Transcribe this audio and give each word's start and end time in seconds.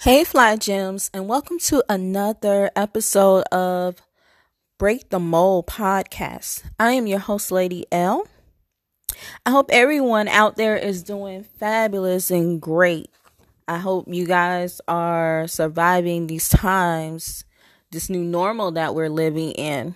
Hey, 0.00 0.22
Fly 0.24 0.56
Gems, 0.56 1.10
and 1.14 1.28
welcome 1.28 1.58
to 1.60 1.82
another 1.88 2.70
episode 2.76 3.42
of 3.50 3.96
Break 4.78 5.08
the 5.08 5.18
Mold 5.18 5.66
podcast. 5.66 6.62
I 6.78 6.92
am 6.92 7.06
your 7.06 7.20
host, 7.20 7.50
Lady 7.50 7.86
L. 7.90 8.26
I 9.46 9.50
hope 9.50 9.70
everyone 9.70 10.28
out 10.28 10.56
there 10.56 10.76
is 10.76 11.02
doing 11.02 11.42
fabulous 11.42 12.30
and 12.30 12.60
great. 12.60 13.08
I 13.66 13.78
hope 13.78 14.06
you 14.08 14.26
guys 14.26 14.80
are 14.86 15.46
surviving 15.46 16.26
these 16.26 16.50
times, 16.50 17.44
this 17.90 18.10
new 18.10 18.22
normal 18.22 18.72
that 18.72 18.94
we're 18.94 19.08
living 19.08 19.52
in. 19.52 19.94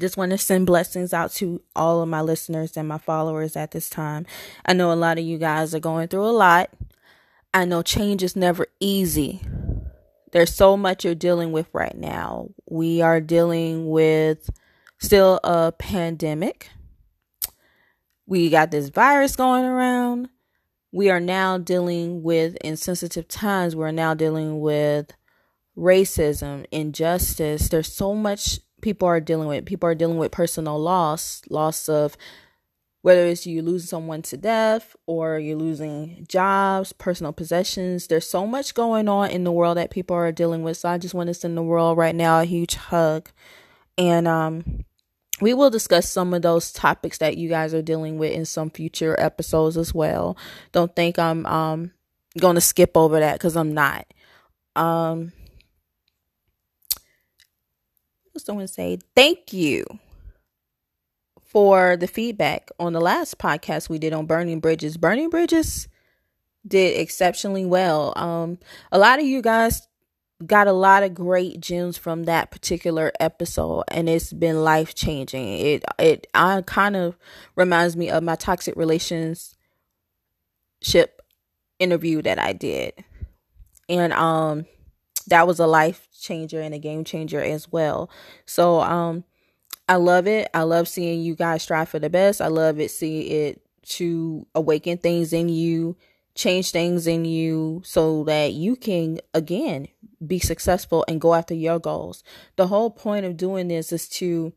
Just 0.00 0.16
want 0.16 0.32
to 0.32 0.38
send 0.38 0.66
blessings 0.66 1.12
out 1.14 1.30
to 1.34 1.62
all 1.76 2.02
of 2.02 2.08
my 2.08 2.22
listeners 2.22 2.76
and 2.76 2.88
my 2.88 2.98
followers 2.98 3.54
at 3.54 3.70
this 3.70 3.88
time. 3.88 4.26
I 4.66 4.72
know 4.72 4.90
a 4.90 4.94
lot 4.94 5.18
of 5.18 5.24
you 5.24 5.38
guys 5.38 5.76
are 5.76 5.80
going 5.80 6.08
through 6.08 6.26
a 6.26 6.32
lot. 6.32 6.70
I 7.54 7.64
know 7.64 7.82
change 7.82 8.24
is 8.24 8.34
never 8.34 8.66
easy. 8.80 9.40
There's 10.32 10.52
so 10.52 10.76
much 10.76 11.04
you're 11.04 11.14
dealing 11.14 11.52
with 11.52 11.68
right 11.72 11.96
now. 11.96 12.48
We 12.68 13.00
are 13.00 13.20
dealing 13.20 13.88
with 13.88 14.50
still 14.98 15.38
a 15.44 15.70
pandemic. 15.70 16.68
We 18.26 18.50
got 18.50 18.72
this 18.72 18.88
virus 18.88 19.36
going 19.36 19.64
around. 19.64 20.30
We 20.90 21.10
are 21.10 21.20
now 21.20 21.56
dealing 21.56 22.24
with 22.24 22.56
insensitive 22.56 23.28
times. 23.28 23.76
We're 23.76 23.92
now 23.92 24.14
dealing 24.14 24.60
with 24.60 25.12
racism, 25.78 26.66
injustice. 26.72 27.68
There's 27.68 27.92
so 27.92 28.14
much 28.14 28.58
people 28.80 29.06
are 29.06 29.20
dealing 29.20 29.46
with. 29.46 29.64
People 29.64 29.88
are 29.88 29.94
dealing 29.94 30.18
with 30.18 30.32
personal 30.32 30.80
loss, 30.80 31.42
loss 31.48 31.88
of 31.88 32.16
whether 33.04 33.26
it's 33.26 33.46
you 33.46 33.60
losing 33.60 33.86
someone 33.86 34.22
to 34.22 34.34
death 34.34 34.96
or 35.04 35.38
you're 35.38 35.58
losing 35.58 36.24
jobs, 36.26 36.94
personal 36.94 37.34
possessions. 37.34 38.06
There's 38.06 38.26
so 38.26 38.46
much 38.46 38.72
going 38.72 39.10
on 39.10 39.30
in 39.30 39.44
the 39.44 39.52
world 39.52 39.76
that 39.76 39.90
people 39.90 40.16
are 40.16 40.32
dealing 40.32 40.62
with. 40.62 40.78
So 40.78 40.88
I 40.88 40.96
just 40.96 41.12
want 41.12 41.26
to 41.26 41.34
send 41.34 41.54
the 41.54 41.62
world 41.62 41.98
right 41.98 42.14
now 42.14 42.40
a 42.40 42.46
huge 42.46 42.76
hug. 42.76 43.28
And 43.98 44.26
um 44.26 44.86
we 45.42 45.52
will 45.52 45.68
discuss 45.68 46.08
some 46.08 46.32
of 46.32 46.40
those 46.40 46.72
topics 46.72 47.18
that 47.18 47.36
you 47.36 47.50
guys 47.50 47.74
are 47.74 47.82
dealing 47.82 48.16
with 48.16 48.32
in 48.32 48.46
some 48.46 48.70
future 48.70 49.20
episodes 49.20 49.76
as 49.76 49.92
well. 49.92 50.38
Don't 50.72 50.96
think 50.96 51.18
I'm 51.18 51.44
um 51.44 51.90
going 52.38 52.54
to 52.54 52.62
skip 52.62 52.96
over 52.96 53.20
that 53.20 53.38
cuz 53.38 53.54
I'm 53.54 53.74
not. 53.74 54.06
Um 54.76 55.34
I 56.96 58.32
just 58.32 58.48
want 58.48 58.60
to 58.60 58.68
say 58.68 58.98
thank 59.14 59.52
you 59.52 59.84
for 61.54 61.96
the 61.96 62.08
feedback 62.08 62.68
on 62.80 62.92
the 62.94 63.00
last 63.00 63.38
podcast 63.38 63.88
we 63.88 63.96
did 64.00 64.12
on 64.12 64.26
burning 64.26 64.58
bridges. 64.58 64.96
Burning 64.96 65.30
bridges 65.30 65.86
did 66.66 66.98
exceptionally 66.98 67.64
well. 67.64 68.12
Um, 68.16 68.58
a 68.90 68.98
lot 68.98 69.20
of 69.20 69.24
you 69.24 69.40
guys 69.40 69.86
got 70.44 70.66
a 70.66 70.72
lot 70.72 71.04
of 71.04 71.14
great 71.14 71.60
gems 71.60 71.96
from 71.96 72.24
that 72.24 72.50
particular 72.50 73.12
episode 73.20 73.84
and 73.86 74.08
it's 74.08 74.32
been 74.32 74.64
life 74.64 74.96
changing. 74.96 75.46
It 75.46 75.84
it 75.96 76.26
I 76.34 76.60
kind 76.62 76.96
of 76.96 77.16
reminds 77.54 77.96
me 77.96 78.10
of 78.10 78.24
my 78.24 78.34
toxic 78.34 78.74
relationship 78.74 79.46
interview 81.78 82.20
that 82.22 82.40
I 82.40 82.52
did. 82.52 82.94
And 83.88 84.12
um 84.12 84.66
that 85.28 85.46
was 85.46 85.60
a 85.60 85.68
life 85.68 86.08
changer 86.20 86.60
and 86.60 86.74
a 86.74 86.80
game 86.80 87.04
changer 87.04 87.40
as 87.40 87.70
well. 87.70 88.10
So 88.44 88.80
um 88.80 89.22
I 89.88 89.96
love 89.96 90.26
it. 90.26 90.48
I 90.54 90.62
love 90.62 90.88
seeing 90.88 91.20
you 91.22 91.34
guys 91.34 91.62
strive 91.62 91.88
for 91.88 91.98
the 91.98 92.10
best. 92.10 92.40
I 92.40 92.48
love 92.48 92.80
it, 92.80 92.90
see 92.90 93.22
it 93.22 93.60
to 93.82 94.46
awaken 94.54 94.98
things 94.98 95.32
in 95.32 95.48
you, 95.48 95.96
change 96.34 96.70
things 96.70 97.06
in 97.06 97.24
you 97.24 97.82
so 97.84 98.24
that 98.24 98.54
you 98.54 98.76
can 98.76 99.20
again 99.34 99.88
be 100.26 100.38
successful 100.38 101.04
and 101.06 101.20
go 101.20 101.34
after 101.34 101.54
your 101.54 101.78
goals. 101.78 102.24
The 102.56 102.66
whole 102.66 102.90
point 102.90 103.26
of 103.26 103.36
doing 103.36 103.68
this 103.68 103.92
is 103.92 104.08
to 104.10 104.54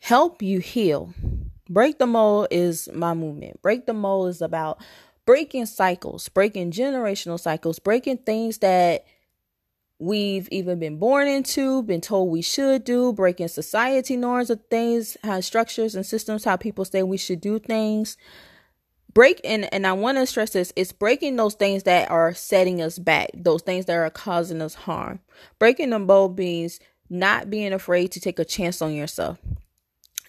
help 0.00 0.42
you 0.42 0.58
heal. 0.58 1.14
Break 1.68 1.98
the 1.98 2.06
mold 2.06 2.48
is 2.50 2.88
my 2.92 3.14
movement. 3.14 3.62
Break 3.62 3.86
the 3.86 3.92
mold 3.92 4.30
is 4.30 4.42
about 4.42 4.80
breaking 5.26 5.66
cycles, 5.66 6.28
breaking 6.28 6.72
generational 6.72 7.38
cycles, 7.38 7.78
breaking 7.78 8.18
things 8.18 8.58
that 8.58 9.04
we've 10.00 10.48
even 10.50 10.78
been 10.78 10.96
born 10.96 11.28
into, 11.28 11.82
been 11.82 12.00
told 12.00 12.30
we 12.30 12.42
should 12.42 12.84
do, 12.84 13.12
breaking 13.12 13.48
society 13.48 14.16
norms 14.16 14.50
of 14.50 14.60
things, 14.70 15.16
how 15.22 15.40
structures 15.40 15.94
and 15.94 16.04
systems, 16.04 16.44
how 16.44 16.56
people 16.56 16.84
say 16.84 17.02
we 17.02 17.18
should 17.18 17.40
do 17.40 17.58
things. 17.58 18.16
Break 19.12 19.40
and 19.44 19.72
and 19.74 19.86
I 19.86 19.92
want 19.92 20.18
to 20.18 20.26
stress 20.26 20.50
this: 20.50 20.72
it's 20.76 20.92
breaking 20.92 21.36
those 21.36 21.54
things 21.54 21.82
that 21.82 22.10
are 22.10 22.32
setting 22.32 22.80
us 22.80 22.98
back, 22.98 23.30
those 23.34 23.62
things 23.62 23.86
that 23.86 23.96
are 23.96 24.10
causing 24.10 24.62
us 24.62 24.74
harm. 24.74 25.20
Breaking 25.58 25.90
the 25.90 25.98
mold 25.98 26.38
means 26.38 26.80
not 27.08 27.50
being 27.50 27.72
afraid 27.72 28.12
to 28.12 28.20
take 28.20 28.38
a 28.38 28.44
chance 28.44 28.80
on 28.80 28.94
yourself, 28.94 29.38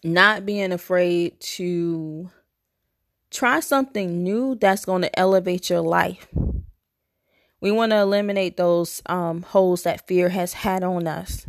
not 0.03 0.47
being 0.47 0.71
afraid 0.71 1.39
to 1.39 2.31
try 3.29 3.59
something 3.59 4.23
new 4.23 4.55
that's 4.55 4.83
going 4.83 5.03
to 5.03 5.19
elevate 5.19 5.69
your 5.69 5.81
life 5.81 6.27
we 7.61 7.71
want 7.71 7.91
to 7.91 7.97
eliminate 7.97 8.57
those 8.57 9.01
um, 9.05 9.43
holes 9.43 9.83
that 9.83 10.07
fear 10.07 10.29
has 10.29 10.53
had 10.53 10.83
on 10.83 11.07
us. 11.07 11.45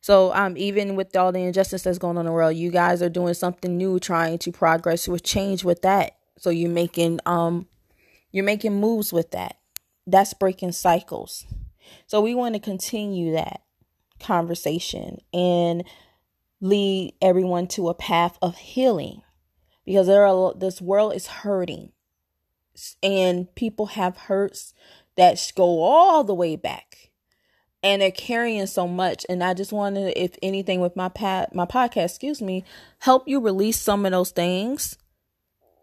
So, 0.00 0.32
um, 0.34 0.56
even 0.56 0.96
with 0.96 1.14
all 1.16 1.32
the 1.32 1.40
injustice 1.40 1.82
that's 1.82 1.98
going 1.98 2.16
on 2.16 2.22
in 2.22 2.26
the 2.26 2.32
world, 2.32 2.56
you 2.56 2.70
guys 2.70 3.02
are 3.02 3.08
doing 3.08 3.34
something 3.34 3.76
new, 3.76 3.98
trying 3.98 4.38
to 4.38 4.52
progress 4.52 5.06
with 5.08 5.22
change 5.22 5.64
with 5.64 5.82
that. 5.82 6.16
So 6.38 6.50
you're 6.50 6.70
making 6.70 7.20
um, 7.26 7.66
you're 8.30 8.44
making 8.44 8.80
moves 8.80 9.12
with 9.12 9.32
that. 9.32 9.58
That's 10.06 10.34
breaking 10.34 10.72
cycles. 10.72 11.44
So 12.06 12.20
we 12.20 12.34
want 12.34 12.54
to 12.54 12.60
continue 12.60 13.32
that 13.32 13.62
conversation 14.20 15.18
and 15.32 15.84
lead 16.60 17.14
everyone 17.20 17.66
to 17.66 17.88
a 17.88 17.94
path 17.94 18.38
of 18.40 18.56
healing 18.56 19.22
because 19.84 20.06
there 20.06 20.24
are 20.24 20.54
this 20.54 20.80
world 20.80 21.14
is 21.14 21.26
hurting 21.26 21.92
and 23.02 23.54
people 23.54 23.86
have 23.86 24.16
hurts 24.16 24.74
that 25.16 25.52
go 25.54 25.82
all 25.82 26.24
the 26.24 26.34
way 26.34 26.56
back. 26.56 27.10
And 27.82 28.02
they're 28.02 28.10
carrying 28.10 28.66
so 28.66 28.88
much 28.88 29.24
and 29.28 29.44
i 29.44 29.54
just 29.54 29.70
want 29.70 29.96
if 29.96 30.36
anything 30.42 30.80
with 30.80 30.96
my 30.96 31.08
pat 31.08 31.54
my 31.54 31.66
podcast 31.66 32.06
excuse 32.06 32.42
me 32.42 32.64
help 32.98 33.28
you 33.28 33.38
release 33.38 33.78
some 33.78 34.04
of 34.04 34.10
those 34.10 34.32
things 34.32 34.96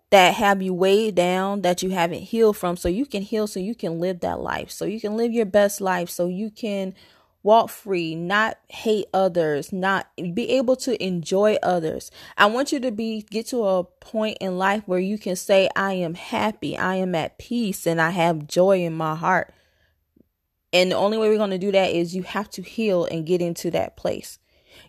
that 0.09 0.33
have 0.35 0.61
you 0.61 0.73
weighed 0.73 1.15
down 1.15 1.61
that 1.61 1.81
you 1.81 1.91
haven't 1.91 2.23
healed 2.23 2.57
from 2.57 2.75
so 2.75 2.89
you 2.89 3.05
can 3.05 3.21
heal 3.21 3.47
so 3.47 3.59
you 3.59 3.73
can 3.73 3.99
live 3.99 4.19
that 4.19 4.39
life 4.41 4.69
so 4.69 4.83
you 4.83 4.99
can 4.99 5.15
live 5.15 5.31
your 5.31 5.45
best 5.45 5.79
life 5.79 6.09
so 6.09 6.27
you 6.27 6.51
can 6.51 6.93
walk 7.43 7.69
free, 7.69 8.15
not 8.15 8.57
hate 8.69 9.05
others, 9.13 9.71
not 9.71 10.07
be 10.33 10.49
able 10.51 10.77
to 10.77 11.01
enjoy 11.03 11.57
others. 11.61 12.09
I 12.37 12.45
want 12.47 12.71
you 12.71 12.79
to 12.79 12.91
be 12.91 13.21
get 13.29 13.47
to 13.47 13.65
a 13.65 13.83
point 13.83 14.37
in 14.39 14.57
life 14.57 14.83
where 14.85 14.99
you 14.99 15.17
can 15.17 15.35
say 15.35 15.69
I 15.75 15.93
am 15.93 16.15
happy, 16.15 16.77
I 16.77 16.95
am 16.95 17.13
at 17.13 17.37
peace 17.37 17.85
and 17.85 18.01
I 18.01 18.11
have 18.11 18.47
joy 18.47 18.83
in 18.83 18.93
my 18.93 19.15
heart. 19.15 19.53
And 20.71 20.91
the 20.91 20.95
only 20.95 21.17
way 21.17 21.29
we're 21.29 21.37
going 21.37 21.51
to 21.51 21.59
do 21.59 21.71
that 21.73 21.91
is 21.91 22.15
you 22.15 22.23
have 22.23 22.49
to 22.51 22.63
heal 22.63 23.05
and 23.05 23.27
get 23.27 23.41
into 23.41 23.69
that 23.71 23.95
place. 23.95 24.39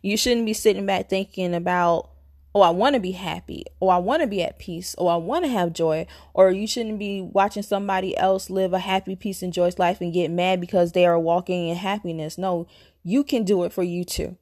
You 0.01 0.17
shouldn't 0.17 0.47
be 0.47 0.55
sitting 0.55 0.87
back 0.87 1.11
thinking 1.11 1.55
about 1.55 2.09
oh, 2.55 2.61
I 2.61 2.71
want 2.71 2.95
to 2.95 3.01
be 3.01 3.13
happy, 3.13 3.65
or 3.81 3.93
I 3.93 3.99
want 3.99 4.23
to 4.23 4.29
be 4.29 4.43
at 4.43 4.59
peace, 4.59 4.95
or 4.97 5.11
I 5.11 5.17
want 5.17 5.45
to 5.45 5.51
have 5.51 5.73
joy, 5.73 6.07
or 6.33 6.51
you 6.51 6.67
shouldn't 6.67 6.99
be 6.99 7.21
watching 7.21 7.65
somebody 7.65 8.17
else 8.17 8.49
live 8.49 8.73
a 8.73 8.79
happy, 8.79 9.17
peace, 9.17 9.43
and 9.43 9.53
joyous 9.53 9.79
life 9.79 10.01
and 10.01 10.13
get 10.13 10.31
mad 10.31 10.61
because 10.61 10.93
they 10.93 11.05
are 11.05 11.19
walking 11.19 11.69
in 11.69 11.77
happiness. 11.77 12.39
No, 12.39 12.67
you 13.03 13.25
can 13.25 13.45
do 13.45 13.65
it 13.65 13.73
for 13.73 13.83
you 13.83 14.05
too. 14.05 14.37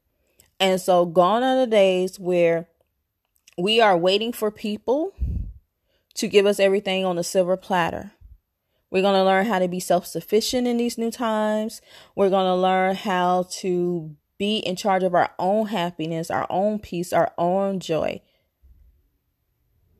And 0.60 0.80
so, 0.80 1.06
gone 1.06 1.42
are 1.42 1.58
the 1.58 1.66
days 1.66 2.20
where 2.20 2.68
we 3.56 3.80
are 3.80 3.96
waiting 3.96 4.32
for 4.32 4.50
people 4.50 5.14
to 6.14 6.28
give 6.28 6.46
us 6.46 6.60
everything 6.60 7.04
on 7.04 7.18
a 7.18 7.24
silver 7.24 7.56
platter. 7.56 8.12
We're 8.90 9.02
going 9.02 9.14
to 9.14 9.24
learn 9.24 9.46
how 9.46 9.58
to 9.58 9.68
be 9.68 9.80
self 9.80 10.06
sufficient 10.06 10.66
in 10.66 10.76
these 10.76 10.98
new 10.98 11.10
times. 11.10 11.80
We're 12.14 12.28
going 12.28 12.46
to 12.46 12.54
learn 12.54 12.94
how 12.94 13.46
to 13.52 14.14
be 14.42 14.56
in 14.56 14.74
charge 14.74 15.04
of 15.04 15.14
our 15.14 15.30
own 15.38 15.68
happiness, 15.68 16.28
our 16.28 16.48
own 16.50 16.80
peace, 16.80 17.12
our 17.12 17.32
own 17.38 17.78
joy. 17.78 18.20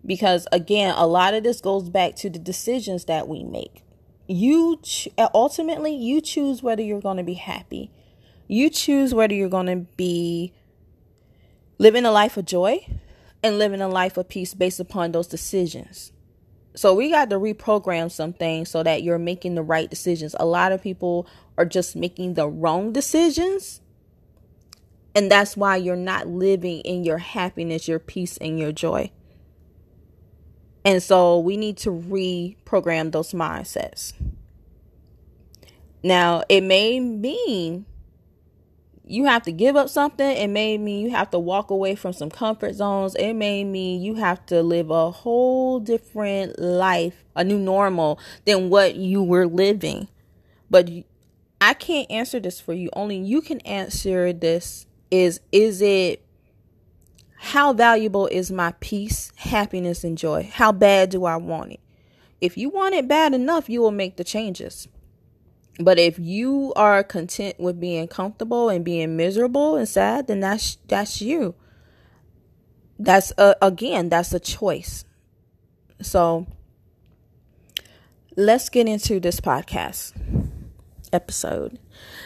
Because 0.04 0.48
again, 0.50 0.92
a 0.96 1.06
lot 1.06 1.32
of 1.32 1.44
this 1.44 1.60
goes 1.60 1.88
back 1.88 2.16
to 2.16 2.28
the 2.28 2.40
decisions 2.40 3.04
that 3.04 3.28
we 3.28 3.44
make. 3.44 3.84
You 4.26 4.80
ch- 4.82 5.06
ultimately 5.32 5.94
you 5.94 6.20
choose 6.20 6.60
whether 6.60 6.82
you're 6.82 7.00
going 7.00 7.18
to 7.18 7.22
be 7.22 7.34
happy. 7.34 7.92
You 8.48 8.68
choose 8.68 9.14
whether 9.14 9.32
you're 9.32 9.48
going 9.48 9.66
to 9.66 9.86
be 9.96 10.52
living 11.78 12.04
a 12.04 12.10
life 12.10 12.36
of 12.36 12.44
joy 12.44 12.84
and 13.44 13.60
living 13.60 13.80
a 13.80 13.86
life 13.86 14.16
of 14.16 14.28
peace 14.28 14.54
based 14.54 14.80
upon 14.80 15.12
those 15.12 15.28
decisions. 15.28 16.10
So 16.74 16.94
we 16.94 17.10
got 17.10 17.30
to 17.30 17.36
reprogram 17.36 18.10
some 18.10 18.32
things 18.32 18.70
so 18.70 18.82
that 18.82 19.04
you're 19.04 19.20
making 19.20 19.54
the 19.54 19.62
right 19.62 19.88
decisions. 19.88 20.34
A 20.40 20.46
lot 20.46 20.72
of 20.72 20.82
people 20.82 21.28
are 21.56 21.64
just 21.64 21.94
making 21.94 22.34
the 22.34 22.48
wrong 22.48 22.92
decisions 22.92 23.81
and 25.14 25.30
that's 25.30 25.56
why 25.56 25.76
you're 25.76 25.96
not 25.96 26.26
living 26.26 26.80
in 26.80 27.04
your 27.04 27.18
happiness, 27.18 27.88
your 27.88 27.98
peace, 27.98 28.36
and 28.38 28.58
your 28.58 28.72
joy. 28.72 29.10
And 30.84 31.02
so 31.02 31.38
we 31.38 31.56
need 31.56 31.76
to 31.78 31.90
reprogram 31.90 33.12
those 33.12 33.32
mindsets. 33.32 34.14
Now, 36.02 36.42
it 36.48 36.62
may 36.62 36.98
mean 36.98 37.86
you 39.04 39.26
have 39.26 39.42
to 39.42 39.52
give 39.52 39.76
up 39.76 39.88
something. 39.88 40.26
It 40.26 40.48
may 40.48 40.78
mean 40.78 41.04
you 41.04 41.10
have 41.10 41.30
to 41.30 41.38
walk 41.38 41.70
away 41.70 41.94
from 41.94 42.12
some 42.12 42.30
comfort 42.30 42.74
zones. 42.74 43.14
It 43.14 43.34
may 43.34 43.62
mean 43.62 44.00
you 44.00 44.14
have 44.14 44.44
to 44.46 44.62
live 44.62 44.90
a 44.90 45.10
whole 45.10 45.78
different 45.78 46.58
life, 46.58 47.24
a 47.36 47.44
new 47.44 47.58
normal 47.58 48.18
than 48.44 48.70
what 48.70 48.96
you 48.96 49.22
were 49.22 49.46
living. 49.46 50.08
But 50.70 50.88
I 51.60 51.74
can't 51.74 52.10
answer 52.10 52.40
this 52.40 52.60
for 52.60 52.72
you. 52.72 52.90
Only 52.94 53.18
you 53.18 53.40
can 53.40 53.60
answer 53.60 54.32
this 54.32 54.86
is 55.12 55.40
is 55.52 55.82
it 55.82 56.24
how 57.36 57.72
valuable 57.72 58.26
is 58.28 58.50
my 58.50 58.72
peace, 58.80 59.30
happiness 59.36 60.04
and 60.04 60.16
joy? 60.16 60.50
How 60.52 60.72
bad 60.72 61.10
do 61.10 61.26
I 61.26 61.36
want 61.36 61.72
it? 61.72 61.80
If 62.40 62.56
you 62.56 62.70
want 62.70 62.94
it 62.94 63.06
bad 63.06 63.34
enough, 63.34 63.68
you 63.68 63.82
will 63.82 63.90
make 63.90 64.16
the 64.16 64.24
changes. 64.24 64.88
But 65.78 65.98
if 65.98 66.18
you 66.18 66.72
are 66.76 67.04
content 67.04 67.60
with 67.60 67.78
being 67.78 68.08
comfortable 68.08 68.68
and 68.68 68.84
being 68.84 69.16
miserable 69.16 69.76
and 69.76 69.88
sad, 69.88 70.28
then 70.28 70.40
that's 70.40 70.78
that's 70.88 71.20
you. 71.20 71.54
That's 72.98 73.32
a, 73.36 73.54
again, 73.60 74.08
that's 74.08 74.32
a 74.32 74.40
choice. 74.40 75.04
So 76.00 76.46
let's 78.36 78.68
get 78.68 78.88
into 78.88 79.20
this 79.20 79.40
podcast 79.40 80.12
episode. 81.12 81.78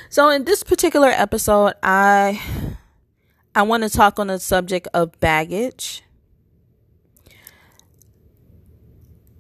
So 0.08 0.28
in 0.28 0.44
this 0.44 0.62
particular 0.62 1.08
episode, 1.08 1.74
I 1.82 2.40
I 3.56 3.62
want 3.62 3.82
to 3.82 3.88
talk 3.88 4.20
on 4.20 4.28
the 4.28 4.38
subject 4.38 4.86
of 4.94 5.18
baggage. 5.18 6.04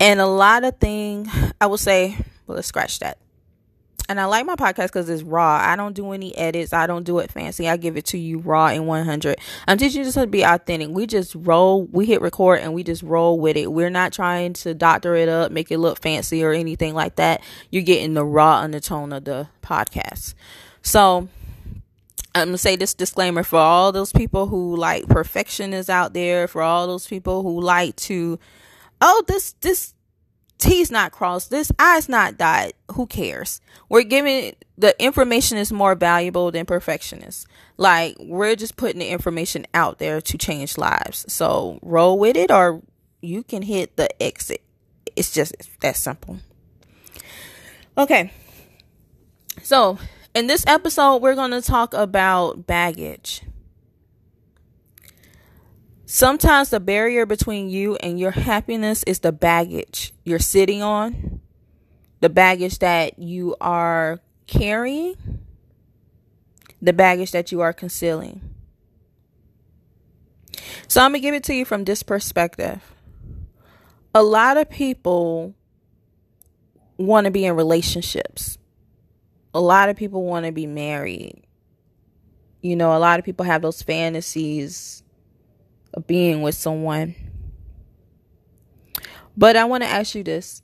And 0.00 0.20
a 0.20 0.26
lot 0.26 0.64
of 0.64 0.78
things 0.78 1.28
I 1.60 1.66
will 1.66 1.78
say, 1.78 2.16
well, 2.46 2.56
let's 2.56 2.66
scratch 2.66 2.98
that 2.98 3.18
and 4.08 4.20
I 4.20 4.26
like 4.26 4.46
my 4.46 4.54
podcast 4.54 4.88
because 4.88 5.08
it's 5.08 5.22
raw. 5.22 5.60
I 5.62 5.76
don't 5.76 5.94
do 5.94 6.12
any 6.12 6.36
edits. 6.36 6.72
I 6.72 6.86
don't 6.86 7.04
do 7.04 7.18
it 7.18 7.30
fancy. 7.30 7.68
I 7.68 7.76
give 7.76 7.96
it 7.96 8.06
to 8.06 8.18
you 8.18 8.38
raw 8.38 8.66
and 8.68 8.86
100. 8.86 9.38
I'm 9.66 9.78
teaching 9.78 10.00
you 10.00 10.04
just 10.04 10.16
to 10.16 10.26
be 10.26 10.42
authentic. 10.42 10.90
We 10.90 11.06
just 11.06 11.34
roll, 11.34 11.84
we 11.86 12.06
hit 12.06 12.20
record 12.20 12.60
and 12.60 12.72
we 12.72 12.82
just 12.82 13.02
roll 13.02 13.38
with 13.38 13.56
it. 13.56 13.72
We're 13.72 13.90
not 13.90 14.12
trying 14.12 14.52
to 14.54 14.74
doctor 14.74 15.14
it 15.14 15.28
up, 15.28 15.50
make 15.50 15.70
it 15.70 15.78
look 15.78 16.00
fancy 16.00 16.44
or 16.44 16.52
anything 16.52 16.94
like 16.94 17.16
that. 17.16 17.42
You're 17.70 17.82
getting 17.82 18.14
the 18.14 18.24
raw 18.24 18.58
undertone 18.58 19.12
of 19.12 19.24
the 19.24 19.48
podcast. 19.62 20.34
So, 20.82 21.28
I'm 22.36 22.48
gonna 22.48 22.58
say 22.58 22.76
this 22.76 22.92
disclaimer 22.92 23.42
for 23.42 23.58
all 23.58 23.92
those 23.92 24.12
people 24.12 24.46
who 24.46 24.76
like 24.76 25.08
perfection 25.08 25.72
is 25.72 25.88
out 25.88 26.12
there, 26.12 26.46
for 26.46 26.60
all 26.60 26.86
those 26.86 27.06
people 27.06 27.42
who 27.42 27.62
like 27.62 27.96
to, 27.96 28.38
oh, 29.00 29.24
this, 29.26 29.52
this, 29.62 29.94
T's 30.58 30.90
not 30.90 31.12
crossed, 31.12 31.48
this 31.50 31.72
I's 31.78 32.10
not 32.10 32.36
dotted. 32.36 32.74
Who 32.92 33.06
cares? 33.06 33.62
We're 33.88 34.02
giving 34.02 34.54
the 34.76 34.94
information 35.02 35.56
is 35.56 35.72
more 35.72 35.94
valuable 35.94 36.50
than 36.50 36.66
perfectionists. 36.66 37.46
Like 37.78 38.16
we're 38.18 38.56
just 38.56 38.76
putting 38.76 38.98
the 38.98 39.08
information 39.08 39.66
out 39.72 39.98
there 39.98 40.20
to 40.20 40.38
change 40.38 40.76
lives. 40.76 41.24
So 41.32 41.78
roll 41.80 42.18
with 42.18 42.36
it, 42.36 42.50
or 42.50 42.82
you 43.22 43.42
can 43.44 43.62
hit 43.62 43.96
the 43.96 44.22
exit. 44.22 44.62
It's 45.14 45.32
just 45.32 45.54
that 45.80 45.96
simple. 45.96 46.38
Okay. 47.96 48.30
So 49.62 49.98
in 50.36 50.48
this 50.48 50.64
episode, 50.66 51.22
we're 51.22 51.34
going 51.34 51.52
to 51.52 51.62
talk 51.62 51.94
about 51.94 52.66
baggage. 52.66 53.40
Sometimes 56.04 56.68
the 56.68 56.78
barrier 56.78 57.24
between 57.24 57.70
you 57.70 57.96
and 57.96 58.20
your 58.20 58.32
happiness 58.32 59.02
is 59.04 59.20
the 59.20 59.32
baggage 59.32 60.12
you're 60.24 60.38
sitting 60.38 60.82
on, 60.82 61.40
the 62.20 62.28
baggage 62.28 62.80
that 62.80 63.18
you 63.18 63.56
are 63.62 64.20
carrying, 64.46 65.16
the 66.82 66.92
baggage 66.92 67.30
that 67.30 67.50
you 67.50 67.62
are 67.62 67.72
concealing. 67.72 68.42
So 70.86 71.00
I'm 71.00 71.12
going 71.12 71.22
to 71.22 71.26
give 71.26 71.34
it 71.34 71.44
to 71.44 71.54
you 71.54 71.64
from 71.64 71.84
this 71.84 72.02
perspective. 72.02 72.82
A 74.14 74.22
lot 74.22 74.58
of 74.58 74.68
people 74.68 75.54
want 76.98 77.24
to 77.24 77.30
be 77.30 77.46
in 77.46 77.56
relationships. 77.56 78.58
A 79.56 79.60
lot 79.60 79.88
of 79.88 79.96
people 79.96 80.22
want 80.22 80.44
to 80.44 80.52
be 80.52 80.66
married. 80.66 81.42
You 82.60 82.76
know, 82.76 82.94
a 82.94 83.00
lot 83.00 83.18
of 83.18 83.24
people 83.24 83.46
have 83.46 83.62
those 83.62 83.80
fantasies 83.80 85.02
of 85.94 86.06
being 86.06 86.42
with 86.42 86.54
someone. 86.54 87.14
But 89.34 89.56
I 89.56 89.64
want 89.64 89.82
to 89.82 89.88
ask 89.88 90.14
you 90.14 90.22
this 90.22 90.60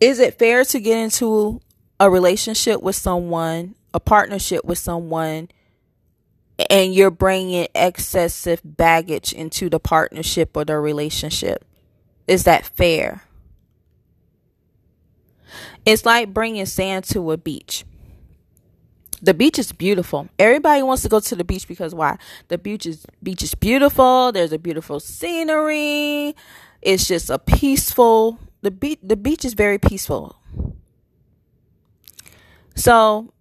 Is 0.00 0.18
it 0.18 0.38
fair 0.38 0.64
to 0.64 0.80
get 0.80 0.98
into 0.98 1.62
a 1.98 2.10
relationship 2.10 2.82
with 2.82 2.96
someone, 2.96 3.74
a 3.94 4.00
partnership 4.00 4.66
with 4.66 4.76
someone, 4.76 5.48
and 6.68 6.94
you're 6.94 7.10
bringing 7.10 7.68
excessive 7.74 8.60
baggage 8.62 9.32
into 9.32 9.70
the 9.70 9.80
partnership 9.80 10.54
or 10.58 10.66
the 10.66 10.78
relationship? 10.78 11.64
Is 12.26 12.44
that 12.44 12.66
fair? 12.66 13.22
It's 15.88 16.04
like 16.04 16.34
bringing 16.34 16.66
sand 16.66 17.04
to 17.06 17.30
a 17.32 17.38
beach 17.38 17.84
the 19.22 19.34
beach 19.34 19.58
is 19.58 19.72
beautiful. 19.72 20.28
Everybody 20.38 20.82
wants 20.82 21.02
to 21.02 21.08
go 21.08 21.20
to 21.20 21.34
the 21.34 21.44
beach 21.44 21.66
because 21.66 21.94
why? 21.94 22.18
The 22.48 22.58
beach 22.58 22.86
is 22.86 23.04
beach 23.22 23.42
is 23.42 23.54
beautiful. 23.54 24.32
There's 24.32 24.52
a 24.52 24.58
beautiful 24.58 25.00
scenery. 25.00 26.36
It's 26.82 27.06
just 27.06 27.30
a 27.30 27.38
peaceful. 27.38 28.38
The 28.62 28.70
beach 28.70 28.98
the 29.02 29.16
beach 29.16 29.44
is 29.44 29.54
very 29.54 29.78
peaceful. 29.78 30.36
So, 32.74 33.32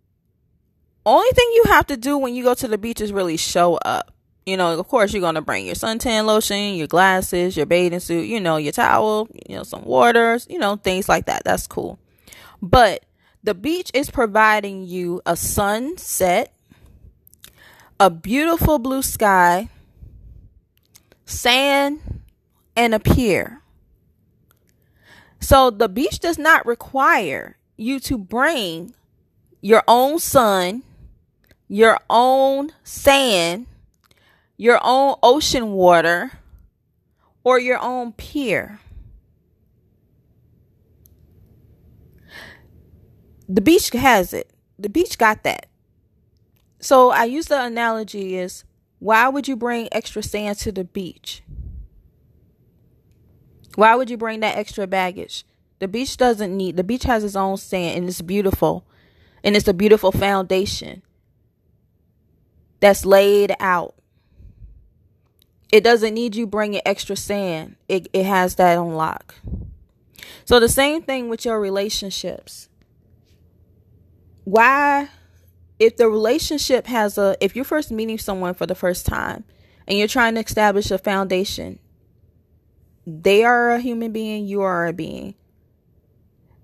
only 1.06 1.30
thing 1.32 1.52
you 1.54 1.66
have 1.68 1.86
to 1.88 1.98
do 1.98 2.18
when 2.18 2.34
you 2.34 2.44
go 2.44 2.56
to 2.56 2.68
the 2.68 2.78
beach 2.78 3.02
is 3.02 3.14
really 3.14 3.38
show 3.38 3.76
up. 3.76 4.12
You 4.48 4.58
know, 4.58 4.80
of 4.80 4.88
course, 4.88 5.14
you're 5.14 5.22
gonna 5.22 5.42
bring 5.42 5.66
your 5.66 5.76
suntan 5.76 6.26
lotion, 6.26 6.76
your 6.76 6.88
glasses, 6.88 7.56
your 7.56 7.66
bathing 7.68 8.00
suit, 8.00 8.26
you 8.26 8.40
know, 8.40 8.58
your 8.58 8.72
towel, 8.72 9.28
you 9.48 9.58
know, 9.58 9.64
some 9.64 9.84
waters, 9.84 10.48
you 10.50 10.58
know, 10.58 10.78
things 10.78 11.08
like 11.08 11.28
that. 11.28 11.44
That's 11.44 11.68
cool. 11.68 12.00
But 12.62 13.06
the 13.44 13.54
beach 13.54 13.92
is 13.94 14.10
providing 14.10 14.84
you 14.84 15.22
a 15.26 15.36
sunset, 15.36 16.54
a 18.00 18.10
beautiful 18.10 18.80
blue 18.80 19.02
sky, 19.02 19.70
sand, 21.26 22.22
and 22.76 22.94
a 22.94 23.00
pier. 23.00 23.62
So 25.40 25.70
the 25.70 25.90
beach 25.90 26.20
does 26.20 26.38
not 26.38 26.66
require 26.66 27.58
you 27.78 28.00
to 28.02 28.18
bring 28.18 28.94
your 29.62 29.84
own 29.88 30.20
sun, 30.20 30.84
your 31.68 32.00
own 32.10 32.72
sand, 32.84 33.68
your 34.58 34.80
own 34.84 35.16
ocean 35.22 35.72
water, 35.72 36.32
or 37.44 37.60
your 37.60 37.80
own 37.80 38.14
pier. 38.14 38.80
The 43.48 43.62
beach 43.62 43.90
has 43.92 44.34
it. 44.34 44.52
The 44.78 44.90
beach 44.90 45.18
got 45.18 45.44
that. 45.44 45.68
So 46.80 47.10
I 47.10 47.24
use 47.24 47.48
the 47.48 47.64
analogy 47.64 48.36
is 48.36 48.64
why 49.00 49.28
would 49.30 49.48
you 49.48 49.56
bring 49.56 49.90
extra 49.92 50.22
sand 50.22 50.58
to 50.60 50.72
the 50.72 50.84
beach? 50.84 51.44
Why 53.76 53.96
would 53.96 54.10
you 54.10 54.18
bring 54.18 54.40
that 54.42 54.58
extra 54.58 54.88
baggage? 54.88 55.46
The 55.80 55.88
beach 55.88 56.18
doesn't 56.18 56.56
need 56.56 56.78
the 56.78 56.84
beach 56.84 57.04
has 57.04 57.24
its 57.24 57.36
own 57.36 57.58
sand 57.58 57.98
and 57.98 58.08
it's 58.08 58.22
beautiful. 58.22 58.86
And 59.44 59.56
it's 59.56 59.68
a 59.68 59.74
beautiful 59.74 60.12
foundation 60.12 61.04
that's 62.80 63.06
laid 63.06 63.56
out. 63.60 63.96
It 65.72 65.84
doesn't 65.84 66.14
need 66.14 66.36
you 66.36 66.48
bringing 66.48 66.82
extra 66.86 67.16
sand. 67.16 67.76
It 67.88 68.08
it 68.14 68.26
has 68.26 68.56
that 68.56 68.78
on 68.78 68.96
lock. 68.96 69.36
So 70.46 70.60
the 70.60 70.70
same 70.70 71.02
thing 71.02 71.30
with 71.30 71.46
your 71.46 71.60
relationships 71.60 72.70
why 74.48 75.10
if 75.78 75.98
the 75.98 76.08
relationship 76.08 76.88
has 76.88 77.18
a 77.18 77.36
if 77.42 77.56
you're 77.56 77.66
first 77.66 77.92
meeting 77.92 78.18
someone 78.18 78.54
for 78.54 78.66
the 78.66 78.76
first 78.76 79.06
time 79.06 79.44
and 79.88 79.98
you're 79.98 80.08
trying 80.08 80.36
to 80.36 80.42
establish 80.42 80.90
a 80.90 80.98
foundation 80.98 81.80
they 83.06 83.46
are 83.46 83.72
a 83.72 83.80
human 83.80 84.12
being 84.12 84.46
you 84.46 84.62
are 84.62 84.86
a 84.86 84.94
being. 84.94 85.36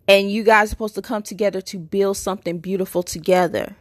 And 0.09 0.29
you 0.29 0.43
guys 0.43 0.67
are 0.67 0.71
supposed 0.71 0.95
to 0.95 1.01
come 1.01 1.23
together 1.23 1.61
to 1.61 1.79
build 1.79 2.17
something 2.17 2.59
beautiful 2.59 3.01
together. 3.01 3.77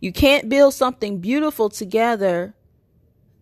You 0.00 0.12
can't 0.12 0.50
build 0.50 0.74
something 0.74 1.20
beautiful 1.20 1.70
together 1.70 2.54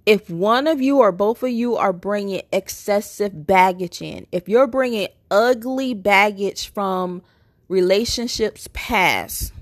if 0.07 0.31
one 0.31 0.69
of 0.69 0.81
you 0.81 0.99
or 0.99 1.11
both 1.11 1.43
of 1.43 1.51
you 1.51 1.75
are 1.75 1.93
bringing 1.93 2.43
excessive 2.53 3.47
baggage 3.47 4.01
in. 4.01 4.29
If 4.31 4.49
you're 4.49 4.69
bringing 4.69 5.09
ugly 5.29 5.95
baggage 5.95 6.73
from 6.73 7.23
relationships 7.69 8.69
past, 8.73 9.53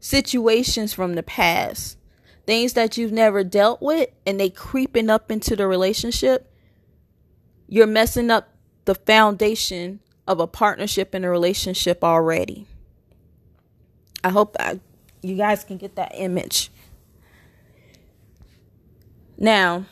situations 0.00 0.92
from 0.92 1.14
the 1.14 1.22
past, 1.22 1.98
things 2.46 2.74
that 2.74 2.96
you've 2.96 3.12
never 3.12 3.44
dealt 3.44 3.80
with 3.80 4.10
and 4.26 4.38
they 4.38 4.50
creeping 4.50 5.10
up 5.10 5.30
into 5.30 5.56
the 5.56 5.66
relationship, 5.66 6.50
you're 7.68 7.86
messing 7.86 8.30
up 8.30 8.50
the 8.84 8.94
foundation 8.94 10.00
of 10.26 10.40
a 10.40 10.46
partnership 10.46 11.14
and 11.14 11.24
a 11.24 11.30
relationship 11.30 12.02
already. 12.02 12.66
I 14.22 14.30
hope 14.30 14.56
that 14.58 14.80
you 15.22 15.36
guys 15.36 15.64
can 15.64 15.76
get 15.76 15.96
that 15.96 16.12
image. 16.14 16.70
Now, 19.36 19.86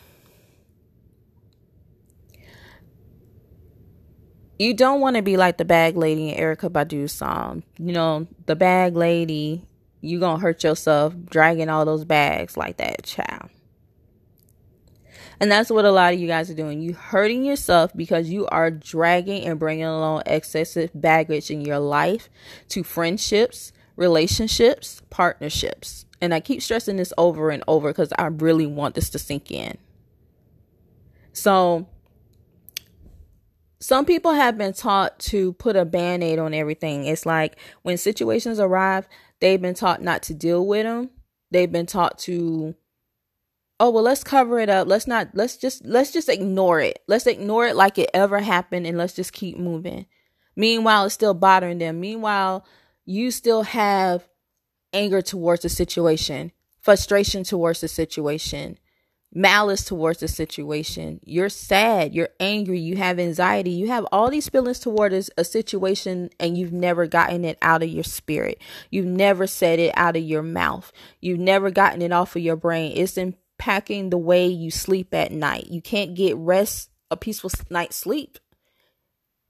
you 4.63 4.75
don't 4.75 5.01
want 5.01 5.17
to 5.17 5.23
be 5.23 5.37
like 5.37 5.59
the 5.59 5.65
bag 5.65 5.97
lady 5.97 6.31
in 6.31 6.39
Erykah 6.39 6.73
Badu's 6.73 7.13
song. 7.13 7.65
You 7.79 7.93
know, 7.93 8.29
the 8.47 8.55
bag 8.55 8.95
lady, 8.97 9.67
you 10.01 10.21
gonna 10.21 10.41
hurt 10.41 10.63
yourself 10.63 11.15
dragging 11.25 11.69
all 11.69 11.85
those 11.85 12.05
bags 12.05 12.57
like 12.57 12.77
that, 12.77 13.03
child. 13.03 13.51
And 15.41 15.51
that's 15.51 15.71
what 15.71 15.85
a 15.85 15.91
lot 15.91 16.15
of 16.15 16.21
you 16.21 16.29
guys 16.29 16.49
are 16.49 16.55
doing. 16.55 16.81
You 16.81 16.95
hurting 16.95 17.45
yourself 17.45 17.91
because 17.97 18.31
you 18.31 18.47
are 18.47 18.71
dragging 18.71 19.45
and 19.45 19.59
bringing 19.59 19.85
along 19.85 20.23
excessive 20.27 20.91
baggage 20.95 21.51
in 21.51 21.63
your 21.63 21.81
life 21.81 22.29
to 22.69 22.85
friendships, 22.85 23.73
relationships, 23.97 25.03
partnerships. 25.11 26.07
And 26.21 26.33
I 26.33 26.39
keep 26.39 26.63
stressing 26.63 26.97
this 26.97 27.13
over 27.19 27.51
and 27.51 27.65
over 27.67 27.89
because 27.89 28.13
I 28.17 28.27
really 28.27 28.67
want 28.67 28.95
this 28.95 29.11
to 29.11 29.19
sink 29.19 29.51
in. 29.51 29.79
So, 31.33 31.89
some 33.83 34.05
people 34.05 34.33
have 34.33 34.57
been 34.57 34.73
taught 34.73 35.19
to 35.19 35.55
put 35.55 35.75
a 35.75 35.85
band 35.85 36.23
aid 36.23 36.39
on 36.39 36.55
everything. 36.55 37.05
It's 37.05 37.27
like 37.27 37.57
when 37.83 37.99
situations 37.99 38.61
arrive, 38.61 39.09
they've 39.41 39.61
been 39.61 39.75
taught 39.75 40.01
not 40.01 40.23
to 40.25 40.35
deal 40.35 40.65
with 40.65 40.85
them. 40.85 41.11
They've 41.51 41.71
been 41.71 41.87
taught 41.87 42.17
to, 42.21 42.77
oh, 43.81 43.91
well, 43.91 44.05
let's 44.05 44.23
cover 44.23 44.61
it 44.61 44.69
up. 44.69 44.87
Let's 44.87 45.09
not, 45.09 45.31
let's 45.35 45.57
just, 45.57 45.85
let's 45.85 46.13
just 46.13 46.29
ignore 46.29 46.81
it. 46.81 47.03
Let's 47.09 47.27
ignore 47.27 47.67
it 47.67 47.75
like 47.75 47.99
it 47.99 48.09
ever 48.15 48.39
happened 48.39 48.87
and 48.87 48.97
let's 48.97 49.15
just 49.15 49.33
keep 49.33 49.59
moving. 49.59 50.07
Meanwhile, 50.55 51.07
it's 51.07 51.15
still 51.15 51.35
bothering 51.35 51.79
them. 51.79 51.99
Meanwhile, 51.99 52.65
you 53.05 53.33
still 53.33 53.65
have 53.65 54.29
anger 54.93 55.21
towards 55.23 55.63
the 55.63 55.69
situation, 55.69 56.53
frustration 56.81 57.43
towards 57.43 57.81
the 57.81 57.89
situation, 57.89 58.79
malice 59.35 59.85
towards 59.85 60.21
the 60.21 60.29
situation. 60.29 61.21
You're 61.25 61.49
sad, 61.49 62.15
you're 62.15 62.29
angry, 62.39 62.79
you 62.79 62.97
have 62.97 63.19
anxiety, 63.19 63.71
you 63.71 63.89
have 63.89 64.07
all 64.13 64.31
these 64.31 64.49
feelings 64.49 64.79
towards 64.79 65.31
a 65.37 65.45
situation 65.45 66.31
and 66.39 66.57
you've 66.57 66.73
never 66.73 67.07
gotten 67.07 67.45
it 67.45 67.59
out 67.63 67.83
of 67.83 67.89
your 67.89 68.05
spirit. 68.05 68.61
You've 68.91 69.07
never 69.07 69.47
said 69.47 69.79
it 69.79 69.93
out 69.97 70.17
of 70.17 70.23
your 70.23 70.43
mouth. 70.43 70.93
You've 71.21 71.39
never 71.39 71.71
gotten 71.71 72.03
it 72.03 72.13
off 72.13 72.37
of 72.37 72.43
your 72.43 72.57
brain. 72.57 72.93
It's 72.95 73.17
impacting 73.17 74.11
the 74.11 74.19
way 74.19 74.47
you 74.47 74.71
sleep 74.71 75.15
at 75.15 75.33
night. 75.33 75.69
You 75.69 75.81
can't 75.81 76.15
get 76.15 76.37
rest, 76.37 76.91
a 77.11 77.17
peaceful 77.17 77.51
night's 77.71 77.97
sleep 77.97 78.39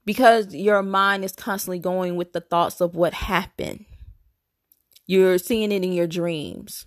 because 0.05 0.53
your 0.53 0.81
mind 0.81 1.23
is 1.23 1.33
constantly 1.33 1.79
going 1.79 2.15
with 2.15 2.33
the 2.33 2.41
thoughts 2.41 2.81
of 2.81 2.95
what 2.95 3.13
happened. 3.13 3.85
You're 5.05 5.37
seeing 5.37 5.71
it 5.71 5.83
in 5.83 5.91
your 5.91 6.07
dreams 6.07 6.85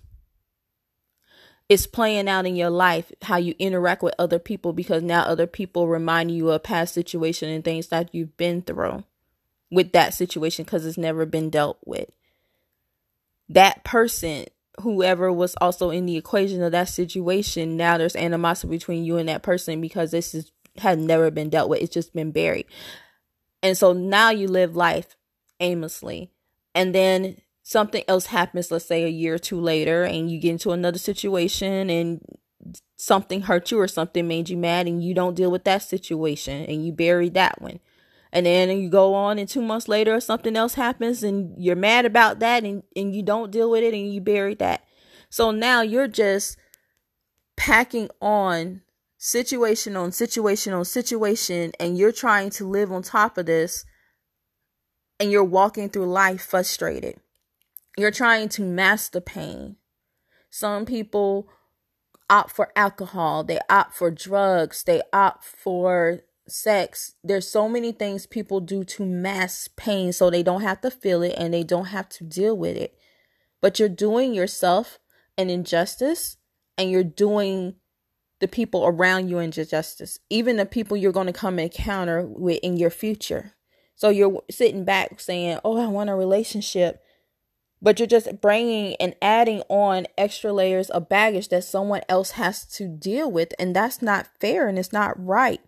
it's 1.69 1.87
playing 1.87 2.29
out 2.29 2.45
in 2.45 2.55
your 2.55 2.69
life 2.69 3.11
how 3.23 3.37
you 3.37 3.53
interact 3.59 4.01
with 4.01 4.15
other 4.17 4.39
people 4.39 4.73
because 4.73 5.03
now 5.03 5.23
other 5.23 5.47
people 5.47 5.87
remind 5.87 6.31
you 6.31 6.49
of 6.51 6.63
past 6.63 6.93
situation 6.93 7.49
and 7.49 7.63
things 7.63 7.87
that 7.87 8.13
you've 8.13 8.35
been 8.37 8.61
through 8.61 9.03
with 9.69 9.91
that 9.91 10.13
situation 10.13 10.63
because 10.63 10.85
it's 10.85 10.97
never 10.97 11.25
been 11.25 11.49
dealt 11.49 11.77
with. 11.85 12.09
That 13.49 13.83
person 13.83 14.45
whoever 14.81 15.33
was 15.33 15.55
also 15.59 15.89
in 15.89 16.05
the 16.05 16.17
equation 16.17 16.61
of 16.61 16.71
that 16.71 16.87
situation 16.87 17.75
now 17.77 17.97
there's 17.97 18.15
animosity 18.15 18.69
between 18.69 19.03
you 19.03 19.17
and 19.17 19.27
that 19.27 19.41
person 19.41 19.81
because 19.81 20.11
this 20.11 20.35
is 20.35 20.51
had 20.79 20.99
never 20.99 21.31
been 21.31 21.49
dealt 21.49 21.69
with. 21.69 21.81
It's 21.81 21.93
just 21.93 22.13
been 22.13 22.31
buried. 22.31 22.65
And 23.63 23.77
so 23.77 23.93
now 23.93 24.29
you 24.29 24.47
live 24.47 24.75
life 24.75 25.15
aimlessly. 25.59 26.31
And 26.75 26.93
then 26.93 27.37
something 27.67 28.03
else 28.07 28.27
happens, 28.27 28.71
let's 28.71 28.85
say 28.85 29.03
a 29.03 29.09
year 29.09 29.33
or 29.33 29.37
two 29.37 29.59
later, 29.59 30.03
and 30.03 30.31
you 30.31 30.39
get 30.39 30.51
into 30.51 30.71
another 30.71 30.97
situation 30.97 31.89
and 31.89 32.21
something 32.95 33.41
hurt 33.41 33.71
you 33.71 33.77
or 33.77 33.89
something 33.89 34.25
made 34.25 34.47
you 34.47 34.55
mad 34.55 34.87
and 34.87 35.03
you 35.03 35.13
don't 35.13 35.35
deal 35.35 35.51
with 35.51 35.65
that 35.65 35.81
situation 35.81 36.63
and 36.63 36.85
you 36.85 36.93
bury 36.93 37.27
that 37.27 37.61
one. 37.61 37.81
And 38.31 38.45
then 38.45 38.69
you 38.69 38.89
go 38.89 39.13
on 39.13 39.37
and 39.37 39.49
two 39.49 39.61
months 39.61 39.89
later 39.89 40.15
or 40.15 40.21
something 40.21 40.55
else 40.55 40.75
happens 40.75 41.23
and 41.23 41.61
you're 41.61 41.75
mad 41.75 42.05
about 42.05 42.39
that 42.39 42.63
and, 42.63 42.83
and 42.95 43.13
you 43.13 43.21
don't 43.21 43.51
deal 43.51 43.69
with 43.69 43.83
it 43.83 43.93
and 43.93 44.13
you 44.13 44.21
bury 44.21 44.55
that. 44.55 44.85
So 45.29 45.51
now 45.51 45.81
you're 45.81 46.07
just 46.07 46.57
packing 47.57 48.09
on 48.21 48.81
situation 49.17 49.97
on 49.97 50.13
situation 50.13 50.71
on 50.71 50.85
situation 50.85 51.73
and 51.81 51.97
you're 51.97 52.13
trying 52.13 52.49
to 52.51 52.65
live 52.65 52.93
on 52.93 53.01
top 53.01 53.37
of 53.37 53.45
this 53.45 53.83
and 55.19 55.31
you're 55.31 55.43
walking 55.43 55.89
through 55.89 56.05
life 56.05 56.41
frustrated 56.41 57.19
you're 57.97 58.11
trying 58.11 58.47
to 58.49 58.61
mask 58.61 59.11
the 59.11 59.21
pain. 59.21 59.75
Some 60.49 60.85
people 60.85 61.49
opt 62.29 62.51
for 62.51 62.71
alcohol, 62.75 63.43
they 63.43 63.59
opt 63.69 63.95
for 63.95 64.11
drugs, 64.11 64.83
they 64.83 65.01
opt 65.11 65.43
for 65.43 66.21
sex. 66.47 67.15
There's 67.23 67.49
so 67.49 67.67
many 67.67 67.91
things 67.91 68.25
people 68.25 68.59
do 68.59 68.83
to 68.83 69.05
mask 69.05 69.75
pain 69.75 70.13
so 70.13 70.29
they 70.29 70.43
don't 70.43 70.61
have 70.61 70.81
to 70.81 70.91
feel 70.91 71.23
it 71.23 71.35
and 71.37 71.53
they 71.53 71.63
don't 71.63 71.85
have 71.85 72.07
to 72.09 72.23
deal 72.23 72.55
with 72.55 72.77
it. 72.77 72.97
But 73.61 73.79
you're 73.79 73.89
doing 73.89 74.33
yourself 74.33 74.99
an 75.37 75.49
injustice 75.49 76.37
and 76.77 76.91
you're 76.91 77.03
doing 77.03 77.75
the 78.39 78.47
people 78.47 78.85
around 78.85 79.29
you 79.29 79.39
injustice, 79.39 80.19
even 80.29 80.57
the 80.57 80.65
people 80.65 80.95
you're 80.95 81.11
going 81.11 81.27
to 81.27 81.33
come 81.33 81.57
encounter 81.57 82.23
with 82.23 82.59
in 82.61 82.77
your 82.77 82.91
future. 82.91 83.53
So 83.95 84.09
you're 84.09 84.43
sitting 84.51 84.85
back 84.85 85.19
saying, 85.19 85.59
Oh, 85.65 85.81
I 85.81 85.87
want 85.87 86.11
a 86.11 86.15
relationship 86.15 87.01
but 87.81 87.99
you're 87.99 88.07
just 88.07 88.41
bringing 88.41 88.95
and 88.99 89.15
adding 89.21 89.61
on 89.69 90.07
extra 90.17 90.51
layers 90.51 90.89
of 90.89 91.07
baggage 91.09 91.49
that 91.49 91.63
someone 91.63 92.01
else 92.09 92.31
has 92.31 92.65
to 92.65 92.87
deal 92.87 93.31
with 93.31 93.53
and 93.59 93.75
that's 93.75 94.01
not 94.01 94.27
fair 94.39 94.67
and 94.67 94.79
it's 94.79 94.93
not 94.93 95.13
right. 95.23 95.61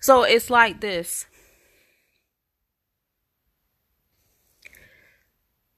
So 0.00 0.22
it's 0.22 0.50
like 0.50 0.80
this. 0.80 1.26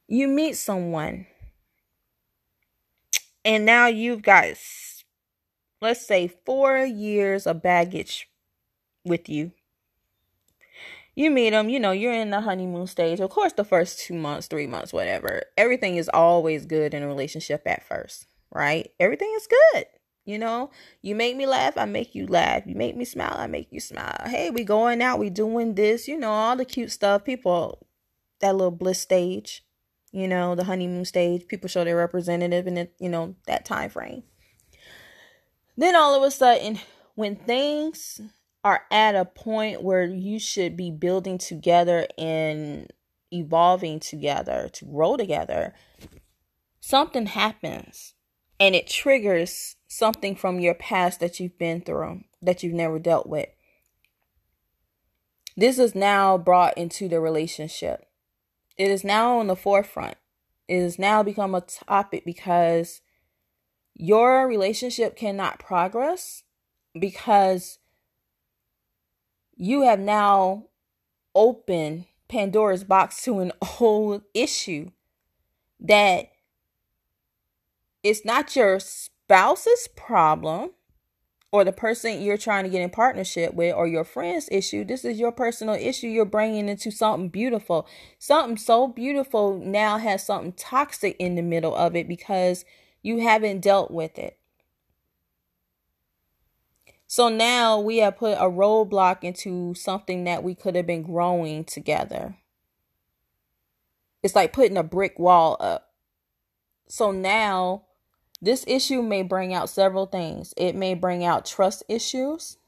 You 0.08 0.26
meet 0.26 0.56
someone 0.56 1.26
and 3.44 3.64
now 3.64 3.86
you've 3.86 4.22
got 4.22 4.46
let's 5.80 6.04
say 6.04 6.28
4 6.44 6.80
years 6.84 7.46
of 7.46 7.62
baggage 7.62 8.28
with 9.04 9.28
you 9.28 9.52
you 11.20 11.30
meet 11.30 11.50
them, 11.50 11.68
you 11.68 11.78
know, 11.78 11.92
you're 11.92 12.12
in 12.12 12.30
the 12.30 12.40
honeymoon 12.40 12.86
stage. 12.86 13.20
Of 13.20 13.30
course, 13.30 13.52
the 13.52 13.64
first 13.64 14.00
two 14.00 14.14
months, 14.14 14.46
three 14.46 14.66
months, 14.66 14.92
whatever, 14.92 15.42
everything 15.56 15.96
is 15.96 16.08
always 16.12 16.66
good 16.66 16.94
in 16.94 17.02
a 17.02 17.06
relationship 17.06 17.62
at 17.66 17.86
first, 17.86 18.26
right? 18.50 18.90
Everything 18.98 19.32
is 19.36 19.46
good. 19.46 19.84
You 20.24 20.38
know, 20.38 20.70
you 21.02 21.14
make 21.14 21.36
me 21.36 21.46
laugh, 21.46 21.76
I 21.76 21.86
make 21.86 22.14
you 22.14 22.26
laugh. 22.26 22.62
You 22.66 22.74
make 22.74 22.96
me 22.96 23.04
smile, 23.04 23.34
I 23.36 23.46
make 23.46 23.68
you 23.70 23.80
smile. 23.80 24.22
Hey, 24.26 24.50
we 24.50 24.64
going 24.64 25.02
out, 25.02 25.18
we 25.18 25.30
doing 25.30 25.74
this, 25.74 26.06
you 26.06 26.18
know, 26.18 26.30
all 26.30 26.56
the 26.56 26.64
cute 26.64 26.92
stuff. 26.92 27.24
People, 27.24 27.86
that 28.40 28.54
little 28.54 28.70
bliss 28.70 29.00
stage, 29.00 29.64
you 30.12 30.28
know, 30.28 30.54
the 30.54 30.64
honeymoon 30.64 31.04
stage. 31.04 31.48
People 31.48 31.68
show 31.68 31.84
their 31.84 31.96
representative 31.96 32.66
in 32.66 32.76
it, 32.76 32.94
you 32.98 33.08
know, 33.08 33.34
that 33.46 33.64
time 33.64 33.90
frame. 33.90 34.22
Then 35.76 35.96
all 35.96 36.14
of 36.14 36.22
a 36.22 36.30
sudden, 36.30 36.78
when 37.14 37.36
things 37.36 38.20
are 38.62 38.82
at 38.90 39.14
a 39.14 39.24
point 39.24 39.82
where 39.82 40.04
you 40.04 40.38
should 40.38 40.76
be 40.76 40.90
building 40.90 41.38
together 41.38 42.06
and 42.18 42.92
evolving 43.32 44.00
together 44.00 44.68
to 44.72 44.84
grow 44.84 45.16
together, 45.16 45.74
something 46.80 47.26
happens 47.26 48.14
and 48.58 48.74
it 48.74 48.86
triggers 48.86 49.76
something 49.88 50.36
from 50.36 50.60
your 50.60 50.74
past 50.74 51.20
that 51.20 51.40
you've 51.40 51.58
been 51.58 51.80
through 51.80 52.22
that 52.42 52.62
you've 52.62 52.74
never 52.74 52.98
dealt 52.98 53.26
with. 53.26 53.48
This 55.56 55.78
is 55.78 55.94
now 55.94 56.38
brought 56.38 56.76
into 56.78 57.08
the 57.08 57.20
relationship. 57.20 58.06
It 58.78 58.90
is 58.90 59.04
now 59.04 59.38
on 59.38 59.46
the 59.46 59.56
forefront. 59.56 60.16
It 60.68 60.80
has 60.80 60.98
now 60.98 61.22
become 61.22 61.54
a 61.54 61.60
topic 61.60 62.24
because 62.24 63.02
your 63.94 64.46
relationship 64.46 65.16
cannot 65.16 65.58
progress 65.58 66.44
because 66.98 67.78
you 69.60 69.82
have 69.82 70.00
now 70.00 70.64
opened 71.34 72.06
Pandora's 72.28 72.82
box 72.82 73.22
to 73.24 73.40
an 73.40 73.52
old 73.80 74.22
issue 74.32 74.90
that 75.78 76.30
it's 78.02 78.24
not 78.24 78.56
your 78.56 78.80
spouse's 78.80 79.86
problem 79.94 80.70
or 81.52 81.62
the 81.62 81.72
person 81.72 82.22
you're 82.22 82.38
trying 82.38 82.64
to 82.64 82.70
get 82.70 82.80
in 82.80 82.88
partnership 82.88 83.52
with 83.52 83.74
or 83.74 83.86
your 83.86 84.04
friend's 84.04 84.48
issue. 84.50 84.82
This 84.82 85.04
is 85.04 85.18
your 85.18 85.32
personal 85.32 85.74
issue 85.74 86.06
you're 86.06 86.24
bringing 86.24 86.68
into 86.68 86.90
something 86.90 87.28
beautiful. 87.28 87.86
Something 88.18 88.56
so 88.56 88.88
beautiful 88.88 89.58
now 89.58 89.98
has 89.98 90.24
something 90.24 90.52
toxic 90.52 91.16
in 91.18 91.34
the 91.34 91.42
middle 91.42 91.76
of 91.76 91.94
it 91.94 92.08
because 92.08 92.64
you 93.02 93.20
haven't 93.20 93.60
dealt 93.60 93.90
with 93.90 94.18
it. 94.18 94.39
So 97.10 97.28
now 97.28 97.80
we 97.80 97.96
have 97.96 98.18
put 98.18 98.34
a 98.34 98.48
roadblock 98.48 99.24
into 99.24 99.74
something 99.74 100.22
that 100.24 100.44
we 100.44 100.54
could 100.54 100.76
have 100.76 100.86
been 100.86 101.02
growing 101.02 101.64
together. 101.64 102.36
It's 104.22 104.36
like 104.36 104.52
putting 104.52 104.76
a 104.76 104.84
brick 104.84 105.18
wall 105.18 105.56
up. 105.58 105.88
So 106.86 107.10
now 107.10 107.86
this 108.40 108.64
issue 108.68 109.02
may 109.02 109.24
bring 109.24 109.52
out 109.52 109.68
several 109.68 110.06
things. 110.06 110.54
It 110.56 110.76
may 110.76 110.94
bring 110.94 111.24
out 111.24 111.46
trust 111.46 111.82
issues. 111.88 112.58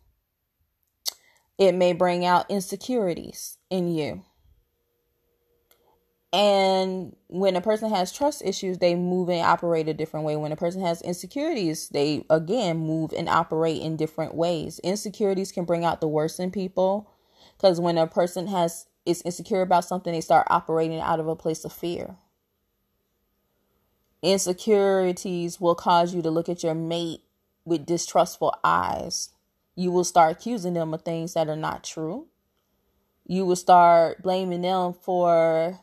It 1.57 1.77
may 1.77 1.93
bring 1.93 2.25
out 2.25 2.51
insecurities 2.51 3.59
in 3.71 3.95
you. 3.95 4.25
And 6.33 7.15
when 7.29 7.57
a 7.57 7.61
person 7.61 7.91
has 7.91 8.11
trust 8.11 8.43
issues, 8.43 8.79
they 8.79 8.95
move 8.95 9.29
and 9.29 9.45
operate 9.45 9.89
a 9.89 9.95
different 9.95 10.25
way. 10.25 10.35
When 10.37 10.53
a 10.53 10.57
person 10.57 10.81
has 10.81 11.03
insecurities, 11.03 11.91
they 11.91 12.25
again 12.31 12.79
move 12.79 13.13
and 13.13 13.29
operate 13.29 13.83
in 13.83 13.97
different 13.97 14.35
ways. 14.35 14.79
Insecurities 14.83 15.53
can 15.53 15.67
bring 15.67 15.85
out 15.85 16.01
the 16.01 16.09
worst 16.09 16.41
in 16.41 16.51
people 16.51 17.11
because 17.57 17.81
when 17.81 17.99
a 17.99 18.07
person 18.07 18.47
has 18.47 18.87
is 19.05 19.21
insecure 19.23 19.63
about 19.63 19.85
something, 19.85 20.13
they 20.13 20.21
start 20.21 20.47
operating 20.49 21.01
out 21.01 21.21
of 21.21 21.27
a 21.27 21.37
place 21.37 21.65
of 21.65 21.73
fear. 21.73 22.17
Insecurities 24.23 25.61
will 25.61 25.75
cause 25.75 26.15
you 26.15 26.23
to 26.23 26.31
look 26.31 26.49
at 26.49 26.63
your 26.63 26.75
mate 26.75 27.23
with 27.65 27.85
distrustful 27.85 28.55
eyes. 28.63 29.31
You 29.75 29.91
will 29.91 30.05
start 30.05 30.33
accusing 30.33 30.75
them 30.75 30.95
of 30.95 31.03
things 31.03 31.35
that 31.35 31.49
are 31.49 31.57
not 31.57 31.83
true. 31.83 32.29
You 33.27 33.45
will 33.45 33.57
start 33.57 34.23
blaming 34.23 34.63
them 34.63 34.93
for 34.93 35.81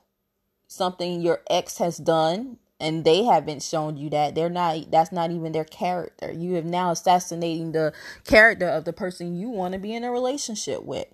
something 0.69 1.19
your 1.19 1.41
ex 1.49 1.79
has 1.79 1.97
done 1.97 2.57
and 2.79 3.03
they 3.03 3.23
haven't 3.23 3.63
shown 3.63 3.97
you 3.97 4.09
that 4.11 4.35
they're 4.35 4.49
not 4.49 4.89
that's 4.89 5.11
not 5.11 5.31
even 5.31 5.51
their 5.51 5.65
character. 5.65 6.31
You 6.31 6.53
have 6.53 6.63
now 6.63 6.91
assassinating 6.91 7.73
the 7.73 7.91
character 8.23 8.69
of 8.69 8.85
the 8.85 8.93
person 8.93 9.35
you 9.35 9.49
want 9.49 9.73
to 9.73 9.79
be 9.79 9.93
in 9.93 10.05
a 10.05 10.11
relationship 10.11 10.83
with. 10.83 11.07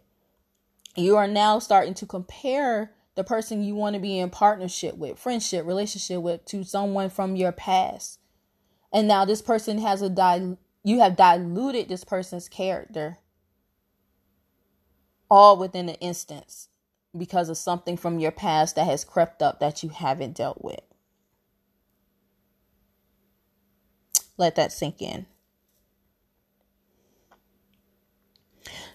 You 0.96 1.16
are 1.16 1.28
now 1.28 1.60
starting 1.60 1.94
to 1.96 2.06
compare 2.06 2.92
the 3.16 3.24
person 3.24 3.64
you 3.64 3.76
want 3.76 3.96
to 3.96 4.02
be 4.02 4.20
in 4.20 4.30
partnership 4.30 4.98
with 4.98 5.18
friendship 5.18 5.66
relationship 5.66 6.22
with 6.22 6.46
to 6.46 6.64
someone 6.64 7.10
from 7.10 7.36
your 7.36 7.54
past. 7.54 8.20
And 8.92 9.08
now 9.08 9.26
this 9.26 9.42
person 9.42 9.80
has 9.80 10.02
a 10.02 10.10
dil- 10.10 10.60
you 10.84 11.00
have 11.00 11.16
diluted 11.16 11.88
this 11.88 12.04
person's 12.04 12.50
character. 12.50 13.20
All 15.32 15.58
within 15.58 15.90
an 15.90 15.96
instance 15.96 16.70
because 17.18 17.50
of 17.50 17.58
something 17.58 17.98
from 17.98 18.20
your 18.20 18.32
past 18.32 18.76
that 18.76 18.86
has 18.86 19.04
crept 19.04 19.42
up 19.42 19.60
that 19.60 19.84
you 19.84 19.90
haven't 19.90 20.36
dealt 20.36 20.64
with. 20.64 20.82
Let 24.38 24.56
that 24.56 24.72
sink 24.72 25.02
in. 25.02 25.26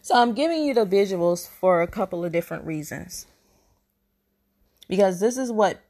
So 0.02 0.16
I'm 0.16 0.34
giving 0.34 0.64
you 0.64 0.74
the 0.74 0.86
visuals 0.86 1.48
for 1.48 1.82
a 1.82 1.86
couple 1.86 2.24
of 2.24 2.32
different 2.32 2.64
reasons. 2.64 3.26
Because 4.88 5.20
this 5.20 5.36
is 5.36 5.52
what 5.52 5.80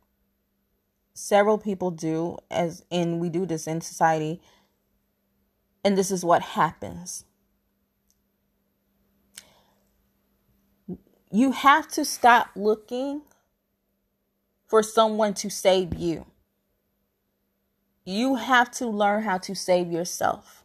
several 1.14 1.58
people 1.58 1.90
do 1.90 2.38
as 2.50 2.84
and 2.90 3.20
we 3.20 3.28
do 3.28 3.46
this 3.46 3.66
in 3.66 3.80
society 3.80 4.40
and 5.84 5.96
this 5.96 6.10
is 6.10 6.25
what 6.25 6.42
happens. 6.42 7.25
You 11.30 11.52
have 11.52 11.88
to 11.88 12.04
stop 12.04 12.50
looking 12.56 13.22
for 14.66 14.82
someone 14.82 15.34
to 15.34 15.50
save 15.50 15.94
you. 15.94 16.26
You 18.04 18.37
have 18.37 18.70
to 18.72 18.87
learn 18.87 19.22
how 19.22 19.38
to 19.38 19.54
save 19.54 19.92
yourself. 19.92 20.64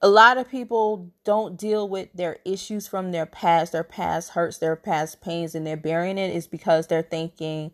A 0.00 0.08
lot 0.08 0.36
of 0.36 0.50
people 0.50 1.12
don't 1.24 1.56
deal 1.56 1.88
with 1.88 2.08
their 2.12 2.38
issues 2.44 2.88
from 2.88 3.12
their 3.12 3.26
past, 3.26 3.72
their 3.72 3.84
past 3.84 4.30
hurts, 4.30 4.58
their 4.58 4.76
past 4.76 5.20
pains, 5.20 5.54
and 5.54 5.66
they're 5.66 5.76
burying 5.76 6.18
it 6.18 6.34
is 6.34 6.48
because 6.48 6.88
they're 6.88 7.02
thinking, 7.02 7.70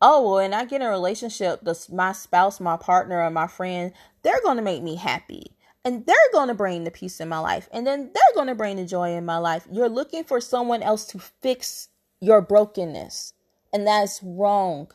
oh, 0.00 0.22
well, 0.22 0.38
and 0.38 0.54
I 0.54 0.66
get 0.66 0.82
in 0.82 0.86
a 0.86 0.90
relationship, 0.90 1.60
the, 1.62 1.78
my 1.90 2.12
spouse, 2.12 2.60
my 2.60 2.76
partner, 2.76 3.22
or 3.22 3.30
my 3.30 3.46
friend, 3.46 3.92
they're 4.22 4.42
going 4.42 4.58
to 4.58 4.62
make 4.62 4.82
me 4.82 4.96
happy 4.96 5.52
and 5.88 6.04
they're 6.04 6.16
going 6.34 6.48
to 6.48 6.54
bring 6.54 6.84
the 6.84 6.90
peace 6.90 7.18
in 7.18 7.30
my 7.30 7.38
life 7.38 7.66
and 7.72 7.86
then 7.86 8.10
they're 8.12 8.34
going 8.34 8.46
to 8.46 8.54
bring 8.54 8.76
the 8.76 8.84
joy 8.84 9.12
in 9.16 9.24
my 9.24 9.38
life. 9.38 9.66
You're 9.72 9.88
looking 9.88 10.22
for 10.22 10.38
someone 10.38 10.82
else 10.82 11.06
to 11.06 11.18
fix 11.18 11.88
your 12.20 12.42
brokenness 12.42 13.32
and 13.72 13.86
that's 13.86 14.22
wrong. 14.22 14.90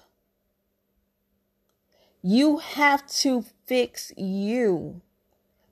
You 2.21 2.59
have 2.59 3.07
to 3.07 3.43
fix 3.65 4.11
you 4.15 5.01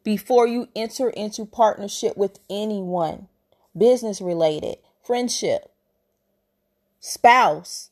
before 0.04 0.48
you 0.48 0.70
enter 0.76 1.12
into 1.12 1.46
partnership 1.46 2.18
with 2.18 2.40
anyone 2.50 3.28
business 3.78 4.22
related 4.22 4.78
friendship 5.04 5.72
spouse. 7.00 7.92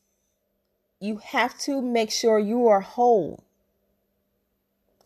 You 0.99 1.17
have 1.17 1.59
to 1.59 1.79
make 1.79 2.09
sure 2.09 2.39
you 2.39 2.67
are 2.67 2.81
whole 2.81 3.43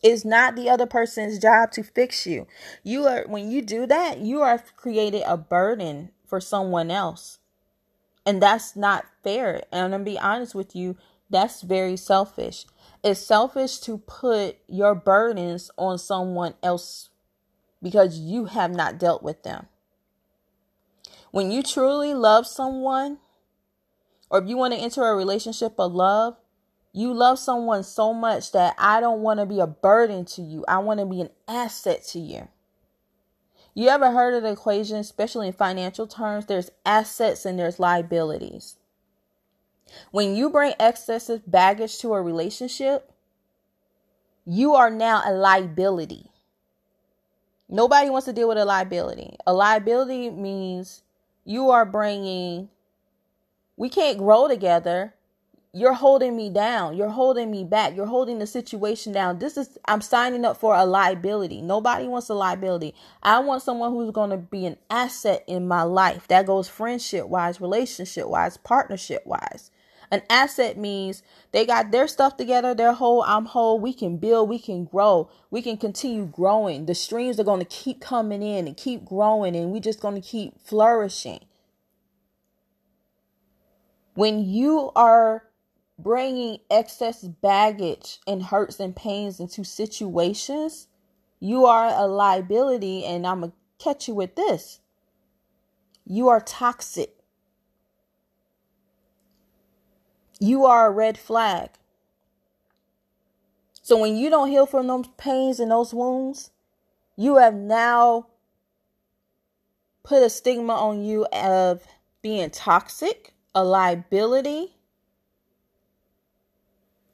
it's 0.03 0.25
not 0.25 0.55
the 0.55 0.69
other 0.69 0.85
person's 0.85 1.39
job 1.39 1.71
to 1.71 1.83
fix 1.83 2.27
you. 2.27 2.45
You 2.83 3.07
are 3.07 3.23
when 3.27 3.49
you 3.49 3.61
do 3.61 3.87
that, 3.87 4.19
you 4.19 4.41
are 4.41 4.61
created 4.75 5.23
a 5.25 5.37
burden 5.37 6.11
for 6.27 6.41
someone 6.41 6.91
else. 6.91 7.39
And 8.25 8.41
that's 8.41 8.75
not 8.75 9.05
fair. 9.23 9.63
And 9.71 9.85
I'm 9.85 9.91
gonna 9.91 10.03
be 10.03 10.19
honest 10.19 10.53
with 10.53 10.75
you, 10.75 10.97
that's 11.29 11.61
very 11.61 11.95
selfish. 11.95 12.65
It's 13.03 13.19
selfish 13.19 13.79
to 13.79 13.97
put 13.97 14.57
your 14.67 14.93
burdens 14.93 15.71
on 15.77 15.97
someone 15.97 16.53
else 16.61 17.09
because 17.81 18.17
you 18.17 18.45
have 18.45 18.71
not 18.71 18.97
dealt 18.97 19.23
with 19.23 19.43
them. 19.43 19.67
When 21.31 21.49
you 21.49 21.63
truly 21.63 22.13
love 22.13 22.45
someone, 22.45 23.17
or 24.29 24.39
if 24.39 24.47
you 24.47 24.57
want 24.57 24.73
to 24.73 24.79
enter 24.79 25.03
a 25.03 25.15
relationship 25.15 25.73
of 25.79 25.93
love, 25.93 26.37
you 26.93 27.11
love 27.11 27.39
someone 27.39 27.83
so 27.83 28.13
much 28.13 28.51
that 28.51 28.75
I 28.77 29.01
don't 29.01 29.21
want 29.21 29.39
to 29.39 29.47
be 29.47 29.59
a 29.59 29.67
burden 29.67 30.25
to 30.25 30.43
you. 30.43 30.63
I 30.67 30.77
want 30.77 30.99
to 30.99 31.07
be 31.07 31.21
an 31.21 31.31
asset 31.47 32.03
to 32.09 32.19
you. 32.19 32.47
You 33.73 33.89
ever 33.89 34.11
heard 34.11 34.35
of 34.35 34.43
the 34.43 34.51
equation, 34.51 34.97
especially 34.97 35.47
in 35.47 35.53
financial 35.53 36.05
terms? 36.05 36.45
There's 36.45 36.69
assets 36.85 37.45
and 37.45 37.57
there's 37.57 37.79
liabilities. 37.79 38.75
When 40.11 40.35
you 40.35 40.51
bring 40.51 40.73
excessive 40.79 41.41
baggage 41.49 41.97
to 41.99 42.13
a 42.13 42.21
relationship, 42.21 43.11
you 44.45 44.75
are 44.75 44.91
now 44.91 45.23
a 45.25 45.33
liability. 45.33 46.29
Nobody 47.67 48.11
wants 48.11 48.25
to 48.25 48.33
deal 48.33 48.47
with 48.47 48.59
a 48.59 48.65
liability. 48.65 49.35
A 49.47 49.53
liability 49.53 50.29
means 50.29 51.01
you 51.43 51.71
are 51.71 51.85
bringing, 51.85 52.69
we 53.77 53.89
can't 53.89 54.19
grow 54.19 54.47
together 54.47 55.15
you're 55.75 55.93
holding 55.93 56.35
me 56.35 56.51
down. 56.51 56.95
You're 56.95 57.09
holding 57.09 57.49
me 57.49 57.63
back. 57.63 57.95
You're 57.95 58.05
holding 58.05 58.37
the 58.37 58.45
situation 58.45 59.11
down. 59.11 59.39
This 59.39 59.57
is, 59.57 59.75
I'm 59.85 60.01
signing 60.01 60.45
up 60.45 60.57
for 60.57 60.75
a 60.75 60.85
liability. 60.85 61.63
Nobody 61.63 62.05
wants 62.05 62.29
a 62.29 62.35
liability. 62.35 62.93
I 63.23 63.39
want 63.39 63.63
someone 63.63 63.91
who's 63.91 64.11
going 64.11 64.29
to 64.29 64.37
be 64.37 64.67
an 64.67 64.77
asset 64.91 65.43
in 65.47 65.67
my 65.67 65.81
life. 65.81 66.27
That 66.27 66.45
goes 66.45 66.69
friendship 66.69 67.27
wise, 67.27 67.59
relationship 67.59 68.27
wise, 68.27 68.55
partnership 68.55 69.25
wise. 69.25 69.71
An 70.11 70.21
asset 70.29 70.77
means 70.77 71.23
they 71.51 71.65
got 71.65 71.89
their 71.89 72.07
stuff 72.07 72.37
together, 72.37 72.75
they're 72.75 72.93
whole, 72.93 73.23
I'm 73.23 73.45
whole. 73.45 73.79
We 73.79 73.93
can 73.93 74.17
build, 74.17 74.47
we 74.47 74.59
can 74.59 74.85
grow, 74.85 75.31
we 75.49 75.63
can 75.63 75.75
continue 75.75 76.27
growing. 76.27 76.85
The 76.85 76.93
streams 76.93 77.39
are 77.39 77.43
going 77.43 77.61
to 77.61 77.65
keep 77.65 77.99
coming 77.99 78.43
in 78.43 78.67
and 78.67 78.77
keep 78.77 79.05
growing, 79.05 79.55
and 79.55 79.71
we're 79.71 79.81
just 79.81 80.01
going 80.01 80.13
to 80.13 80.21
keep 80.21 80.61
flourishing. 80.61 81.45
When 84.13 84.47
you 84.47 84.91
are 84.95 85.45
bringing 86.03 86.59
excess 86.69 87.23
baggage 87.23 88.19
and 88.27 88.43
hurts 88.43 88.79
and 88.79 88.95
pains 88.95 89.39
into 89.39 89.63
situations, 89.63 90.87
you 91.39 91.65
are 91.65 91.87
a 91.87 92.07
liability. 92.07 93.05
And 93.05 93.25
I'm 93.25 93.39
going 93.41 93.51
to 93.51 93.83
catch 93.83 94.07
you 94.07 94.13
with 94.13 94.35
this 94.35 94.79
you 96.05 96.27
are 96.29 96.41
toxic. 96.41 97.15
You 100.39 100.65
are 100.65 100.87
a 100.87 100.91
red 100.91 101.17
flag. 101.17 101.69
So 103.81 103.97
when 103.97 104.17
you 104.17 104.29
don't 104.29 104.49
heal 104.49 104.65
from 104.65 104.87
those 104.87 105.07
pains 105.17 105.59
and 105.59 105.71
those 105.71 105.93
wounds, 105.93 106.51
you 107.15 107.37
have 107.37 107.53
now 107.53 108.27
put 110.03 110.23
a 110.23 110.29
stigma 110.29 110.73
on 110.73 111.03
you 111.03 111.25
of 111.27 111.85
being 112.21 112.49
toxic, 112.49 113.33
a 113.55 113.63
liability, 113.63 114.75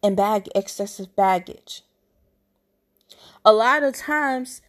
and 0.04 0.16
bag 0.16 0.50
excessive 0.56 1.16
baggage. 1.16 1.84
A 3.44 3.54
lot 3.54 3.84
of 3.84 3.96
times 3.96 4.62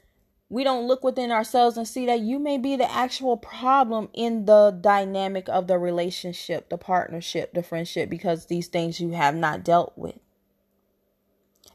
we 0.49 0.65
don't 0.65 0.87
look 0.87 1.05
within 1.05 1.31
ourselves 1.31 1.77
and 1.77 1.87
see 1.87 2.07
that 2.07 2.21
you 2.21 2.39
may 2.39 2.59
be 2.59 2.77
the 2.77 2.91
actual 2.91 3.37
problem 3.37 4.09
in 4.13 4.47
the 4.47 4.77
dynamic 4.81 5.49
of 5.49 5.69
the 5.69 5.79
relationship, 5.79 6.69
the 6.69 6.79
partnership, 6.79 7.55
the 7.55 7.63
friendship, 7.63 8.11
because 8.11 8.47
these 8.47 8.67
things 8.67 9.01
you 9.01 9.11
have 9.11 9.37
not 9.37 9.65
dealt 9.65 9.93
with. 9.97 10.19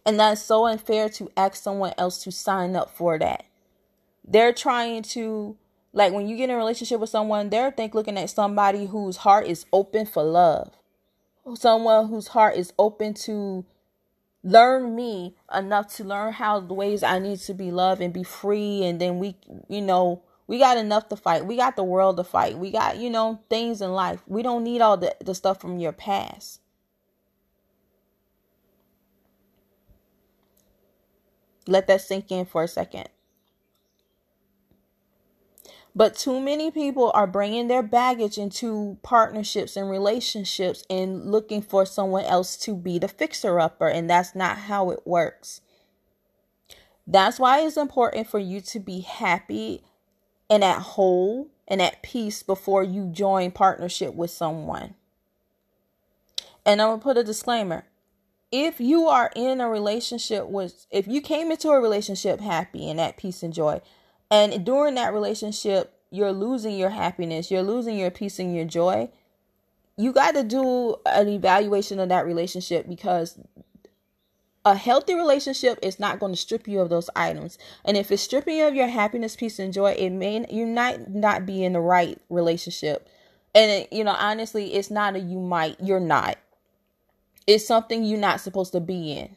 And 0.05 0.19
that's 0.19 0.41
so 0.41 0.65
unfair 0.65 1.09
to 1.09 1.31
ask 1.35 1.55
someone 1.55 1.93
else 1.97 2.21
to 2.23 2.31
sign 2.31 2.75
up 2.75 2.95
for 2.95 3.17
that. 3.17 3.45
They're 4.27 4.53
trying 4.53 5.03
to 5.03 5.57
like 5.95 6.11
when 6.11 6.27
you 6.27 6.35
get 6.35 6.49
in 6.49 6.55
a 6.55 6.57
relationship 6.57 6.99
with 6.99 7.09
someone, 7.09 7.49
they're 7.49 7.71
think 7.71 7.95
looking 7.95 8.17
at 8.17 8.29
somebody 8.29 8.85
whose 8.85 9.17
heart 9.17 9.47
is 9.47 9.65
open 9.71 10.05
for 10.05 10.23
love. 10.23 10.73
Someone 11.53 12.08
whose 12.08 12.29
heart 12.29 12.55
is 12.55 12.73
open 12.79 13.13
to 13.13 13.65
learn 14.43 14.95
me 14.95 15.36
enough 15.53 15.93
to 15.95 16.03
learn 16.03 16.34
how 16.34 16.60
the 16.60 16.73
ways 16.73 17.03
I 17.03 17.19
need 17.19 17.39
to 17.41 17.53
be 17.53 17.71
loved 17.71 18.01
and 18.01 18.13
be 18.13 18.23
free 18.23 18.84
and 18.84 18.99
then 18.99 19.19
we 19.19 19.36
you 19.67 19.81
know 19.81 20.23
we 20.47 20.60
got 20.60 20.77
enough 20.77 21.10
to 21.10 21.15
fight. 21.15 21.45
We 21.45 21.58
got 21.58 21.75
the 21.75 21.84
world 21.84 22.17
to 22.17 22.23
fight. 22.23 22.58
We 22.58 22.71
got, 22.71 22.97
you 22.97 23.10
know, 23.10 23.39
things 23.49 23.81
in 23.81 23.91
life. 23.93 24.21
We 24.27 24.43
don't 24.43 24.63
need 24.63 24.81
all 24.81 24.97
the, 24.97 25.15
the 25.23 25.34
stuff 25.34 25.60
from 25.60 25.79
your 25.79 25.91
past. 25.91 26.62
Let 31.67 31.88
that 31.88 32.01
sink 32.01 32.31
in 32.31 32.45
for 32.45 32.63
a 32.63 32.67
second. 32.67 33.10
But 35.95 36.15
too 36.15 36.41
many 36.41 36.71
people 36.71 37.10
are 37.13 37.25
bringing 37.25 37.69
their 37.69 37.81
baggage 37.81 38.38
into 38.38 38.97
partnerships 39.01 39.77
and 39.77 39.89
relationships 39.89 40.84
and 40.89 41.31
looking 41.31 41.62
for 41.62 41.86
someone 41.86 42.25
else 42.25 42.58
to 42.58 42.75
be 42.75 42.99
the 42.99 43.08
fixer 43.08 43.60
upper. 43.60 43.88
And 43.88 44.10
that's 44.10 44.36
not 44.36 44.58
how 44.58 44.89
it 44.89 45.08
works. 45.08 45.62
That's 47.08 47.39
why 47.39 47.62
it's 47.62 47.77
important 47.77 48.27
for 48.27 48.39
you 48.39 48.60
to 48.62 48.79
be 48.79 49.01
happy 49.01 49.84
and 50.49 50.63
at 50.63 50.79
whole 50.79 51.47
and 51.67 51.81
at 51.81 52.03
peace 52.03 52.43
before 52.43 52.84
you 52.84 53.10
join 53.12 53.51
partnership 53.51 54.13
with 54.13 54.31
someone. 54.31 54.95
And 56.65 56.81
I'm 56.81 56.89
going 56.89 56.99
to 56.99 57.03
put 57.03 57.17
a 57.17 57.23
disclaimer. 57.23 57.86
If 58.51 58.79
you 58.79 59.08
are 59.08 59.31
in 59.36 59.62
a 59.62 59.69
relationship 59.69 60.47
with, 60.47 60.88
if 60.91 61.08
you 61.08 61.21
came 61.21 61.51
into 61.51 61.69
a 61.69 61.79
relationship 61.79 62.41
happy 62.41 62.89
and 62.89 62.99
at 62.99 63.17
peace 63.17 63.43
and 63.43 63.53
joy, 63.53 63.81
and 64.31 64.65
during 64.65 64.95
that 64.95 65.13
relationship, 65.13 65.93
you're 66.11 66.31
losing 66.31 66.77
your 66.77 66.89
happiness, 66.89 67.51
you're 67.51 67.63
losing 67.63 67.97
your 67.97 68.11
peace 68.11 68.39
and 68.39 68.55
your 68.55 68.65
joy, 68.65 69.09
you 69.97 70.11
got 70.11 70.35
to 70.35 70.43
do 70.43 70.95
an 71.05 71.27
evaluation 71.27 71.99
of 71.99 72.09
that 72.09 72.25
relationship 72.25 72.88
because 72.88 73.38
a 74.65 74.75
healthy 74.75 75.13
relationship 75.13 75.77
is 75.81 75.99
not 75.99 76.19
going 76.19 76.33
to 76.33 76.38
strip 76.38 76.67
you 76.67 76.79
of 76.79 76.89
those 76.89 77.09
items. 77.15 77.57
And 77.85 77.95
if 77.95 78.11
it's 78.11 78.23
stripping 78.23 78.57
you 78.57 78.67
of 78.67 78.75
your 78.75 78.88
happiness, 78.88 79.35
peace, 79.35 79.59
and 79.59 79.71
joy, 79.71 79.91
it 79.91 80.09
may 80.09 80.45
you 80.49 80.65
might 80.65 81.09
not 81.09 81.45
be 81.45 81.63
in 81.63 81.73
the 81.73 81.79
right 81.79 82.19
relationship. 82.29 83.07
And 83.53 83.71
it, 83.71 83.93
you 83.93 84.03
know, 84.03 84.15
honestly, 84.17 84.73
it's 84.73 84.89
not 84.89 85.15
a 85.15 85.19
you 85.19 85.39
might, 85.39 85.77
you're 85.79 85.99
not. 85.99 86.38
It's 87.47 87.65
something 87.65 88.03
you're 88.03 88.19
not 88.19 88.41
supposed 88.41 88.71
to 88.73 88.79
be 88.79 89.13
in. 89.13 89.35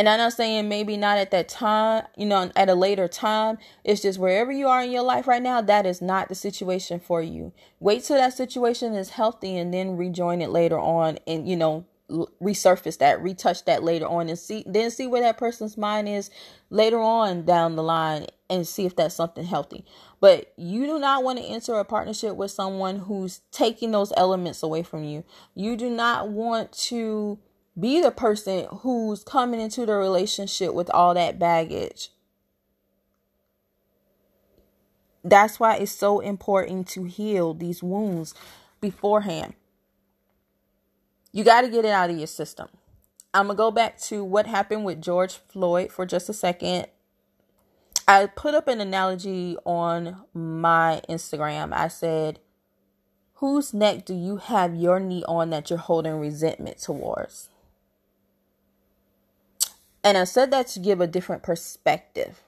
And 0.00 0.08
I'm 0.08 0.16
not 0.16 0.32
saying 0.32 0.66
maybe 0.66 0.96
not 0.96 1.18
at 1.18 1.30
that 1.32 1.50
time, 1.50 2.04
you 2.16 2.24
know, 2.24 2.50
at 2.56 2.70
a 2.70 2.74
later 2.74 3.06
time. 3.06 3.58
It's 3.84 4.00
just 4.00 4.18
wherever 4.18 4.50
you 4.50 4.66
are 4.66 4.82
in 4.82 4.90
your 4.90 5.02
life 5.02 5.28
right 5.28 5.42
now, 5.42 5.60
that 5.60 5.84
is 5.84 6.00
not 6.00 6.30
the 6.30 6.34
situation 6.34 7.00
for 7.00 7.20
you. 7.20 7.52
Wait 7.80 8.04
till 8.04 8.16
that 8.16 8.32
situation 8.32 8.94
is 8.94 9.10
healthy 9.10 9.58
and 9.58 9.74
then 9.74 9.98
rejoin 9.98 10.40
it 10.40 10.48
later 10.48 10.78
on 10.78 11.18
and, 11.26 11.46
you 11.46 11.54
know, 11.54 11.84
resurface 12.08 12.96
that, 12.96 13.22
retouch 13.22 13.66
that 13.66 13.82
later 13.84 14.06
on, 14.06 14.30
and 14.30 14.38
see 14.38 14.64
then 14.66 14.90
see 14.90 15.06
where 15.06 15.20
that 15.20 15.36
person's 15.36 15.76
mind 15.76 16.08
is 16.08 16.30
later 16.70 16.98
on 16.98 17.44
down 17.44 17.76
the 17.76 17.82
line, 17.82 18.24
and 18.48 18.66
see 18.66 18.86
if 18.86 18.96
that's 18.96 19.14
something 19.14 19.44
healthy. 19.44 19.84
But 20.18 20.54
you 20.56 20.86
do 20.86 20.98
not 20.98 21.22
want 21.22 21.40
to 21.40 21.44
enter 21.44 21.74
a 21.74 21.84
partnership 21.84 22.36
with 22.36 22.52
someone 22.52 23.00
who's 23.00 23.42
taking 23.52 23.90
those 23.90 24.14
elements 24.16 24.62
away 24.62 24.82
from 24.82 25.04
you. 25.04 25.24
You 25.54 25.76
do 25.76 25.90
not 25.90 26.30
want 26.30 26.72
to 26.88 27.38
be 27.78 28.00
the 28.00 28.10
person 28.10 28.66
who's 28.80 29.24
coming 29.24 29.60
into 29.60 29.86
the 29.86 29.94
relationship 29.94 30.74
with 30.74 30.90
all 30.90 31.14
that 31.14 31.38
baggage. 31.38 32.10
That's 35.22 35.60
why 35.60 35.76
it's 35.76 35.92
so 35.92 36.20
important 36.20 36.88
to 36.88 37.04
heal 37.04 37.54
these 37.54 37.82
wounds 37.82 38.34
beforehand. 38.80 39.54
You 41.32 41.44
got 41.44 41.60
to 41.60 41.68
get 41.68 41.84
it 41.84 41.90
out 41.90 42.10
of 42.10 42.18
your 42.18 42.26
system. 42.26 42.68
I'm 43.32 43.46
going 43.46 43.56
to 43.56 43.58
go 43.58 43.70
back 43.70 44.00
to 44.02 44.24
what 44.24 44.46
happened 44.46 44.84
with 44.84 45.00
George 45.00 45.34
Floyd 45.34 45.92
for 45.92 46.04
just 46.04 46.28
a 46.28 46.32
second. 46.32 46.86
I 48.08 48.26
put 48.26 48.54
up 48.54 48.66
an 48.66 48.80
analogy 48.80 49.56
on 49.64 50.24
my 50.34 51.00
Instagram. 51.08 51.72
I 51.72 51.86
said, 51.86 52.40
Whose 53.34 53.72
neck 53.72 54.04
do 54.04 54.14
you 54.14 54.36
have 54.36 54.74
your 54.74 54.98
knee 54.98 55.22
on 55.28 55.50
that 55.50 55.70
you're 55.70 55.78
holding 55.78 56.18
resentment 56.18 56.78
towards? 56.78 57.48
And 60.02 60.16
I 60.18 60.24
said 60.24 60.50
that 60.52 60.66
to 60.68 60.80
give 60.80 61.00
a 61.00 61.06
different 61.06 61.42
perspective. 61.42 62.42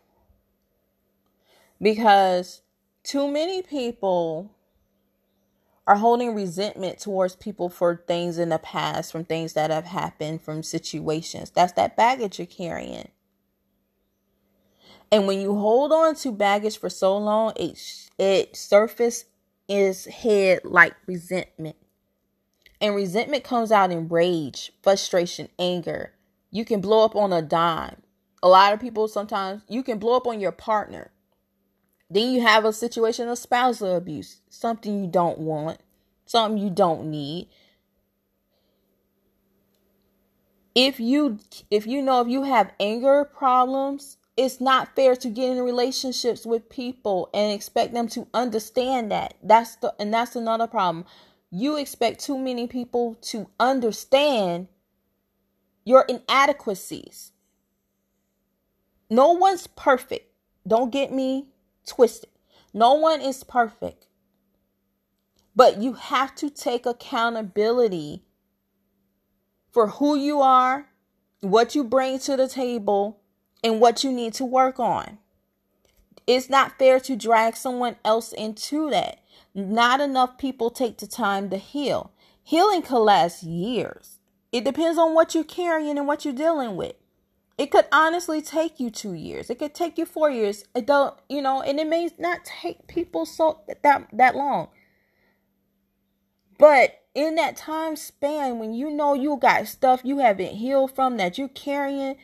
Because 1.81 2.63
too 3.03 3.29
many 3.31 3.63
people 3.63 4.51
are 5.87 5.97
holding 5.97 6.35
resentment 6.35 6.99
towards 6.99 7.37
people 7.37 7.69
for 7.69 8.03
things 8.07 8.39
in 8.39 8.51
the 8.51 8.59
past, 8.59 9.13
from 9.13 9.25
things 9.25 9.55
that 9.55 9.71
have 9.71 9.85
happened, 9.85 10.43
from 10.43 10.63
situations. 10.63 11.51
That's 11.51 11.73
that 11.75 11.97
baggage 11.97 12.39
you're 12.39 12.47
carrying. 12.47 13.09
And 15.11 15.27
when 15.27 15.41
you 15.41 15.57
hold 15.57 15.93
on 15.93 16.15
to 16.17 16.33
baggage 16.33 16.79
for 16.79 16.91
so 16.91 17.17
long, 17.19 17.53
it 17.57 18.09
it 18.19 18.57
surface 18.57 19.27
is 19.69 20.07
head 20.07 20.61
like 20.65 20.95
resentment. 21.07 21.77
And 22.81 22.95
resentment 22.95 23.45
comes 23.45 23.73
out 23.73 23.93
in 23.93 24.09
rage, 24.09 24.73
frustration, 24.83 25.49
anger. 25.59 26.13
You 26.53 26.65
can 26.65 26.81
blow 26.81 27.05
up 27.05 27.17
on 27.17 27.33
a 27.33 27.43
dime. 27.43 28.03
A 28.45 28.49
lot 28.49 28.73
of 28.73 28.81
people 28.81 29.09
sometimes 29.09 29.63
you 29.69 29.83
can 29.83 29.99
blow 29.99 30.17
up 30.17 30.29
on 30.29 30.41
your 30.41 30.53
partner 30.53 31.11
then 32.13 32.31
you 32.31 32.43
have 32.43 32.67
a 32.67 32.75
situation 32.75 33.29
of 33.29 33.39
spousal 33.39 33.97
abuse, 33.97 34.43
something 34.51 35.03
you 35.03 35.11
don't 35.11 35.39
want, 35.39 35.79
something 36.27 36.63
you 36.63 36.69
don't 36.69 37.11
need. 37.11 37.49
If 40.75 41.01
you 41.01 41.39
if 41.71 41.87
you 41.87 42.03
know 42.03 42.21
if 42.21 42.29
you 42.29 42.43
have 42.43 42.73
anger 42.79 43.25
problems, 43.25 44.19
it's 44.37 44.61
not 44.61 44.95
fair 44.95 45.17
to 45.17 45.31
get 45.31 45.57
in 45.57 45.63
relationships 45.63 46.45
with 46.45 46.69
people 46.69 47.31
and 47.33 47.51
expect 47.51 47.95
them 47.95 48.09
to 48.09 48.27
understand 48.35 49.11
that. 49.11 49.33
That's 49.43 49.77
the 49.77 49.95
and 49.99 50.13
that's 50.13 50.37
another 50.37 50.67
problem. 50.67 51.07
You 51.51 51.79
expect 51.79 52.21
too 52.21 52.39
many 52.39 52.67
people 52.67 53.17
to 53.23 53.49
understand 53.59 54.69
your 55.85 56.03
inadequacies. 56.09 57.33
No 59.11 59.33
one's 59.33 59.67
perfect. 59.67 60.33
Don't 60.67 60.91
get 60.91 61.13
me 61.13 61.49
twisted. 61.87 62.31
No 62.73 62.95
one 62.95 63.21
is 63.21 63.45
perfect. 63.45 64.07
But 65.55 65.83
you 65.83 65.95
have 65.95 66.35
to 66.37 66.49
take 66.49 66.87
accountability 66.87 68.23
for 69.71 69.89
who 69.89 70.17
you 70.17 70.41
are, 70.41 70.89
what 71.41 71.75
you 71.75 71.85
bring 71.85 72.19
to 72.21 72.37
the 72.37 72.49
table, 72.49 73.21
and 73.63 73.81
what 73.81 74.03
you 74.03 74.13
need 74.13 74.35
to 74.35 74.45
work 74.45 74.81
on. 74.81 75.19
It's 76.27 76.49
not 76.49 76.79
fair 76.79 77.01
to 77.01 77.17
drag 77.17 77.57
someone 77.57 77.97
else 78.05 78.33
into 78.33 78.91
that. 78.91 79.19
Not 79.55 80.01
enough 80.01 80.39
people 80.39 80.71
take 80.71 80.99
the 80.99 81.07
time 81.07 81.51
to 81.51 81.57
heal. 81.57 82.13
Healing 82.43 82.83
can 82.83 82.99
last 82.99 83.43
years. 83.43 84.12
It 84.53 84.65
depends 84.65 84.99
on 84.99 85.15
what 85.15 85.35
you're 85.35 85.45
carrying 85.45 85.97
and 85.99 86.07
what 86.07 86.25
you're 86.25 86.35
dealing 86.35 86.77
with. 86.77 86.95
It 87.59 87.71
could 87.71 87.87
honestly 87.93 88.43
take 88.43 88.79
you 88.79 88.91
two 88.91 89.15
years. 89.15 89.51
It 89.51 89.59
could 89.59 89.75
take 89.75 89.99
you 89.99 90.07
four 90.07 90.31
years. 90.31 90.65
It 90.75 90.87
don't, 90.87 91.15
you 91.29 91.43
know, 91.43 91.63
and 91.63 91.81
it 91.81 91.87
may 91.87 92.11
not 92.19 92.45
take 92.45 92.87
people 92.87 93.25
so 93.25 93.61
that 93.83 94.09
that 94.13 94.35
long. 94.37 94.69
But 96.59 97.03
in 97.15 97.35
that 97.37 97.57
time 97.57 97.97
span, 97.97 98.59
when 98.59 98.75
you 98.75 98.91
know 98.91 99.15
you 99.15 99.37
got 99.37 99.67
stuff 99.67 100.01
you 100.05 100.19
haven't 100.19 100.57
healed 100.57 100.95
from 100.95 101.17
that 101.17 101.39
you're 101.39 101.49
carrying, 101.49 102.17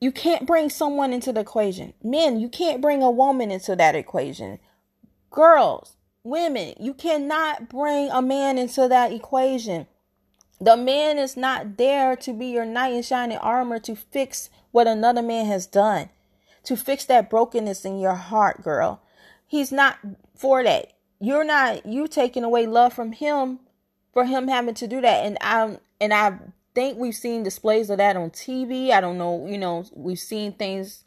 you 0.00 0.12
can't 0.12 0.46
bring 0.46 0.68
someone 0.68 1.12
into 1.12 1.32
the 1.32 1.40
equation. 1.40 1.94
Men, 2.02 2.38
you 2.40 2.48
can't 2.48 2.82
bring 2.82 3.02
a 3.02 3.10
woman 3.10 3.50
into 3.50 3.74
that 3.76 3.94
equation. 3.94 4.58
Girls, 5.30 5.96
women, 6.22 6.74
you 6.78 6.92
cannot 6.92 7.68
bring 7.68 8.10
a 8.10 8.20
man 8.20 8.58
into 8.58 8.86
that 8.88 9.12
equation. 9.12 9.86
The 10.60 10.76
man 10.76 11.18
is 11.18 11.36
not 11.36 11.76
there 11.76 12.16
to 12.16 12.32
be 12.32 12.46
your 12.46 12.64
knight 12.64 12.94
in 12.94 13.02
shining 13.02 13.38
armor 13.38 13.78
to 13.80 13.96
fix 13.96 14.50
what 14.70 14.86
another 14.86 15.22
man 15.22 15.46
has 15.46 15.66
done, 15.66 16.10
to 16.64 16.76
fix 16.76 17.04
that 17.06 17.28
brokenness 17.28 17.84
in 17.84 17.98
your 17.98 18.14
heart, 18.14 18.62
girl. 18.62 19.02
He's 19.46 19.72
not 19.72 19.98
for 20.34 20.62
that. 20.62 20.92
You're 21.20 21.44
not 21.44 21.86
you 21.86 22.06
taking 22.08 22.44
away 22.44 22.66
love 22.66 22.92
from 22.92 23.12
him 23.12 23.60
for 24.12 24.24
him 24.24 24.48
having 24.48 24.74
to 24.74 24.86
do 24.86 25.00
that. 25.00 25.26
And 25.26 25.36
I 25.40 25.78
and 26.00 26.14
I 26.14 26.38
think 26.74 26.98
we've 26.98 27.14
seen 27.14 27.42
displays 27.42 27.90
of 27.90 27.98
that 27.98 28.16
on 28.16 28.30
TV. 28.30 28.90
I 28.90 29.00
don't 29.00 29.18
know, 29.18 29.46
you 29.46 29.58
know, 29.58 29.84
we've 29.92 30.18
seen 30.18 30.52
things 30.52 31.04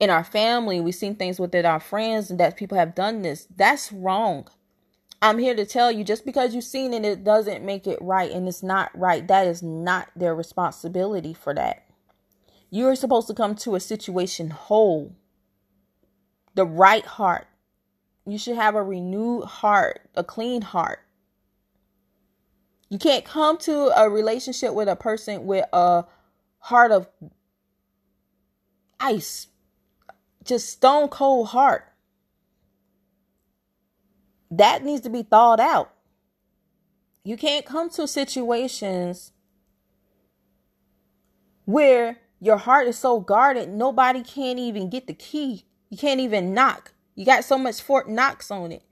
in 0.00 0.10
our 0.10 0.24
family, 0.24 0.80
we've 0.80 0.94
seen 0.94 1.14
things 1.14 1.38
within 1.38 1.64
our 1.66 1.80
friends 1.80 2.30
and 2.30 2.40
that 2.40 2.56
people 2.56 2.76
have 2.78 2.94
done 2.94 3.22
this. 3.22 3.46
That's 3.54 3.92
wrong. 3.92 4.48
I'm 5.24 5.38
here 5.38 5.56
to 5.56 5.66
tell 5.66 5.92
you 5.92 6.04
just 6.04 6.26
because 6.26 6.54
you've 6.54 6.64
seen 6.64 6.94
it, 6.94 7.06
it 7.06 7.24
doesn't 7.24 7.64
make 7.64 7.88
it 7.88 7.98
right 8.02 8.30
and 8.32 8.48
it's 8.48 8.62
not 8.62 8.92
right. 8.98 9.26
That 9.28 9.48
is 9.48 9.62
not 9.64 10.10
their 10.16 10.36
responsibility 10.36 11.34
for 11.34 11.54
that. 11.54 11.84
You're 12.70 12.96
supposed 12.96 13.28
to 13.28 13.34
come 13.34 13.56
to 13.56 13.76
a 13.76 13.80
situation 13.80 14.50
whole. 14.50 15.12
the 16.54 16.66
right 16.66 17.06
heart. 17.06 17.48
You 18.26 18.38
should 18.38 18.56
have 18.56 18.76
a 18.76 18.84
renewed 18.84 19.44
heart, 19.46 20.02
a 20.16 20.24
clean 20.24 20.62
heart. 20.62 21.00
You 22.90 22.98
can't 22.98 23.24
come 23.24 23.58
to 23.60 23.92
a 24.00 24.10
relationship 24.10 24.74
with 24.74 24.88
a 24.88 24.96
person 24.96 25.46
with 25.46 25.66
a 25.72 26.04
heart 26.60 26.92
of 26.92 27.08
ice, 29.00 29.48
just 30.44 30.70
stone 30.70 31.08
cold 31.08 31.48
heart. 31.48 31.86
That 34.58 34.84
needs 34.84 35.00
to 35.02 35.10
be 35.10 35.22
thawed 35.22 35.58
out. 35.58 35.92
You 37.24 37.36
can't 37.36 37.64
come 37.64 37.90
to 37.90 38.06
situations 38.06 39.32
where 41.64 42.18
your 42.40 42.58
heart 42.58 42.86
is 42.86 42.98
so 42.98 43.20
guarded, 43.20 43.70
nobody 43.70 44.22
can't 44.22 44.58
even 44.58 44.90
get 44.90 45.06
the 45.06 45.14
key. 45.14 45.64
You 45.90 45.96
can't 45.96 46.20
even 46.20 46.54
knock. 46.54 46.92
You 47.14 47.24
got 47.24 47.44
so 47.44 47.56
much 47.56 47.80
Fort 47.80 48.08
Knox 48.08 48.50
on 48.50 48.70
it. 48.70 48.82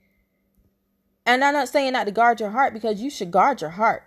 And 1.27 1.45
I'm 1.45 1.55
not 1.55 1.69
saying 1.69 1.93
not 1.93 2.07
to 2.07 2.13
guard 2.13 2.41
your 2.41 2.51
heart 2.51 2.73
because 2.73 3.01
you 3.01 3.11
should 3.11 3.31
guard 3.31 3.61
your 3.61 3.71
heart. 3.71 4.05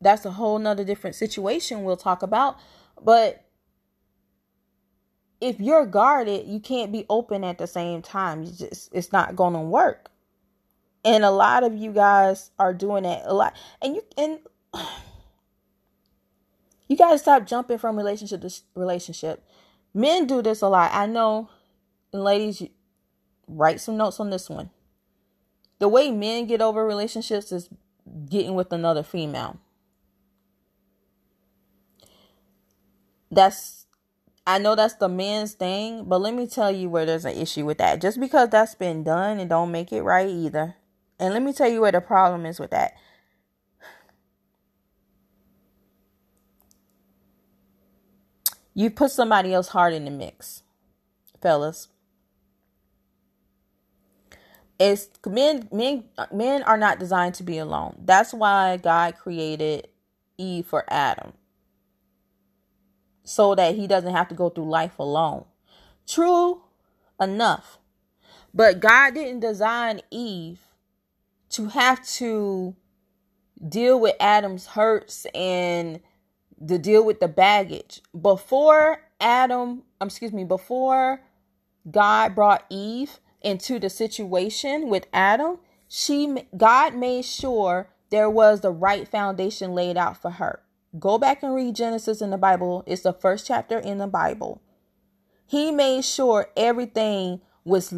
That's 0.00 0.24
a 0.26 0.32
whole 0.32 0.58
nother 0.58 0.84
different 0.84 1.16
situation 1.16 1.84
we'll 1.84 1.96
talk 1.96 2.22
about. 2.22 2.58
But 3.02 3.44
if 5.40 5.60
you're 5.60 5.86
guarded, 5.86 6.46
you 6.46 6.60
can't 6.60 6.92
be 6.92 7.06
open 7.08 7.44
at 7.44 7.58
the 7.58 7.66
same 7.66 8.02
time. 8.02 8.42
You 8.42 8.52
just 8.52 8.90
it's 8.92 9.12
not 9.12 9.36
gonna 9.36 9.62
work. 9.62 10.09
And 11.04 11.24
a 11.24 11.30
lot 11.30 11.64
of 11.64 11.74
you 11.74 11.92
guys 11.92 12.50
are 12.58 12.74
doing 12.74 13.04
that 13.04 13.22
a 13.24 13.32
lot. 13.32 13.54
And 13.80 13.94
you 13.96 14.02
and 14.16 14.38
you 16.88 16.96
to 16.96 17.18
stop 17.18 17.46
jumping 17.46 17.78
from 17.78 17.96
relationship 17.96 18.42
to 18.42 18.50
relationship. 18.74 19.44
Men 19.94 20.26
do 20.26 20.42
this 20.42 20.62
a 20.62 20.68
lot. 20.68 20.90
I 20.92 21.06
know, 21.06 21.48
and 22.12 22.22
ladies, 22.22 22.62
write 23.48 23.80
some 23.80 23.96
notes 23.96 24.20
on 24.20 24.30
this 24.30 24.48
one. 24.48 24.70
The 25.78 25.88
way 25.88 26.10
men 26.10 26.46
get 26.46 26.60
over 26.60 26.86
relationships 26.86 27.50
is 27.50 27.68
getting 28.28 28.54
with 28.54 28.72
another 28.72 29.02
female. 29.02 29.58
That's 33.30 33.86
I 34.46 34.58
know 34.58 34.74
that's 34.74 34.94
the 34.94 35.08
man's 35.08 35.52
thing, 35.52 36.04
but 36.04 36.20
let 36.20 36.34
me 36.34 36.46
tell 36.46 36.72
you 36.72 36.88
where 36.88 37.06
there's 37.06 37.24
an 37.24 37.36
issue 37.36 37.64
with 37.64 37.78
that. 37.78 38.00
Just 38.00 38.18
because 38.18 38.48
that's 38.48 38.74
been 38.74 39.04
done, 39.04 39.38
it 39.38 39.48
don't 39.48 39.70
make 39.70 39.92
it 39.92 40.02
right 40.02 40.28
either. 40.28 40.76
And 41.20 41.34
let 41.34 41.44
me 41.44 41.54
tell 41.54 41.68
you 41.70 41.82
where 41.82 41.92
the 41.92 42.02
problem 42.02 42.46
is 42.46 42.60
with 42.60 42.72
that. 42.72 42.94
You 48.74 48.90
put 48.90 49.12
somebody 49.12 49.54
else 49.54 49.68
heart 49.68 49.94
in 49.94 50.06
the 50.06 50.12
mix, 50.12 50.62
fellas. 51.42 51.88
It's 54.78 55.08
men 55.26 55.68
men 55.72 56.04
men 56.32 56.62
are 56.64 56.78
not 56.78 56.98
designed 56.98 57.34
to 57.36 57.42
be 57.42 57.58
alone. 57.58 57.96
That's 58.04 58.34
why 58.34 58.78
God 58.78 59.16
created 59.16 59.88
Eve 60.38 60.66
for 60.66 60.84
Adam. 60.88 61.34
So 63.24 63.54
that 63.56 63.76
he 63.76 63.86
doesn't 63.86 64.14
have 64.14 64.28
to 64.28 64.36
go 64.36 64.50
through 64.50 64.70
life 64.70 64.98
alone. 64.98 65.44
True 66.08 66.62
enough. 67.20 67.78
But 68.54 68.80
God 68.80 69.14
didn't 69.14 69.40
design 69.40 70.00
Eve 70.10 70.60
to 71.50 71.66
have 71.66 72.06
to 72.06 72.74
deal 73.68 74.00
with 74.00 74.14
Adam's 74.20 74.66
hurts 74.66 75.26
and 75.34 76.00
to 76.66 76.78
deal 76.78 77.04
with 77.04 77.20
the 77.20 77.28
baggage. 77.28 78.00
Before 78.18 79.02
Adam, 79.20 79.82
um, 80.00 80.08
excuse 80.08 80.32
me, 80.32 80.44
before 80.44 81.22
God 81.90 82.34
brought 82.34 82.64
Eve 82.70 83.20
into 83.42 83.78
the 83.78 83.90
situation 83.90 84.88
with 84.88 85.06
Adam, 85.12 85.58
she 85.88 86.44
God 86.56 86.94
made 86.94 87.24
sure 87.24 87.88
there 88.10 88.30
was 88.30 88.60
the 88.60 88.70
right 88.70 89.06
foundation 89.08 89.74
laid 89.74 89.96
out 89.96 90.20
for 90.20 90.32
her. 90.32 90.62
Go 90.98 91.18
back 91.18 91.42
and 91.42 91.54
read 91.54 91.76
Genesis 91.76 92.20
in 92.20 92.30
the 92.30 92.38
Bible. 92.38 92.82
It's 92.86 93.02
the 93.02 93.12
first 93.12 93.46
chapter 93.46 93.78
in 93.78 93.98
the 93.98 94.06
Bible. 94.06 94.60
He 95.46 95.70
made 95.70 96.04
sure 96.04 96.48
everything 96.56 97.40
was 97.64 97.94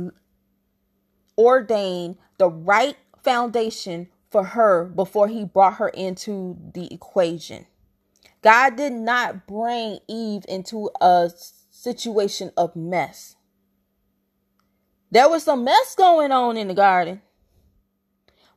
ordained 1.36 2.16
the 2.38 2.48
right 2.48 2.96
foundation 3.22 4.08
for 4.30 4.44
her 4.44 4.84
before 4.84 5.28
he 5.28 5.44
brought 5.44 5.74
her 5.74 5.88
into 5.88 6.56
the 6.74 6.92
equation. 6.92 7.66
God 8.42 8.76
did 8.76 8.92
not 8.92 9.46
bring 9.46 10.00
Eve 10.08 10.44
into 10.48 10.90
a 11.00 11.30
situation 11.70 12.50
of 12.56 12.74
mess. 12.74 13.36
There 15.10 15.28
was 15.28 15.44
some 15.44 15.64
mess 15.64 15.94
going 15.94 16.32
on 16.32 16.56
in 16.56 16.68
the 16.68 16.74
garden, 16.74 17.20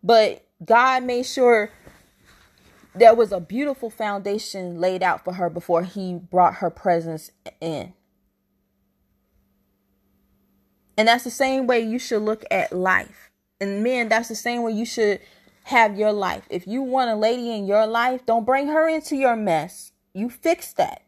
but 0.02 0.46
God 0.64 1.04
made 1.04 1.26
sure 1.26 1.72
there 2.96 3.14
was 3.14 3.34
a 3.34 3.42
beautiful 3.42 3.90
foundation 3.90 4.80
laid 4.80 5.04
out 5.04 5.26
for 5.26 5.34
her 5.34 5.50
before 5.50 5.84
he 5.84 6.14
brought 6.14 6.56
her 6.56 6.70
presence 6.70 7.30
in. 7.60 7.94
And 10.98 11.10
that's 11.10 11.26
the 11.26 11.30
same 11.30 11.68
way 11.68 11.82
you 11.82 12.00
should 12.00 12.22
look 12.22 12.46
at 12.50 12.72
life. 12.72 13.25
And 13.60 13.84
men, 13.84 14.10
that's 14.10 14.30
the 14.30 14.36
same 14.36 14.64
way 14.64 14.74
you 14.74 14.86
should 14.86 15.22
have 15.66 15.98
your 15.98 16.12
life. 16.12 16.44
If 16.50 16.68
you 16.68 16.82
want 16.82 17.10
a 17.10 17.16
lady 17.16 17.52
in 17.52 17.66
your 17.66 17.88
life, 17.88 18.26
don't 18.26 18.46
bring 18.46 18.68
her 18.68 18.88
into 18.88 19.16
your 19.16 19.36
mess. 19.36 19.94
You 20.14 20.30
fix 20.30 20.74
that. 20.74 21.02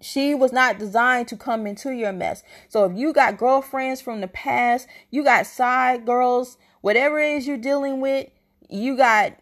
She 0.00 0.34
was 0.34 0.52
not 0.52 0.78
designed 0.78 1.28
to 1.28 1.36
come 1.36 1.66
into 1.66 1.90
your 1.90 2.12
mess. 2.12 2.42
So 2.68 2.84
if 2.84 2.96
you 2.96 3.12
got 3.12 3.36
girlfriends 3.36 4.00
from 4.00 4.20
the 4.20 4.28
past, 4.28 4.86
you 5.10 5.24
got 5.24 5.46
side 5.46 6.06
girls, 6.06 6.56
whatever 6.80 7.18
it 7.18 7.36
is 7.36 7.46
you're 7.46 7.56
dealing 7.56 8.00
with, 8.00 8.28
you 8.70 8.96
got 8.96 9.36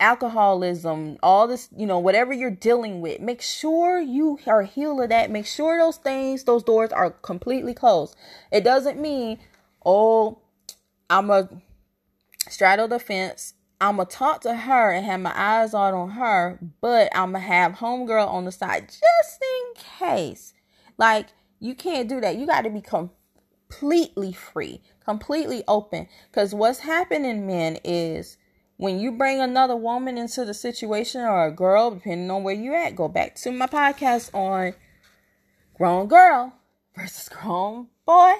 alcoholism, 0.00 1.16
all 1.22 1.46
this, 1.46 1.68
you 1.76 1.86
know, 1.86 2.00
whatever 2.00 2.32
you're 2.32 2.50
dealing 2.50 3.00
with, 3.00 3.20
make 3.20 3.40
sure 3.40 4.00
you 4.00 4.38
are 4.46 4.62
healed 4.62 5.00
of 5.00 5.08
that. 5.10 5.30
Make 5.30 5.46
sure 5.46 5.78
those 5.78 5.98
things, 5.98 6.44
those 6.44 6.64
doors 6.64 6.90
are 6.90 7.10
completely 7.10 7.74
closed. 7.74 8.16
It 8.50 8.64
doesn't 8.64 9.00
mean, 9.00 9.38
oh, 9.86 10.40
I'm 11.10 11.30
a 11.30 11.48
straddle 12.48 12.88
the 12.88 12.98
fence. 12.98 13.54
I'm 13.80 13.96
gonna 13.96 14.08
talk 14.08 14.40
to 14.42 14.54
her 14.54 14.92
and 14.92 15.04
have 15.04 15.20
my 15.20 15.32
eyes 15.34 15.74
on 15.74 15.94
on 15.94 16.10
her, 16.10 16.58
but 16.80 17.08
I'm 17.14 17.32
gonna 17.32 17.40
have 17.40 17.72
homegirl 17.72 18.28
on 18.28 18.44
the 18.44 18.52
side 18.52 18.88
just 18.88 19.42
in 19.42 19.82
case. 19.98 20.54
Like 20.96 21.26
you 21.60 21.74
can't 21.74 22.08
do 22.08 22.20
that. 22.20 22.36
You 22.36 22.46
got 22.46 22.62
to 22.62 22.70
be 22.70 22.82
completely 22.82 24.32
free, 24.32 24.82
completely 25.04 25.64
open. 25.66 26.08
Because 26.30 26.54
what's 26.54 26.80
happening, 26.80 27.46
men, 27.46 27.78
is 27.84 28.36
when 28.76 28.98
you 28.98 29.12
bring 29.12 29.40
another 29.40 29.76
woman 29.76 30.18
into 30.18 30.44
the 30.44 30.54
situation 30.54 31.22
or 31.22 31.46
a 31.46 31.50
girl, 31.52 31.90
depending 31.92 32.30
on 32.30 32.42
where 32.42 32.54
you're 32.54 32.74
at, 32.74 32.96
go 32.96 33.08
back 33.08 33.34
to 33.36 33.50
my 33.50 33.66
podcast 33.66 34.34
on 34.34 34.74
grown 35.76 36.06
girl 36.06 36.52
versus 36.94 37.28
grown 37.28 37.88
boy 38.06 38.34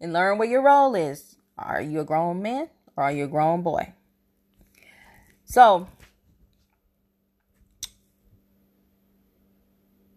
and 0.00 0.12
learn 0.12 0.38
what 0.38 0.48
your 0.48 0.62
role 0.62 0.94
is. 0.94 1.36
Are 1.58 1.80
you 1.80 2.00
a 2.00 2.04
grown 2.04 2.42
man 2.42 2.68
or 2.96 3.04
are 3.04 3.12
you 3.12 3.24
a 3.24 3.28
grown 3.28 3.62
boy? 3.62 3.92
So, 5.44 5.88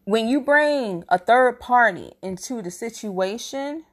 when 0.06 0.28
you 0.28 0.42
bring 0.42 1.04
a 1.08 1.18
third 1.18 1.60
party 1.60 2.14
into 2.22 2.62
the 2.62 2.72
situation, 2.72 3.86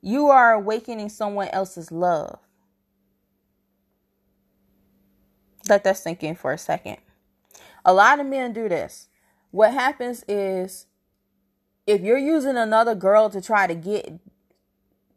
you 0.00 0.28
are 0.28 0.54
awakening 0.54 1.10
someone 1.10 1.48
else's 1.48 1.92
love. 1.92 2.38
Let 5.68 5.84
that 5.84 5.98
sink 5.98 6.22
in 6.22 6.34
for 6.34 6.52
a 6.52 6.58
second. 6.58 6.96
A 7.84 7.92
lot 7.92 8.18
of 8.18 8.26
men 8.26 8.52
do 8.52 8.68
this. 8.68 9.08
What 9.50 9.74
happens 9.74 10.24
is 10.26 10.86
if 11.86 12.00
you're 12.00 12.18
using 12.18 12.56
another 12.56 12.94
girl 12.94 13.28
to 13.30 13.40
try 13.40 13.66
to 13.66 13.74
get 13.74 14.18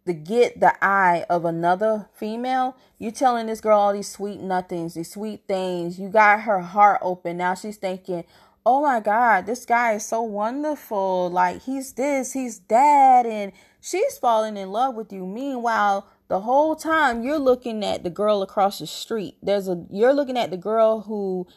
to 0.05 0.13
get 0.13 0.59
the 0.59 0.73
eye 0.83 1.25
of 1.29 1.45
another 1.45 2.09
female, 2.13 2.75
you 2.97 3.11
telling 3.11 3.47
this 3.47 3.61
girl 3.61 3.79
all 3.79 3.93
these 3.93 4.09
sweet 4.09 4.39
nothings, 4.39 4.95
these 4.95 5.11
sweet 5.11 5.43
things. 5.47 5.99
You 5.99 6.09
got 6.09 6.41
her 6.41 6.59
heart 6.59 6.99
open. 7.01 7.37
Now 7.37 7.55
she's 7.55 7.77
thinking, 7.77 8.25
oh 8.65 8.81
my 8.81 8.99
God, 8.99 9.45
this 9.45 9.65
guy 9.65 9.93
is 9.93 10.05
so 10.05 10.21
wonderful. 10.21 11.29
Like 11.29 11.63
he's 11.63 11.93
this, 11.93 12.33
he's 12.33 12.59
that. 12.67 13.25
And 13.25 13.53
she's 13.81 14.17
falling 14.17 14.57
in 14.57 14.71
love 14.71 14.95
with 14.95 15.13
you. 15.13 15.25
Meanwhile, 15.25 16.07
the 16.27 16.41
whole 16.41 16.75
time 16.75 17.23
you're 17.23 17.39
looking 17.39 17.83
at 17.83 18.03
the 18.03 18.09
girl 18.09 18.41
across 18.41 18.79
the 18.79 18.87
street. 18.87 19.37
There's 19.41 19.67
a, 19.67 19.85
you're 19.89 20.13
looking 20.13 20.37
at 20.37 20.51
the 20.51 20.57
girl 20.57 21.01
who 21.01 21.47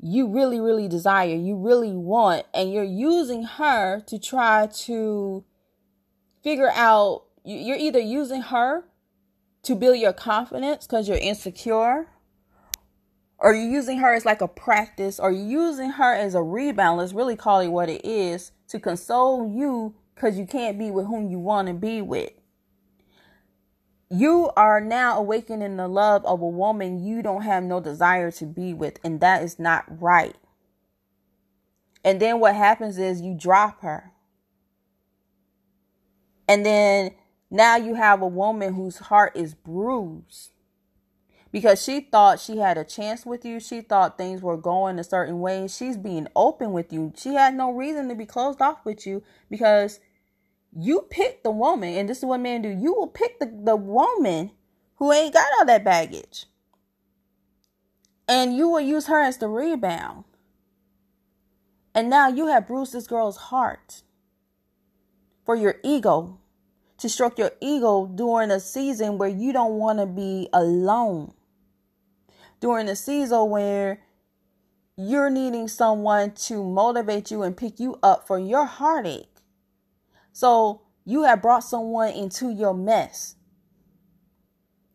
you 0.00 0.28
really, 0.28 0.60
really 0.60 0.88
desire, 0.88 1.34
you 1.34 1.56
really 1.56 1.92
want, 1.92 2.44
and 2.52 2.72
you're 2.72 2.84
using 2.84 3.44
her 3.44 4.00
to 4.00 4.18
try 4.18 4.66
to 4.66 5.44
figure 6.42 6.70
out 6.74 7.23
you're 7.44 7.76
either 7.76 8.00
using 8.00 8.42
her 8.42 8.84
to 9.62 9.74
build 9.74 9.98
your 9.98 10.12
confidence 10.12 10.86
because 10.86 11.08
you're 11.08 11.18
insecure 11.18 12.08
or 13.38 13.54
you're 13.54 13.70
using 13.70 13.98
her 13.98 14.14
as 14.14 14.24
like 14.24 14.40
a 14.40 14.48
practice 14.48 15.20
or 15.20 15.30
you're 15.30 15.62
using 15.68 15.90
her 15.90 16.14
as 16.14 16.34
a 16.34 16.42
rebound 16.42 16.98
let's 16.98 17.12
really 17.12 17.36
call 17.36 17.60
it 17.60 17.68
what 17.68 17.88
it 17.88 18.04
is 18.04 18.52
to 18.68 18.80
console 18.80 19.50
you 19.50 19.94
because 20.14 20.38
you 20.38 20.46
can't 20.46 20.78
be 20.78 20.90
with 20.90 21.06
whom 21.06 21.30
you 21.30 21.38
want 21.38 21.68
to 21.68 21.74
be 21.74 22.00
with. 22.00 22.30
You 24.10 24.50
are 24.56 24.80
now 24.80 25.18
awakening 25.18 25.76
the 25.76 25.88
love 25.88 26.24
of 26.24 26.40
a 26.40 26.48
woman 26.48 27.04
you 27.04 27.22
don't 27.22 27.42
have 27.42 27.64
no 27.64 27.80
desire 27.80 28.30
to 28.32 28.46
be 28.46 28.72
with, 28.72 29.00
and 29.02 29.20
that 29.20 29.42
is 29.42 29.58
not 29.58 29.84
right. 30.00 30.36
And 32.04 32.20
then 32.20 32.38
what 32.38 32.54
happens 32.54 32.98
is 32.98 33.22
you 33.22 33.34
drop 33.34 33.80
her. 33.80 34.12
And 36.46 36.64
then 36.64 37.12
now 37.54 37.76
you 37.76 37.94
have 37.94 38.20
a 38.20 38.26
woman 38.26 38.74
whose 38.74 38.98
heart 38.98 39.36
is 39.36 39.54
bruised 39.54 40.50
because 41.52 41.80
she 41.80 42.00
thought 42.00 42.40
she 42.40 42.58
had 42.58 42.76
a 42.76 42.82
chance 42.82 43.24
with 43.24 43.44
you. 43.44 43.60
She 43.60 43.80
thought 43.80 44.18
things 44.18 44.42
were 44.42 44.56
going 44.56 44.98
a 44.98 45.04
certain 45.04 45.38
way. 45.38 45.68
She's 45.68 45.96
being 45.96 46.26
open 46.34 46.72
with 46.72 46.92
you. 46.92 47.12
She 47.16 47.34
had 47.34 47.54
no 47.54 47.70
reason 47.70 48.08
to 48.08 48.16
be 48.16 48.26
closed 48.26 48.60
off 48.60 48.84
with 48.84 49.06
you 49.06 49.22
because 49.48 50.00
you 50.76 51.06
pick 51.08 51.44
the 51.44 51.52
woman, 51.52 51.94
and 51.94 52.08
this 52.08 52.18
is 52.18 52.24
what 52.24 52.40
men 52.40 52.62
do. 52.62 52.70
You 52.70 52.92
will 52.92 53.06
pick 53.06 53.38
the, 53.38 53.46
the 53.46 53.76
woman 53.76 54.50
who 54.96 55.12
ain't 55.12 55.34
got 55.34 55.46
all 55.56 55.64
that 55.66 55.84
baggage. 55.84 56.46
And 58.26 58.56
you 58.56 58.68
will 58.68 58.80
use 58.80 59.06
her 59.06 59.20
as 59.20 59.36
the 59.36 59.46
rebound. 59.46 60.24
And 61.94 62.10
now 62.10 62.26
you 62.26 62.48
have 62.48 62.66
bruised 62.66 62.94
this 62.94 63.06
girl's 63.06 63.36
heart 63.36 64.02
for 65.44 65.54
your 65.54 65.76
ego, 65.84 66.40
to 66.98 67.08
stroke 67.08 67.38
your 67.38 67.52
ego 67.60 68.06
during 68.06 68.50
a 68.50 68.60
season 68.60 69.18
where 69.18 69.28
you 69.28 69.52
don't 69.52 69.74
want 69.74 69.98
to 69.98 70.06
be 70.06 70.48
alone 70.52 71.32
during 72.64 72.88
a 72.88 72.96
season 72.96 73.50
where 73.50 74.00
you're 74.96 75.28
needing 75.28 75.68
someone 75.68 76.30
to 76.30 76.64
motivate 76.64 77.30
you 77.30 77.42
and 77.42 77.54
pick 77.54 77.78
you 77.78 77.98
up 78.02 78.26
for 78.26 78.38
your 78.38 78.64
heartache. 78.64 79.28
So 80.32 80.80
you 81.04 81.24
have 81.24 81.42
brought 81.42 81.62
someone 81.62 82.14
into 82.14 82.48
your 82.48 82.72
mess. 82.72 83.36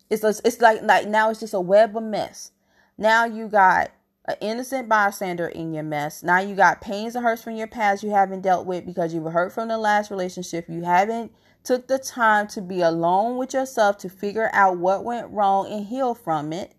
It's 0.09 0.23
a, 0.23 0.33
it's 0.43 0.59
like 0.59 0.81
like 0.81 1.07
now 1.07 1.29
it's 1.29 1.41
just 1.41 1.53
a 1.53 1.59
web 1.61 1.95
of 1.95 2.01
mess. 2.01 2.53
Now 2.97 3.25
you 3.25 3.47
got 3.47 3.91
an 4.25 4.37
innocent 4.41 4.89
bystander 4.89 5.47
in 5.47 5.71
your 5.71 5.83
mess. 5.83 6.23
Now 6.23 6.39
you 6.39 6.55
got 6.55 6.81
pains 6.81 7.15
and 7.15 7.23
hurts 7.23 7.43
from 7.43 7.55
your 7.55 7.67
past 7.67 8.01
you 8.01 8.09
haven't 8.09 8.41
dealt 8.41 8.65
with 8.65 8.83
because 8.83 9.13
you've 9.13 9.31
hurt 9.31 9.53
from 9.53 9.67
the 9.67 9.77
last 9.77 10.09
relationship. 10.09 10.65
You 10.67 10.81
haven't 10.85 11.31
took 11.63 11.87
the 11.87 11.99
time 11.99 12.47
to 12.47 12.61
be 12.61 12.81
alone 12.81 13.37
with 13.37 13.53
yourself 13.53 13.97
to 13.99 14.09
figure 14.09 14.49
out 14.53 14.77
what 14.77 15.03
went 15.03 15.29
wrong 15.31 15.71
and 15.71 15.85
heal 15.85 16.15
from 16.15 16.53
it 16.53 16.75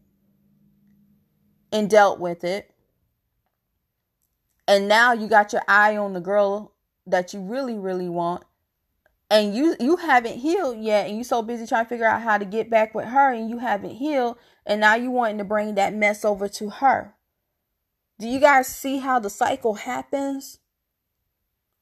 and 1.72 1.88
dealt 1.88 2.18
with 2.18 2.44
it. 2.44 2.74
And 4.66 4.88
now 4.88 5.12
you 5.12 5.28
got 5.28 5.52
your 5.52 5.62
eye 5.68 5.96
on 5.96 6.12
the 6.12 6.20
girl 6.20 6.74
that 7.06 7.34
you 7.34 7.40
really, 7.40 7.74
really 7.74 8.08
want. 8.08 8.44
And 9.30 9.54
you 9.54 9.76
you 9.78 9.96
haven't 9.96 10.38
healed 10.38 10.78
yet, 10.78 11.06
and 11.06 11.16
you're 11.16 11.24
so 11.24 11.40
busy 11.40 11.64
trying 11.64 11.84
to 11.84 11.88
figure 11.88 12.06
out 12.06 12.22
how 12.22 12.36
to 12.36 12.44
get 12.44 12.68
back 12.68 12.96
with 12.96 13.06
her, 13.06 13.32
and 13.32 13.48
you 13.48 13.58
haven't 13.58 13.94
healed, 13.94 14.36
and 14.66 14.80
now 14.80 14.96
you 14.96 15.12
wanting 15.12 15.38
to 15.38 15.44
bring 15.44 15.76
that 15.76 15.94
mess 15.94 16.24
over 16.24 16.48
to 16.48 16.68
her. 16.68 17.14
Do 18.18 18.26
you 18.28 18.40
guys 18.40 18.66
see 18.66 18.98
how 18.98 19.20
the 19.20 19.30
cycle 19.30 19.74
happens? 19.74 20.58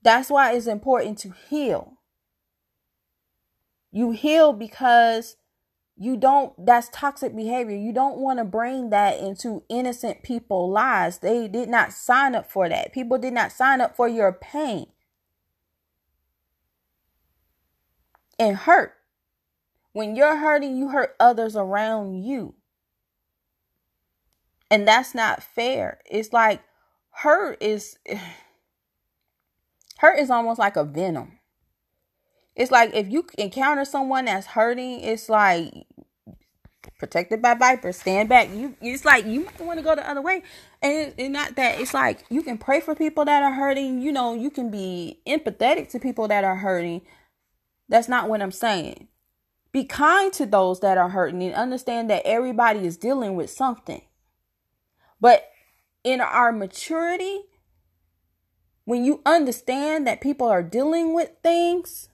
That's 0.02 0.28
why 0.28 0.52
it's 0.52 0.66
important 0.66 1.18
to 1.18 1.32
heal. 1.48 1.97
You 3.90 4.10
heal 4.10 4.52
because 4.52 5.36
you 5.96 6.16
don't 6.16 6.54
that's 6.64 6.88
toxic 6.92 7.34
behavior. 7.34 7.76
You 7.76 7.92
don't 7.92 8.18
want 8.18 8.38
to 8.38 8.44
bring 8.44 8.90
that 8.90 9.18
into 9.18 9.64
innocent 9.68 10.22
people 10.22 10.70
lives. 10.70 11.18
They 11.18 11.48
did 11.48 11.68
not 11.68 11.92
sign 11.92 12.34
up 12.34 12.50
for 12.50 12.68
that. 12.68 12.92
People 12.92 13.18
did 13.18 13.32
not 13.32 13.50
sign 13.50 13.80
up 13.80 13.96
for 13.96 14.06
your 14.06 14.32
pain. 14.32 14.86
And 18.38 18.56
hurt. 18.56 18.94
When 19.92 20.14
you're 20.14 20.36
hurting 20.36 20.76
you 20.76 20.88
hurt 20.88 21.16
others 21.18 21.56
around 21.56 22.22
you. 22.22 22.54
And 24.70 24.86
that's 24.86 25.14
not 25.14 25.42
fair. 25.42 26.00
It's 26.08 26.32
like 26.32 26.62
hurt 27.10 27.60
is 27.60 27.98
hurt 29.98 30.18
is 30.20 30.30
almost 30.30 30.60
like 30.60 30.76
a 30.76 30.84
venom 30.84 31.37
it's 32.58 32.72
like 32.72 32.92
if 32.92 33.08
you 33.08 33.24
encounter 33.38 33.84
someone 33.84 34.24
that's 34.24 34.48
hurting, 34.48 35.00
it's 35.00 35.28
like 35.28 35.72
protected 36.98 37.40
by 37.40 37.54
vipers. 37.54 37.98
Stand 37.98 38.28
back. 38.28 38.50
You 38.52 38.74
it's 38.80 39.04
like 39.04 39.24
you 39.24 39.44
might 39.44 39.60
want 39.60 39.78
to 39.78 39.84
go 39.84 39.94
the 39.94 40.08
other 40.08 40.20
way. 40.20 40.42
And 40.82 41.14
it's 41.16 41.30
not 41.30 41.54
that 41.54 41.80
it's 41.80 41.94
like 41.94 42.24
you 42.28 42.42
can 42.42 42.58
pray 42.58 42.80
for 42.80 42.96
people 42.96 43.24
that 43.26 43.44
are 43.44 43.52
hurting. 43.52 44.02
You 44.02 44.10
know, 44.10 44.34
you 44.34 44.50
can 44.50 44.72
be 44.72 45.20
empathetic 45.24 45.88
to 45.90 46.00
people 46.00 46.26
that 46.26 46.42
are 46.42 46.56
hurting. 46.56 47.02
That's 47.88 48.08
not 48.08 48.28
what 48.28 48.42
I'm 48.42 48.50
saying. 48.50 49.06
Be 49.70 49.84
kind 49.84 50.32
to 50.32 50.44
those 50.44 50.80
that 50.80 50.98
are 50.98 51.10
hurting 51.10 51.40
and 51.44 51.54
understand 51.54 52.10
that 52.10 52.26
everybody 52.26 52.84
is 52.84 52.96
dealing 52.96 53.36
with 53.36 53.50
something. 53.50 54.02
But 55.20 55.48
in 56.02 56.20
our 56.20 56.50
maturity, 56.50 57.42
when 58.84 59.04
you 59.04 59.22
understand 59.24 60.08
that 60.08 60.20
people 60.20 60.48
are 60.48 60.62
dealing 60.62 61.14
with 61.14 61.30
things, 61.40 62.08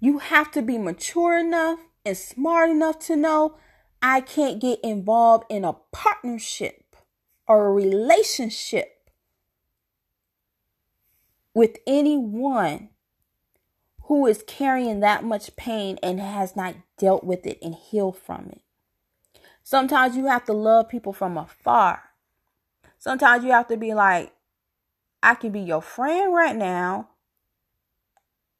you 0.00 0.18
have 0.18 0.50
to 0.52 0.62
be 0.62 0.78
mature 0.78 1.38
enough 1.38 1.80
and 2.04 2.16
smart 2.16 2.70
enough 2.70 2.98
to 3.00 3.16
know 3.16 3.56
I 4.02 4.20
can't 4.20 4.60
get 4.60 4.80
involved 4.82 5.44
in 5.48 5.64
a 5.64 5.74
partnership 5.92 6.96
or 7.48 7.66
a 7.66 7.72
relationship 7.72 9.10
with 11.54 11.78
anyone 11.86 12.90
who 14.02 14.26
is 14.26 14.44
carrying 14.46 15.00
that 15.00 15.24
much 15.24 15.56
pain 15.56 15.98
and 16.02 16.20
has 16.20 16.54
not 16.54 16.76
dealt 16.98 17.24
with 17.24 17.46
it 17.46 17.58
and 17.62 17.74
healed 17.74 18.18
from 18.18 18.50
it. 18.52 18.60
Sometimes 19.62 20.16
you 20.16 20.26
have 20.26 20.44
to 20.44 20.52
love 20.52 20.88
people 20.88 21.12
from 21.12 21.36
afar. 21.36 22.02
Sometimes 22.98 23.42
you 23.42 23.50
have 23.50 23.66
to 23.68 23.76
be 23.76 23.94
like, 23.94 24.32
I 25.22 25.34
can 25.34 25.50
be 25.50 25.60
your 25.60 25.82
friend 25.82 26.32
right 26.32 26.54
now, 26.54 27.08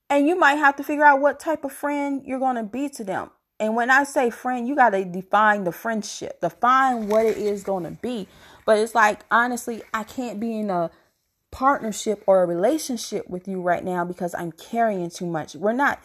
and 0.08 0.26
you 0.26 0.38
might 0.38 0.54
have 0.54 0.76
to 0.76 0.84
figure 0.84 1.04
out 1.04 1.20
what 1.20 1.40
type 1.40 1.64
of 1.64 1.72
friend 1.72 2.22
you're 2.24 2.38
going 2.38 2.56
to 2.56 2.62
be 2.62 2.88
to 2.90 3.04
them. 3.04 3.30
And 3.58 3.74
when 3.74 3.90
I 3.90 4.04
say 4.04 4.30
friend, 4.30 4.68
you 4.68 4.76
got 4.76 4.90
to 4.90 5.04
define 5.04 5.64
the 5.64 5.72
friendship, 5.72 6.40
define 6.40 7.08
what 7.08 7.24
it 7.24 7.38
is 7.38 7.62
going 7.62 7.84
to 7.84 7.90
be. 7.90 8.28
But 8.66 8.78
it's 8.78 8.94
like, 8.94 9.20
honestly, 9.30 9.82
I 9.94 10.04
can't 10.04 10.38
be 10.38 10.58
in 10.58 10.70
a 10.70 10.90
partnership 11.50 12.22
or 12.26 12.42
a 12.42 12.46
relationship 12.46 13.30
with 13.30 13.48
you 13.48 13.62
right 13.62 13.82
now 13.82 14.04
because 14.04 14.34
I'm 14.34 14.52
carrying 14.52 15.08
too 15.08 15.26
much. 15.26 15.54
We're 15.54 15.72
not, 15.72 16.02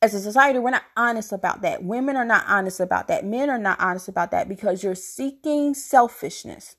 as 0.00 0.14
a 0.14 0.20
society, 0.20 0.58
we're 0.58 0.70
not 0.70 0.84
honest 0.96 1.32
about 1.32 1.60
that. 1.62 1.84
Women 1.84 2.16
are 2.16 2.24
not 2.24 2.44
honest 2.48 2.80
about 2.80 3.08
that. 3.08 3.26
Men 3.26 3.50
are 3.50 3.58
not 3.58 3.78
honest 3.78 4.08
about 4.08 4.30
that 4.30 4.48
because 4.48 4.82
you're 4.82 4.94
seeking 4.94 5.74
selfishness. 5.74 6.76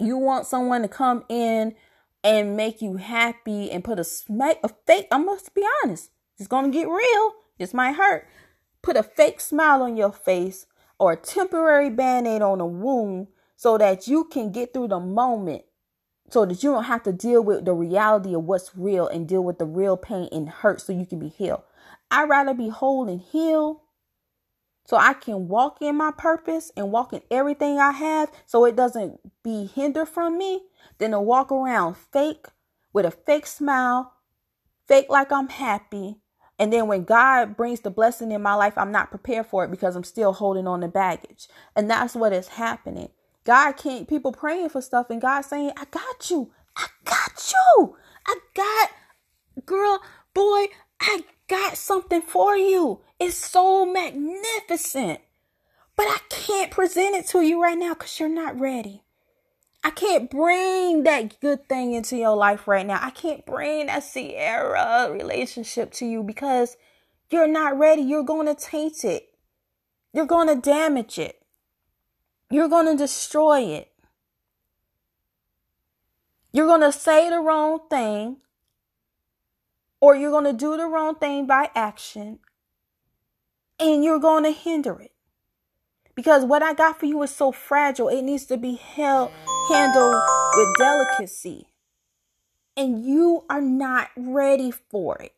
You 0.00 0.16
want 0.16 0.46
someone 0.46 0.82
to 0.82 0.88
come 0.88 1.24
in 1.28 1.74
and 2.22 2.56
make 2.56 2.82
you 2.82 2.96
happy 2.96 3.70
and 3.70 3.84
put 3.84 3.98
a 3.98 4.04
smack 4.04 4.58
a 4.62 4.70
fake 4.86 5.08
I 5.10 5.18
must 5.18 5.54
be 5.54 5.64
honest. 5.82 6.10
It's 6.38 6.48
gonna 6.48 6.70
get 6.70 6.88
real. 6.88 7.32
This 7.58 7.74
might 7.74 7.96
hurt. 7.96 8.26
Put 8.82 8.96
a 8.96 9.02
fake 9.02 9.40
smile 9.40 9.82
on 9.82 9.96
your 9.96 10.12
face 10.12 10.66
or 10.98 11.12
a 11.12 11.16
temporary 11.16 11.90
band-aid 11.90 12.42
on 12.42 12.60
a 12.60 12.66
wound 12.66 13.28
so 13.56 13.78
that 13.78 14.06
you 14.06 14.24
can 14.24 14.52
get 14.52 14.72
through 14.72 14.88
the 14.88 15.00
moment 15.00 15.64
so 16.30 16.44
that 16.44 16.62
you 16.62 16.72
don't 16.72 16.84
have 16.84 17.02
to 17.04 17.12
deal 17.12 17.42
with 17.42 17.64
the 17.64 17.72
reality 17.72 18.34
of 18.34 18.44
what's 18.44 18.76
real 18.76 19.08
and 19.08 19.28
deal 19.28 19.42
with 19.42 19.58
the 19.58 19.64
real 19.64 19.96
pain 19.96 20.28
and 20.30 20.48
hurt 20.48 20.80
so 20.80 20.92
you 20.92 21.06
can 21.06 21.18
be 21.18 21.28
healed. 21.28 21.62
I'd 22.10 22.28
rather 22.28 22.54
be 22.54 22.68
whole 22.68 23.08
and 23.08 23.20
healed 23.20 23.78
so 24.88 24.96
I 24.96 25.12
can 25.12 25.48
walk 25.48 25.82
in 25.82 25.96
my 25.98 26.12
purpose 26.16 26.72
and 26.74 26.90
walk 26.90 27.12
in 27.12 27.20
everything 27.30 27.78
I 27.78 27.90
have 27.90 28.32
so 28.46 28.64
it 28.64 28.74
doesn't 28.74 29.20
be 29.44 29.66
hindered 29.66 30.08
from 30.08 30.38
me 30.38 30.62
than 30.96 31.10
to 31.10 31.20
walk 31.20 31.52
around 31.52 31.98
fake 31.98 32.46
with 32.94 33.04
a 33.04 33.10
fake 33.10 33.46
smile, 33.46 34.14
fake 34.86 35.10
like 35.10 35.30
I'm 35.30 35.50
happy. 35.50 36.16
And 36.58 36.72
then 36.72 36.88
when 36.88 37.04
God 37.04 37.54
brings 37.54 37.80
the 37.80 37.90
blessing 37.90 38.32
in 38.32 38.40
my 38.40 38.54
life, 38.54 38.78
I'm 38.78 38.90
not 38.90 39.10
prepared 39.10 39.44
for 39.44 39.62
it 39.62 39.70
because 39.70 39.94
I'm 39.94 40.04
still 40.04 40.32
holding 40.32 40.66
on 40.66 40.80
to 40.80 40.88
baggage. 40.88 41.48
And 41.76 41.90
that's 41.90 42.14
what 42.14 42.32
is 42.32 42.48
happening. 42.48 43.10
God 43.44 43.72
can't, 43.72 44.08
people 44.08 44.32
praying 44.32 44.70
for 44.70 44.80
stuff 44.80 45.10
and 45.10 45.20
God 45.20 45.42
saying, 45.42 45.72
I 45.76 45.84
got 45.90 46.30
you. 46.30 46.50
I 46.78 46.86
got 47.04 47.52
you. 47.52 47.94
I 48.26 48.38
got, 48.54 48.90
girl, 49.66 50.00
boy, 50.32 50.68
I 50.98 51.24
got 51.48 51.76
something 51.76 52.22
for 52.22 52.56
you. 52.56 53.00
It's 53.18 53.36
so 53.36 53.84
magnificent. 53.84 55.20
But 55.96 56.06
I 56.06 56.18
can't 56.28 56.70
present 56.70 57.16
it 57.16 57.26
to 57.28 57.40
you 57.40 57.60
right 57.60 57.76
now 57.76 57.94
because 57.94 58.20
you're 58.20 58.28
not 58.28 58.60
ready. 58.60 59.02
I 59.82 59.90
can't 59.90 60.30
bring 60.30 61.04
that 61.04 61.40
good 61.40 61.68
thing 61.68 61.92
into 61.92 62.16
your 62.16 62.36
life 62.36 62.68
right 62.68 62.86
now. 62.86 63.00
I 63.02 63.10
can't 63.10 63.46
bring 63.46 63.86
that 63.86 64.04
Sierra 64.04 65.10
relationship 65.10 65.92
to 65.94 66.06
you 66.06 66.22
because 66.22 66.76
you're 67.30 67.48
not 67.48 67.78
ready. 67.78 68.02
You're 68.02 68.22
going 68.22 68.46
to 68.46 68.54
taint 68.54 69.04
it. 69.04 69.28
You're 70.12 70.26
going 70.26 70.48
to 70.48 70.60
damage 70.60 71.18
it. 71.18 71.42
You're 72.50 72.68
going 72.68 72.86
to 72.86 72.96
destroy 72.96 73.62
it. 73.62 73.92
You're 76.52 76.66
going 76.66 76.80
to 76.80 76.92
say 76.92 77.28
the 77.28 77.40
wrong 77.40 77.80
thing 77.90 78.38
or 80.00 80.14
you're 80.14 80.30
going 80.30 80.44
to 80.44 80.52
do 80.52 80.76
the 80.76 80.86
wrong 80.86 81.16
thing 81.16 81.46
by 81.46 81.70
action 81.74 82.38
and 83.80 84.04
you're 84.04 84.20
going 84.20 84.44
to 84.44 84.50
hinder 84.50 85.00
it. 85.00 85.12
Because 86.14 86.44
what 86.44 86.62
I 86.62 86.74
got 86.74 86.98
for 86.98 87.06
you 87.06 87.22
is 87.22 87.34
so 87.34 87.52
fragile, 87.52 88.08
it 88.08 88.22
needs 88.22 88.44
to 88.46 88.56
be 88.56 88.74
held, 88.74 89.30
handled 89.68 90.20
with 90.56 90.76
delicacy. 90.76 91.68
And 92.76 93.04
you 93.04 93.44
are 93.48 93.60
not 93.60 94.10
ready 94.16 94.70
for 94.70 95.16
it. 95.22 95.34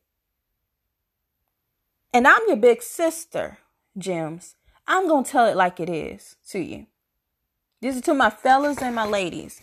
And 2.12 2.26
I'm 2.26 2.40
your 2.48 2.56
big 2.56 2.82
sister, 2.82 3.58
Gems. 3.96 4.56
I'm 4.86 5.06
going 5.06 5.24
to 5.24 5.30
tell 5.30 5.46
it 5.46 5.56
like 5.56 5.80
it 5.80 5.88
is 5.88 6.36
to 6.48 6.58
you. 6.58 6.86
This 7.80 7.96
is 7.96 8.02
to 8.02 8.14
my 8.14 8.30
fellas 8.30 8.82
and 8.82 8.94
my 8.94 9.06
ladies 9.06 9.62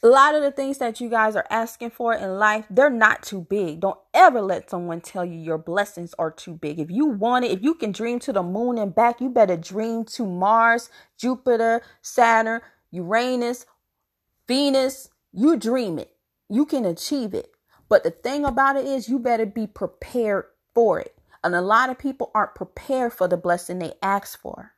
a 0.00 0.06
lot 0.06 0.36
of 0.36 0.42
the 0.42 0.52
things 0.52 0.78
that 0.78 1.00
you 1.00 1.08
guys 1.08 1.34
are 1.34 1.46
asking 1.50 1.90
for 1.90 2.14
in 2.14 2.38
life, 2.38 2.66
they're 2.70 2.88
not 2.88 3.22
too 3.22 3.40
big. 3.40 3.80
Don't 3.80 3.98
ever 4.14 4.40
let 4.40 4.70
someone 4.70 5.00
tell 5.00 5.24
you 5.24 5.36
your 5.36 5.58
blessings 5.58 6.14
are 6.18 6.30
too 6.30 6.54
big. 6.54 6.78
If 6.78 6.88
you 6.88 7.06
want 7.06 7.44
it, 7.44 7.50
if 7.50 7.62
you 7.62 7.74
can 7.74 7.90
dream 7.90 8.20
to 8.20 8.32
the 8.32 8.42
moon 8.42 8.78
and 8.78 8.94
back, 8.94 9.20
you 9.20 9.28
better 9.28 9.56
dream 9.56 10.04
to 10.04 10.24
Mars, 10.24 10.88
Jupiter, 11.16 11.82
Saturn, 12.00 12.60
Uranus, 12.92 13.66
Venus. 14.46 15.08
You 15.32 15.56
dream 15.56 15.98
it. 15.98 16.14
You 16.48 16.64
can 16.64 16.84
achieve 16.84 17.34
it. 17.34 17.50
But 17.88 18.04
the 18.04 18.10
thing 18.10 18.44
about 18.44 18.76
it 18.76 18.86
is, 18.86 19.08
you 19.08 19.18
better 19.18 19.46
be 19.46 19.66
prepared 19.66 20.44
for 20.74 21.00
it. 21.00 21.18
And 21.42 21.54
a 21.54 21.60
lot 21.60 21.90
of 21.90 21.98
people 21.98 22.30
aren't 22.34 22.54
prepared 22.54 23.12
for 23.14 23.26
the 23.26 23.36
blessing 23.36 23.78
they 23.80 23.94
ask 24.00 24.40
for. 24.40 24.74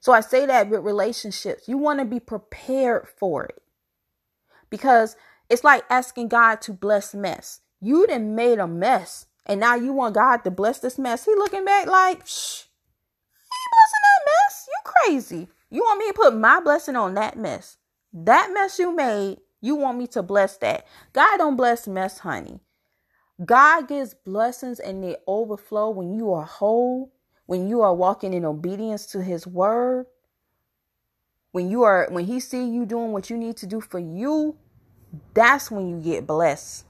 So 0.00 0.12
I 0.12 0.20
say 0.20 0.44
that 0.44 0.68
with 0.68 0.84
relationships, 0.84 1.68
you 1.68 1.78
want 1.78 2.00
to 2.00 2.04
be 2.04 2.20
prepared 2.20 3.08
for 3.18 3.46
it 3.46 3.62
because 4.70 5.16
it's 5.48 5.64
like 5.64 5.84
asking 5.90 6.28
God 6.28 6.60
to 6.62 6.72
bless 6.72 7.14
mess. 7.14 7.60
You 7.80 8.06
done 8.06 8.34
made 8.34 8.58
a 8.58 8.66
mess, 8.66 9.26
and 9.46 9.60
now 9.60 9.74
you 9.76 9.92
want 9.92 10.14
God 10.14 10.38
to 10.44 10.50
bless 10.50 10.80
this 10.80 10.98
mess. 10.98 11.24
He 11.24 11.34
looking 11.34 11.64
back 11.64 11.86
like, 11.86 12.26
shh, 12.26 12.64
he 13.44 13.58
blessing 13.72 14.02
that 14.02 14.26
mess. 14.26 14.68
You 14.68 14.74
crazy. 14.84 15.48
You 15.70 15.82
want 15.82 15.98
me 15.98 16.08
to 16.08 16.14
put 16.14 16.36
my 16.36 16.60
blessing 16.60 16.96
on 16.96 17.14
that 17.14 17.36
mess? 17.38 17.76
That 18.12 18.50
mess 18.52 18.78
you 18.78 18.94
made, 18.94 19.38
you 19.60 19.76
want 19.76 19.98
me 19.98 20.06
to 20.08 20.22
bless 20.22 20.56
that. 20.58 20.86
God 21.12 21.36
don't 21.38 21.56
bless 21.56 21.86
mess, 21.86 22.18
honey. 22.18 22.60
God 23.44 23.86
gives 23.86 24.14
blessings 24.14 24.80
and 24.80 25.02
they 25.04 25.16
overflow 25.26 25.90
when 25.90 26.14
you 26.14 26.32
are 26.32 26.44
whole, 26.44 27.12
when 27.46 27.68
you 27.68 27.82
are 27.82 27.94
walking 27.94 28.34
in 28.34 28.44
obedience 28.44 29.06
to 29.06 29.22
his 29.22 29.46
word, 29.46 30.06
when 31.52 31.70
you 31.70 31.82
are 31.82 32.08
when 32.10 32.24
he 32.24 32.40
see 32.40 32.68
you 32.68 32.84
doing 32.84 33.12
what 33.12 33.30
you 33.30 33.36
need 33.36 33.56
to 33.58 33.66
do 33.66 33.80
for 33.80 33.98
you, 33.98 34.56
that's 35.34 35.70
when 35.70 35.88
you 35.88 36.00
get 36.00 36.26
blessed. 36.26 36.84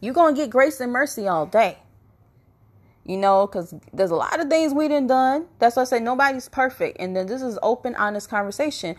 You're 0.00 0.14
going 0.14 0.34
to 0.34 0.40
get 0.40 0.50
grace 0.50 0.80
and 0.80 0.92
mercy 0.92 1.26
all 1.26 1.46
day. 1.46 1.78
You 3.04 3.16
know, 3.16 3.46
because 3.46 3.74
there's 3.92 4.10
a 4.10 4.16
lot 4.16 4.38
of 4.38 4.48
things 4.48 4.74
we 4.74 4.86
done 4.86 5.06
done. 5.06 5.46
That's 5.58 5.76
why 5.76 5.82
I 5.82 5.84
say 5.86 5.98
nobody's 5.98 6.48
perfect. 6.48 6.98
And 7.00 7.16
then 7.16 7.26
this 7.26 7.40
is 7.40 7.58
open, 7.62 7.94
honest 7.94 8.28
conversation. 8.28 8.96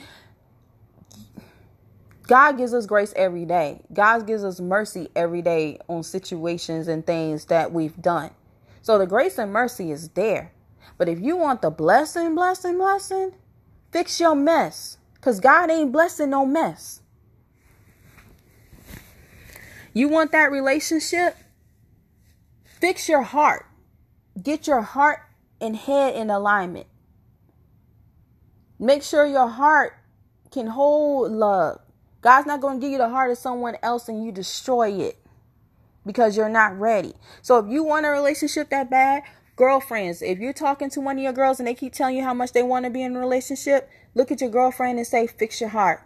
God 2.23 2.57
gives 2.57 2.73
us 2.73 2.85
grace 2.85 3.13
every 3.15 3.45
day. 3.45 3.81
God 3.93 4.25
gives 4.25 4.43
us 4.43 4.59
mercy 4.59 5.09
every 5.15 5.41
day 5.41 5.79
on 5.87 6.03
situations 6.03 6.87
and 6.87 7.05
things 7.05 7.45
that 7.45 7.71
we've 7.71 7.99
done. 8.01 8.31
So 8.81 8.97
the 8.97 9.05
grace 9.05 9.37
and 9.37 9.51
mercy 9.53 9.91
is 9.91 10.09
there. 10.09 10.53
But 10.97 11.07
if 11.07 11.19
you 11.19 11.37
want 11.37 11.61
the 11.61 11.69
blessing, 11.69 12.35
blessing, 12.35 12.77
blessing, 12.77 13.33
Fix 13.91 14.19
your 14.19 14.35
mess. 14.35 14.97
Because 15.15 15.39
God 15.39 15.69
ain't 15.69 15.91
blessing 15.91 16.29
no 16.29 16.45
mess. 16.45 17.01
You 19.93 20.07
want 20.07 20.31
that 20.31 20.51
relationship? 20.51 21.35
Fix 22.63 23.09
your 23.09 23.23
heart. 23.23 23.65
Get 24.41 24.67
your 24.67 24.81
heart 24.81 25.19
and 25.59 25.75
head 25.75 26.15
in 26.15 26.29
alignment. 26.29 26.87
Make 28.79 29.03
sure 29.03 29.25
your 29.25 29.49
heart 29.49 29.97
can 30.51 30.67
hold 30.67 31.31
love. 31.31 31.81
God's 32.21 32.47
not 32.47 32.61
going 32.61 32.79
to 32.79 32.81
give 32.81 32.91
you 32.91 32.97
the 32.97 33.09
heart 33.09 33.31
of 33.31 33.37
someone 33.37 33.75
else 33.83 34.07
and 34.07 34.23
you 34.23 34.31
destroy 34.31 34.91
it 34.91 35.17
because 36.05 36.37
you're 36.37 36.49
not 36.49 36.79
ready. 36.79 37.13
So 37.41 37.59
if 37.59 37.69
you 37.69 37.83
want 37.83 38.05
a 38.05 38.09
relationship 38.09 38.69
that 38.69 38.89
bad, 38.89 39.23
Girlfriends, 39.59 40.21
if 40.21 40.39
you're 40.39 40.53
talking 40.53 40.89
to 40.91 41.01
one 41.01 41.17
of 41.17 41.21
your 41.21 41.33
girls 41.33 41.59
and 41.59 41.67
they 41.67 41.73
keep 41.73 41.91
telling 41.91 42.15
you 42.15 42.23
how 42.23 42.33
much 42.33 42.53
they 42.53 42.63
want 42.63 42.85
to 42.85 42.89
be 42.89 43.03
in 43.03 43.13
a 43.13 43.19
relationship, 43.19 43.89
look 44.15 44.31
at 44.31 44.39
your 44.39 44.49
girlfriend 44.49 44.97
and 44.97 45.05
say, 45.05 45.27
fix 45.27 45.59
your 45.59 45.71
heart. 45.71 46.01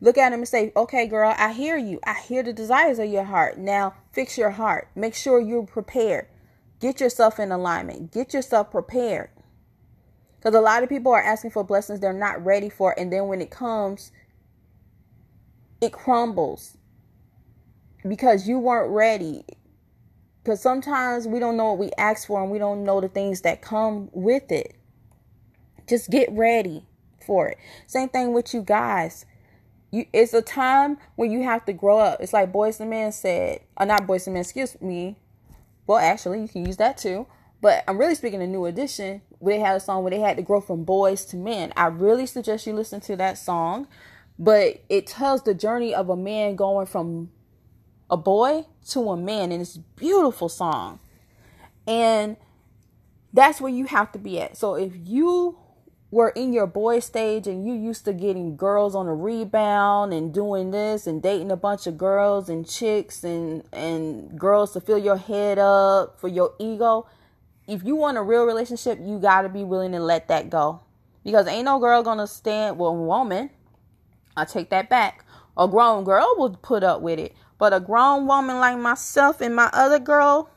Look 0.00 0.18
at 0.18 0.30
them 0.30 0.40
and 0.40 0.48
say, 0.48 0.72
okay, 0.74 1.06
girl, 1.06 1.32
I 1.38 1.52
hear 1.52 1.76
you. 1.76 2.00
I 2.02 2.14
hear 2.14 2.42
the 2.42 2.52
desires 2.52 2.98
of 2.98 3.08
your 3.08 3.22
heart. 3.22 3.58
Now 3.58 3.94
fix 4.10 4.36
your 4.36 4.50
heart. 4.50 4.88
Make 4.96 5.14
sure 5.14 5.38
you're 5.38 5.62
prepared. 5.62 6.26
Get 6.80 7.00
yourself 7.00 7.38
in 7.38 7.52
alignment. 7.52 8.10
Get 8.10 8.34
yourself 8.34 8.72
prepared. 8.72 9.30
Because 10.40 10.56
a 10.56 10.60
lot 10.60 10.82
of 10.82 10.88
people 10.88 11.12
are 11.12 11.22
asking 11.22 11.52
for 11.52 11.62
blessings 11.62 12.00
they're 12.00 12.12
not 12.12 12.44
ready 12.44 12.70
for. 12.70 12.92
And 12.98 13.12
then 13.12 13.28
when 13.28 13.40
it 13.40 13.52
comes, 13.52 14.10
it 15.80 15.92
crumbles 15.92 16.76
because 18.02 18.48
you 18.48 18.58
weren't 18.58 18.90
ready. 18.90 19.44
Because 20.42 20.60
sometimes 20.60 21.26
we 21.26 21.38
don't 21.38 21.56
know 21.56 21.66
what 21.72 21.78
we 21.78 21.90
ask 21.98 22.26
for 22.26 22.42
and 22.42 22.50
we 22.50 22.58
don't 22.58 22.84
know 22.84 23.00
the 23.00 23.08
things 23.08 23.42
that 23.42 23.60
come 23.60 24.08
with 24.12 24.50
it. 24.50 24.74
Just 25.88 26.10
get 26.10 26.30
ready 26.32 26.84
for 27.26 27.48
it. 27.48 27.58
Same 27.86 28.08
thing 28.08 28.32
with 28.32 28.54
you 28.54 28.62
guys. 28.62 29.26
You, 29.90 30.06
it's 30.12 30.34
a 30.34 30.42
time 30.42 30.98
when 31.16 31.30
you 31.30 31.42
have 31.42 31.64
to 31.66 31.72
grow 31.72 31.98
up. 31.98 32.20
It's 32.20 32.32
like 32.32 32.52
Boys 32.52 32.80
II 32.80 32.86
Men 32.86 33.12
said, 33.12 33.60
or 33.76 33.82
uh, 33.82 33.86
not 33.86 34.06
Boys 34.06 34.26
II 34.26 34.34
Men, 34.34 34.42
excuse 34.42 34.80
me. 34.80 35.16
Well, 35.86 35.98
actually, 35.98 36.42
you 36.42 36.48
can 36.48 36.66
use 36.66 36.76
that 36.76 36.98
too. 36.98 37.26
But 37.60 37.84
I'm 37.88 37.98
really 37.98 38.14
speaking 38.14 38.42
of 38.42 38.48
New 38.48 38.66
Edition. 38.66 39.22
They 39.40 39.58
had 39.58 39.76
a 39.76 39.80
song 39.80 40.02
where 40.02 40.10
they 40.10 40.20
had 40.20 40.36
to 40.36 40.42
grow 40.42 40.60
from 40.60 40.84
boys 40.84 41.24
to 41.26 41.36
men. 41.36 41.72
I 41.76 41.86
really 41.86 42.26
suggest 42.26 42.66
you 42.66 42.72
listen 42.72 43.00
to 43.02 43.16
that 43.16 43.38
song. 43.38 43.88
But 44.38 44.82
it 44.88 45.06
tells 45.06 45.42
the 45.42 45.54
journey 45.54 45.94
of 45.94 46.08
a 46.08 46.16
man 46.16 46.54
going 46.54 46.86
from 46.86 47.30
a 48.10 48.16
boy 48.16 48.66
to 48.90 49.10
a 49.10 49.16
man 49.16 49.52
in 49.52 49.60
this 49.60 49.76
beautiful 49.76 50.48
song. 50.48 51.00
And 51.86 52.36
that's 53.32 53.60
where 53.60 53.72
you 53.72 53.86
have 53.86 54.12
to 54.12 54.18
be 54.18 54.40
at. 54.40 54.56
So 54.56 54.74
if 54.74 54.92
you 54.94 55.58
were 56.10 56.30
in 56.30 56.52
your 56.52 56.66
boy 56.66 57.00
stage 57.00 57.46
and 57.46 57.66
you 57.66 57.74
used 57.74 58.04
to 58.06 58.12
getting 58.12 58.56
girls 58.56 58.94
on 58.94 59.06
a 59.06 59.14
rebound 59.14 60.12
and 60.12 60.32
doing 60.32 60.70
this 60.70 61.06
and 61.06 61.22
dating 61.22 61.50
a 61.50 61.56
bunch 61.56 61.86
of 61.86 61.98
girls 61.98 62.48
and 62.48 62.66
chicks 62.66 63.22
and 63.24 63.62
and 63.72 64.38
girls 64.38 64.72
to 64.72 64.80
fill 64.80 64.98
your 64.98 65.18
head 65.18 65.58
up 65.58 66.18
for 66.18 66.28
your 66.28 66.54
ego, 66.58 67.06
if 67.66 67.84
you 67.84 67.94
want 67.94 68.16
a 68.16 68.22
real 68.22 68.44
relationship, 68.44 68.98
you 69.02 69.18
got 69.18 69.42
to 69.42 69.50
be 69.50 69.64
willing 69.64 69.92
to 69.92 70.00
let 70.00 70.28
that 70.28 70.48
go. 70.48 70.80
Because 71.22 71.46
ain't 71.46 71.66
no 71.66 71.78
girl 71.78 72.02
to 72.02 72.26
stand 72.26 72.78
well, 72.78 72.96
woman, 72.96 73.50
I 74.34 74.46
take 74.46 74.70
that 74.70 74.88
back. 74.88 75.24
A 75.58 75.68
grown 75.68 76.04
girl 76.04 76.34
will 76.38 76.50
put 76.50 76.82
up 76.82 77.02
with 77.02 77.18
it. 77.18 77.34
But 77.58 77.74
a 77.74 77.80
grown 77.80 78.26
woman 78.26 78.58
like 78.58 78.78
myself 78.78 79.40
and 79.40 79.54
my 79.54 79.68
other 79.72 79.98
girl, 79.98 80.50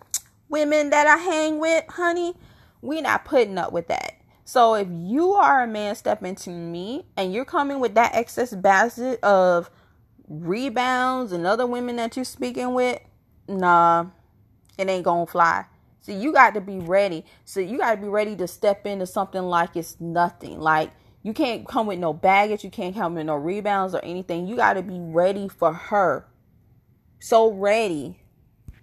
women 0.49 0.91
that 0.91 1.07
I 1.07 1.17
hang 1.17 1.59
with, 1.59 1.83
honey, 1.89 2.35
we 2.81 3.01
not 3.01 3.25
putting 3.25 3.57
up 3.57 3.73
with 3.73 3.87
that. 3.87 4.21
So 4.45 4.75
if 4.75 4.87
you 4.89 5.33
are 5.33 5.63
a 5.63 5.67
man 5.67 5.95
stepping 5.95 6.35
to 6.35 6.49
me 6.49 7.05
and 7.17 7.33
you're 7.33 7.45
coming 7.45 7.79
with 7.79 7.95
that 7.95 8.13
excess 8.13 8.53
basket 8.53 9.23
of 9.23 9.69
rebounds 10.27 11.31
and 11.31 11.47
other 11.47 11.65
women 11.65 11.95
that 11.95 12.15
you're 12.15 12.25
speaking 12.25 12.73
with, 12.73 12.99
nah, 13.47 14.05
it 14.77 14.89
ain't 14.89 15.05
gonna 15.05 15.25
fly. 15.25 15.65
So 16.01 16.11
you 16.11 16.33
got 16.33 16.55
to 16.55 16.61
be 16.61 16.79
ready. 16.79 17.23
So 17.45 17.59
you 17.59 17.77
got 17.77 17.95
to 17.95 18.01
be 18.01 18.07
ready 18.07 18.35
to 18.37 18.47
step 18.47 18.85
into 18.85 19.05
something 19.05 19.43
like 19.43 19.75
it's 19.75 20.01
nothing. 20.01 20.59
Like 20.59 20.91
you 21.23 21.33
can't 21.33 21.67
come 21.67 21.87
with 21.87 21.99
no 21.99 22.11
baggage, 22.11 22.63
you 22.63 22.71
can't 22.71 22.95
come 22.95 23.15
with 23.15 23.27
no 23.27 23.35
rebounds 23.35 23.93
or 23.93 24.03
anything. 24.03 24.47
You 24.47 24.55
got 24.55 24.73
to 24.73 24.81
be 24.81 24.99
ready 24.99 25.47
for 25.47 25.71
her 25.71 26.25
so 27.21 27.51
ready 27.51 28.19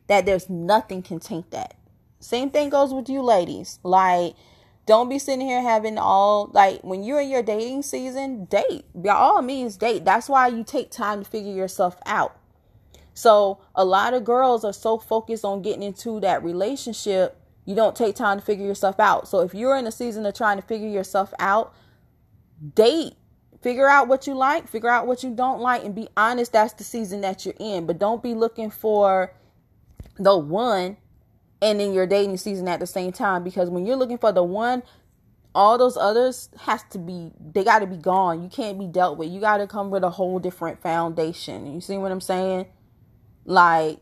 that 0.07 0.25
there's 0.25 0.49
nothing 0.49 1.03
can 1.03 1.19
taint 1.19 1.51
that. 1.51 1.75
Same 2.21 2.51
thing 2.51 2.71
goes 2.71 2.95
with 2.95 3.09
you 3.09 3.21
ladies. 3.21 3.81
Like, 3.83 4.35
don't 4.87 5.09
be 5.09 5.19
sitting 5.19 5.47
here 5.47 5.61
having 5.61 5.99
all 5.99 6.51
like 6.55 6.81
when 6.83 7.03
you're 7.03 7.21
in 7.21 7.29
your 7.29 7.43
dating 7.43 7.83
season, 7.83 8.47
date. 8.47 8.87
By 8.95 9.11
all 9.11 9.43
means, 9.43 9.77
date. 9.77 10.05
That's 10.05 10.29
why 10.29 10.49
you 10.49 10.65
take 10.65 10.91
time 10.91 11.25
to 11.25 11.29
figure 11.29 11.53
yourself 11.53 11.99
out. 12.07 12.39
So 13.13 13.59
a 13.75 13.85
lot 13.85 14.15
of 14.15 14.25
girls 14.25 14.65
are 14.65 14.73
so 14.73 14.99
focused 14.99 15.45
on 15.45 15.61
getting 15.61 15.83
into 15.83 16.21
that 16.21 16.43
relationship, 16.45 17.37
you 17.65 17.75
don't 17.75 17.97
take 17.97 18.15
time 18.15 18.39
to 18.39 18.45
figure 18.45 18.65
yourself 18.65 19.01
out. 19.01 19.27
So 19.27 19.41
if 19.41 19.53
you're 19.53 19.77
in 19.77 19.87
a 19.87 19.93
season 19.93 20.25
of 20.25 20.35
trying 20.35 20.59
to 20.59 20.67
figure 20.67 20.89
yourself 20.89 21.35
out, 21.41 21.75
date 22.75 23.15
figure 23.63 23.89
out 23.89 24.09
what 24.09 24.27
you 24.27 24.35
like, 24.35 24.69
figure 24.69 24.89
out 24.89 25.07
what 25.07 25.23
you 25.23 25.31
don't 25.31 25.61
like, 25.61 25.85
and 25.85 25.95
be 25.95 26.09
honest. 26.17 26.53
That's 26.53 26.75
the 26.75 26.85
season 26.85 27.21
that 27.23 27.45
you're 27.45 27.55
in. 27.59 27.87
But 27.87 27.99
don't 27.99 28.23
be 28.23 28.35
looking 28.35 28.71
for 28.71 29.33
the 30.19 30.37
one 30.37 30.97
and 31.61 31.81
in 31.81 31.93
your 31.93 32.07
dating 32.07 32.37
season 32.37 32.69
at 32.69 32.81
the 32.81 32.87
same 32.87 33.13
time 33.13 33.43
because 33.43 33.71
when 33.71 33.87
you're 33.87 33.97
looking 33.97 34.19
for 34.19 34.33
the 34.33 34.43
one 34.43 34.83
all 35.55 35.79
those 35.79 35.97
others 35.97 36.51
has 36.61 36.83
to 36.85 36.99
be 36.99 37.33
they 37.53 37.65
got 37.65 37.81
to 37.81 37.87
be 37.87 37.97
gone 37.97 38.43
you 38.43 38.49
can't 38.49 38.79
be 38.79 38.87
dealt 38.87 39.19
with 39.19 39.29
you 39.29 39.41
got 39.41 39.59
to 39.59 39.67
come 39.67 39.91
with 39.91 40.05
a 40.05 40.11
whole 40.11 40.39
different 40.39 40.81
foundation 40.81 41.73
you 41.73 41.81
see 41.81 41.97
what 41.97 42.13
i'm 42.13 42.21
saying 42.21 42.67
like 43.45 43.99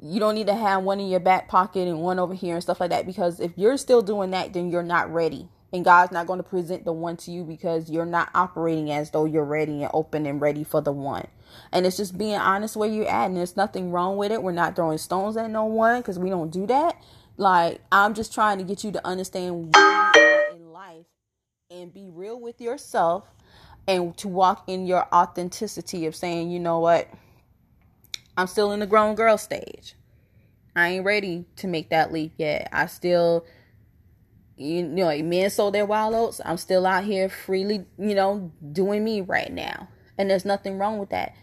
you 0.00 0.20
don't 0.20 0.34
need 0.34 0.46
to 0.46 0.54
have 0.54 0.82
one 0.82 1.00
in 1.00 1.08
your 1.08 1.20
back 1.20 1.48
pocket 1.48 1.86
and 1.86 2.00
one 2.00 2.18
over 2.18 2.34
here 2.34 2.54
and 2.54 2.62
stuff 2.62 2.80
like 2.80 2.90
that 2.90 3.06
because 3.06 3.40
if 3.40 3.52
you're 3.56 3.76
still 3.76 4.02
doing 4.02 4.30
that 4.30 4.52
then 4.52 4.70
you're 4.70 4.82
not 4.82 5.12
ready 5.12 5.48
and 5.72 5.84
God's 5.84 6.12
not 6.12 6.26
going 6.26 6.38
to 6.38 6.44
present 6.44 6.84
the 6.84 6.92
one 6.92 7.16
to 7.18 7.30
you 7.30 7.44
because 7.44 7.90
you're 7.90 8.06
not 8.06 8.30
operating 8.34 8.90
as 8.90 9.10
though 9.10 9.24
you're 9.24 9.44
ready 9.44 9.82
and 9.82 9.90
open 9.92 10.24
and 10.26 10.40
ready 10.40 10.64
for 10.64 10.80
the 10.80 10.92
one. 10.92 11.26
And 11.72 11.86
it's 11.86 11.96
just 11.96 12.16
being 12.16 12.36
honest 12.36 12.76
where 12.76 12.88
you're 12.88 13.08
at, 13.08 13.26
and 13.26 13.36
there's 13.36 13.56
nothing 13.56 13.90
wrong 13.90 14.16
with 14.16 14.32
it. 14.32 14.42
We're 14.42 14.52
not 14.52 14.76
throwing 14.76 14.98
stones 14.98 15.36
at 15.36 15.50
no 15.50 15.64
one 15.64 16.00
because 16.00 16.18
we 16.18 16.30
don't 16.30 16.50
do 16.50 16.66
that. 16.66 16.96
Like, 17.36 17.80
I'm 17.92 18.14
just 18.14 18.32
trying 18.32 18.58
to 18.58 18.64
get 18.64 18.82
you 18.82 18.92
to 18.92 19.06
understand 19.06 19.74
in 20.54 20.72
life 20.72 21.06
and 21.70 21.92
be 21.92 22.08
real 22.10 22.40
with 22.40 22.60
yourself 22.60 23.24
and 23.86 24.16
to 24.18 24.28
walk 24.28 24.64
in 24.68 24.86
your 24.86 25.06
authenticity 25.14 26.06
of 26.06 26.16
saying, 26.16 26.50
you 26.50 26.60
know 26.60 26.80
what, 26.80 27.08
I'm 28.36 28.46
still 28.46 28.72
in 28.72 28.80
the 28.80 28.86
grown 28.86 29.14
girl 29.14 29.38
stage. 29.38 29.94
I 30.76 30.88
ain't 30.88 31.04
ready 31.04 31.44
to 31.56 31.66
make 31.66 31.90
that 31.90 32.12
leap 32.12 32.34
yet. 32.36 32.68
I 32.72 32.86
still 32.86 33.44
you 34.58 34.82
know, 34.82 35.16
men 35.22 35.50
sold 35.50 35.74
their 35.74 35.86
wild 35.86 36.14
oats. 36.14 36.40
I'm 36.44 36.56
still 36.56 36.86
out 36.86 37.04
here 37.04 37.28
freely, 37.28 37.86
you 37.98 38.14
know, 38.14 38.52
doing 38.72 39.04
me 39.04 39.20
right 39.20 39.52
now. 39.52 39.88
And 40.18 40.28
there's 40.28 40.44
nothing 40.44 40.78
wrong 40.78 40.98
with 40.98 41.10
that. 41.10 41.34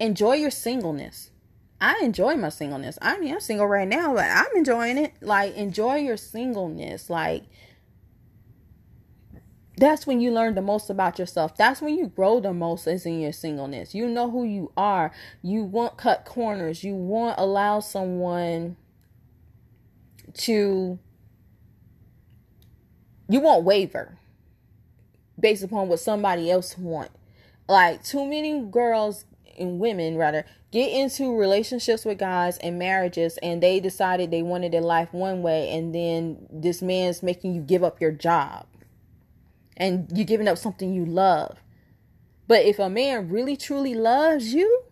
Enjoy 0.00 0.34
your 0.34 0.50
singleness. 0.50 1.30
I 1.80 2.00
enjoy 2.02 2.36
my 2.36 2.48
singleness. 2.48 2.98
I 3.02 3.18
mean, 3.18 3.34
I'm 3.34 3.40
single 3.40 3.66
right 3.66 3.88
now, 3.88 4.14
but 4.14 4.24
I'm 4.24 4.56
enjoying 4.56 4.96
it. 4.96 5.12
Like, 5.20 5.56
enjoy 5.56 5.96
your 5.96 6.16
singleness. 6.16 7.10
Like, 7.10 7.44
that's 9.76 10.06
when 10.06 10.20
you 10.20 10.30
learn 10.30 10.54
the 10.54 10.62
most 10.62 10.88
about 10.88 11.18
yourself. 11.18 11.56
That's 11.56 11.82
when 11.82 11.96
you 11.96 12.06
grow 12.06 12.40
the 12.40 12.54
most 12.54 12.86
is 12.86 13.04
in 13.04 13.20
your 13.20 13.32
singleness. 13.32 13.94
You 13.94 14.08
know 14.08 14.30
who 14.30 14.44
you 14.44 14.72
are. 14.76 15.12
You 15.42 15.64
won't 15.64 15.98
cut 15.98 16.24
corners. 16.24 16.84
You 16.84 16.94
won't 16.94 17.38
allow 17.38 17.80
someone 17.80 18.76
to 20.34 20.98
you 23.32 23.40
won't 23.40 23.64
waver 23.64 24.18
based 25.40 25.62
upon 25.62 25.88
what 25.88 26.00
somebody 26.00 26.50
else 26.50 26.76
want. 26.76 27.10
Like 27.68 28.04
too 28.04 28.26
many 28.26 28.60
girls 28.60 29.24
and 29.58 29.78
women 29.78 30.16
rather 30.16 30.44
get 30.70 30.92
into 30.92 31.36
relationships 31.36 32.04
with 32.04 32.18
guys 32.18 32.58
and 32.58 32.78
marriages 32.78 33.38
and 33.42 33.62
they 33.62 33.80
decided 33.80 34.30
they 34.30 34.42
wanted 34.42 34.72
their 34.72 34.82
life 34.82 35.12
one 35.12 35.42
way 35.42 35.70
and 35.70 35.94
then 35.94 36.46
this 36.50 36.82
man's 36.82 37.22
making 37.22 37.54
you 37.54 37.62
give 37.62 37.82
up 37.82 38.00
your 38.00 38.12
job 38.12 38.66
and 39.76 40.10
you're 40.14 40.26
giving 40.26 40.48
up 40.48 40.58
something 40.58 40.92
you 40.92 41.06
love. 41.06 41.58
But 42.48 42.66
if 42.66 42.78
a 42.78 42.90
man 42.90 43.30
really 43.30 43.56
truly 43.56 43.94
loves 43.94 44.52
you, 44.52 44.84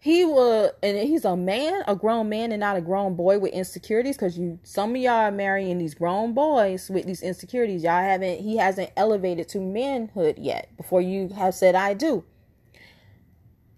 he 0.00 0.24
will 0.24 0.70
and 0.82 0.96
he's 0.96 1.24
a 1.24 1.36
man 1.36 1.82
a 1.88 1.96
grown 1.96 2.28
man 2.28 2.52
and 2.52 2.60
not 2.60 2.76
a 2.76 2.80
grown 2.80 3.16
boy 3.16 3.38
with 3.38 3.52
insecurities 3.52 4.16
because 4.16 4.38
you 4.38 4.58
some 4.62 4.90
of 4.90 4.96
y'all 4.96 5.12
are 5.12 5.30
marrying 5.32 5.78
these 5.78 5.94
grown 5.94 6.34
boys 6.34 6.88
with 6.88 7.04
these 7.04 7.22
insecurities. 7.22 7.82
Y'all 7.82 8.00
haven't 8.00 8.40
he 8.40 8.56
hasn't 8.56 8.90
elevated 8.96 9.48
to 9.48 9.60
manhood 9.60 10.38
yet 10.38 10.68
before 10.76 11.00
you 11.00 11.28
have 11.28 11.54
said 11.54 11.74
i 11.74 11.94
do. 11.94 12.24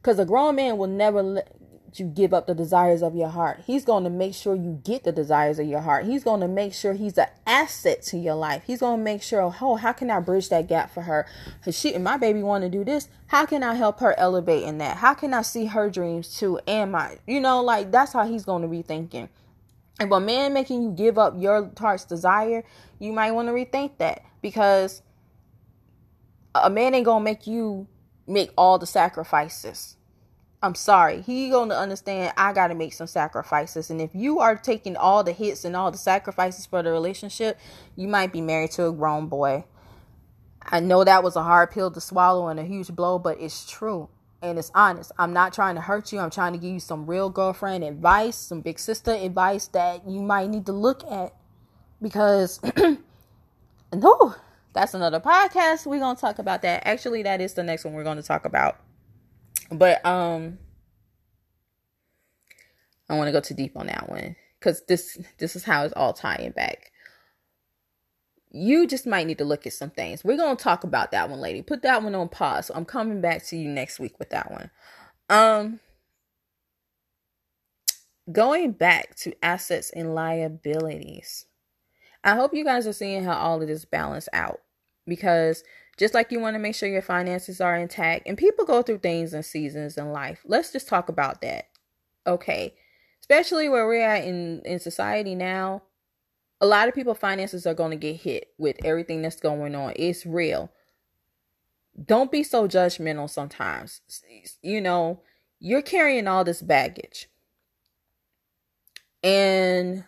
Because 0.02 0.18
a 0.18 0.24
grown 0.24 0.56
man 0.56 0.76
will 0.76 0.86
never 0.86 1.42
you 1.98 2.06
give 2.06 2.32
up 2.32 2.46
the 2.46 2.54
desires 2.54 3.02
of 3.02 3.14
your 3.14 3.28
heart. 3.28 3.62
He's 3.66 3.84
going 3.84 4.04
to 4.04 4.10
make 4.10 4.34
sure 4.34 4.54
you 4.54 4.80
get 4.84 5.04
the 5.04 5.12
desires 5.12 5.58
of 5.58 5.66
your 5.66 5.80
heart. 5.80 6.04
He's 6.04 6.22
going 6.22 6.40
to 6.40 6.48
make 6.48 6.72
sure 6.72 6.92
he's 6.92 7.18
an 7.18 7.28
asset 7.46 8.02
to 8.04 8.18
your 8.18 8.34
life. 8.34 8.62
He's 8.66 8.80
going 8.80 8.98
to 8.98 9.02
make 9.02 9.22
sure, 9.22 9.52
oh, 9.60 9.76
how 9.76 9.92
can 9.92 10.10
I 10.10 10.20
bridge 10.20 10.50
that 10.50 10.68
gap 10.68 10.92
for 10.92 11.02
her? 11.02 11.26
Cause 11.64 11.76
she 11.76 11.94
and 11.94 12.04
my 12.04 12.16
baby 12.16 12.42
want 12.42 12.62
to 12.64 12.70
do 12.70 12.84
this. 12.84 13.08
How 13.26 13.46
can 13.46 13.62
I 13.62 13.74
help 13.74 14.00
her 14.00 14.16
elevate 14.18 14.62
in 14.62 14.78
that? 14.78 14.98
How 14.98 15.14
can 15.14 15.34
I 15.34 15.42
see 15.42 15.66
her 15.66 15.90
dreams 15.90 16.38
too? 16.38 16.60
And 16.66 16.92
my, 16.92 17.18
you 17.26 17.40
know, 17.40 17.62
like 17.62 17.90
that's 17.90 18.12
how 18.12 18.26
he's 18.26 18.44
going 18.44 18.62
to 18.62 18.68
be 18.68 18.82
thinking. 18.82 19.28
If 19.98 20.10
a 20.10 20.20
man 20.20 20.54
making 20.54 20.82
you 20.82 20.90
give 20.92 21.18
up 21.18 21.34
your 21.36 21.70
heart's 21.78 22.04
desire, 22.04 22.64
you 22.98 23.12
might 23.12 23.32
want 23.32 23.48
to 23.48 23.52
rethink 23.52 23.98
that 23.98 24.22
because 24.40 25.02
a 26.54 26.70
man 26.70 26.94
ain't 26.94 27.04
gonna 27.04 27.22
make 27.22 27.46
you 27.46 27.86
make 28.26 28.50
all 28.56 28.78
the 28.78 28.86
sacrifices 28.86 29.96
I'm 30.62 30.74
sorry. 30.74 31.22
He 31.22 31.48
gonna 31.48 31.74
understand 31.74 32.34
I 32.36 32.52
gotta 32.52 32.74
make 32.74 32.92
some 32.92 33.06
sacrifices. 33.06 33.90
And 33.90 34.00
if 34.00 34.14
you 34.14 34.40
are 34.40 34.56
taking 34.56 34.94
all 34.96 35.24
the 35.24 35.32
hits 35.32 35.64
and 35.64 35.74
all 35.74 35.90
the 35.90 35.98
sacrifices 35.98 36.66
for 36.66 36.82
the 36.82 36.92
relationship, 36.92 37.58
you 37.96 38.08
might 38.08 38.32
be 38.32 38.42
married 38.42 38.72
to 38.72 38.86
a 38.86 38.92
grown 38.92 39.28
boy. 39.28 39.64
I 40.62 40.80
know 40.80 41.02
that 41.02 41.22
was 41.22 41.36
a 41.36 41.42
hard 41.42 41.70
pill 41.70 41.90
to 41.90 42.00
swallow 42.00 42.48
and 42.48 42.60
a 42.60 42.64
huge 42.64 42.88
blow, 42.88 43.18
but 43.18 43.40
it's 43.40 43.70
true. 43.70 44.10
And 44.42 44.58
it's 44.58 44.70
honest. 44.74 45.12
I'm 45.18 45.32
not 45.32 45.54
trying 45.54 45.76
to 45.76 45.80
hurt 45.80 46.12
you. 46.12 46.18
I'm 46.18 46.30
trying 46.30 46.52
to 46.52 46.58
give 46.58 46.72
you 46.72 46.80
some 46.80 47.06
real 47.06 47.30
girlfriend 47.30 47.82
advice, 47.82 48.36
some 48.36 48.60
big 48.60 48.78
sister 48.78 49.12
advice 49.12 49.66
that 49.68 50.06
you 50.06 50.22
might 50.22 50.50
need 50.50 50.66
to 50.66 50.72
look 50.72 51.04
at. 51.10 51.34
Because 52.02 52.60
no, 53.94 54.34
that's 54.74 54.92
another 54.92 55.20
podcast. 55.20 55.86
We're 55.86 56.00
gonna 56.00 56.18
talk 56.18 56.38
about 56.38 56.60
that. 56.62 56.86
Actually, 56.86 57.22
that 57.22 57.40
is 57.40 57.54
the 57.54 57.62
next 57.62 57.84
one 57.86 57.94
we're 57.94 58.04
gonna 58.04 58.22
talk 58.22 58.44
about. 58.44 58.78
But 59.70 60.04
um 60.04 60.58
I 63.08 63.16
want 63.16 63.28
to 63.28 63.32
go 63.32 63.40
too 63.40 63.54
deep 63.54 63.76
on 63.76 63.86
that 63.86 64.08
one 64.08 64.36
cuz 64.60 64.82
this 64.88 65.18
this 65.38 65.56
is 65.56 65.64
how 65.64 65.84
it's 65.84 65.94
all 65.94 66.12
tying 66.12 66.52
back. 66.52 66.92
You 68.52 68.86
just 68.86 69.06
might 69.06 69.26
need 69.26 69.38
to 69.38 69.44
look 69.44 69.66
at 69.66 69.72
some 69.72 69.90
things. 69.90 70.24
We're 70.24 70.36
going 70.36 70.56
to 70.56 70.62
talk 70.62 70.82
about 70.82 71.12
that 71.12 71.30
one 71.30 71.40
lady. 71.40 71.62
Put 71.62 71.82
that 71.82 72.02
one 72.02 72.16
on 72.16 72.28
pause. 72.28 72.66
So 72.66 72.74
I'm 72.74 72.84
coming 72.84 73.20
back 73.20 73.44
to 73.46 73.56
you 73.56 73.68
next 73.68 74.00
week 74.00 74.18
with 74.18 74.30
that 74.30 74.50
one. 74.50 74.70
Um 75.28 75.80
going 78.32 78.72
back 78.72 79.14
to 79.16 79.32
assets 79.42 79.90
and 79.90 80.14
liabilities. 80.14 81.46
I 82.22 82.34
hope 82.34 82.54
you 82.54 82.64
guys 82.64 82.86
are 82.86 82.92
seeing 82.92 83.24
how 83.24 83.34
all 83.34 83.62
of 83.62 83.68
this 83.68 83.84
balance 83.84 84.28
out 84.32 84.60
because 85.06 85.64
just 86.00 86.14
like 86.14 86.32
you 86.32 86.40
want 86.40 86.54
to 86.54 86.58
make 86.58 86.74
sure 86.74 86.88
your 86.88 87.02
finances 87.02 87.60
are 87.60 87.76
intact, 87.76 88.26
and 88.26 88.38
people 88.38 88.64
go 88.64 88.80
through 88.80 88.98
things 88.98 89.34
and 89.34 89.44
seasons 89.44 89.98
in 89.98 90.12
life. 90.12 90.40
Let's 90.46 90.72
just 90.72 90.88
talk 90.88 91.10
about 91.10 91.42
that. 91.42 91.68
Okay. 92.26 92.74
Especially 93.20 93.68
where 93.68 93.86
we're 93.86 94.00
at 94.00 94.24
in, 94.24 94.62
in 94.64 94.78
society 94.80 95.34
now, 95.34 95.82
a 96.58 96.66
lot 96.66 96.88
of 96.88 96.94
people 96.94 97.14
finances 97.14 97.66
are 97.66 97.74
going 97.74 97.90
to 97.90 97.98
get 97.98 98.16
hit 98.16 98.48
with 98.56 98.82
everything 98.82 99.20
that's 99.20 99.40
going 99.40 99.74
on. 99.74 99.92
It's 99.94 100.24
real. 100.24 100.72
Don't 102.02 102.32
be 102.32 102.44
so 102.44 102.66
judgmental 102.66 103.28
sometimes. 103.28 104.00
You 104.62 104.80
know, 104.80 105.20
you're 105.58 105.82
carrying 105.82 106.26
all 106.26 106.44
this 106.44 106.62
baggage. 106.62 107.28
And 109.22 110.04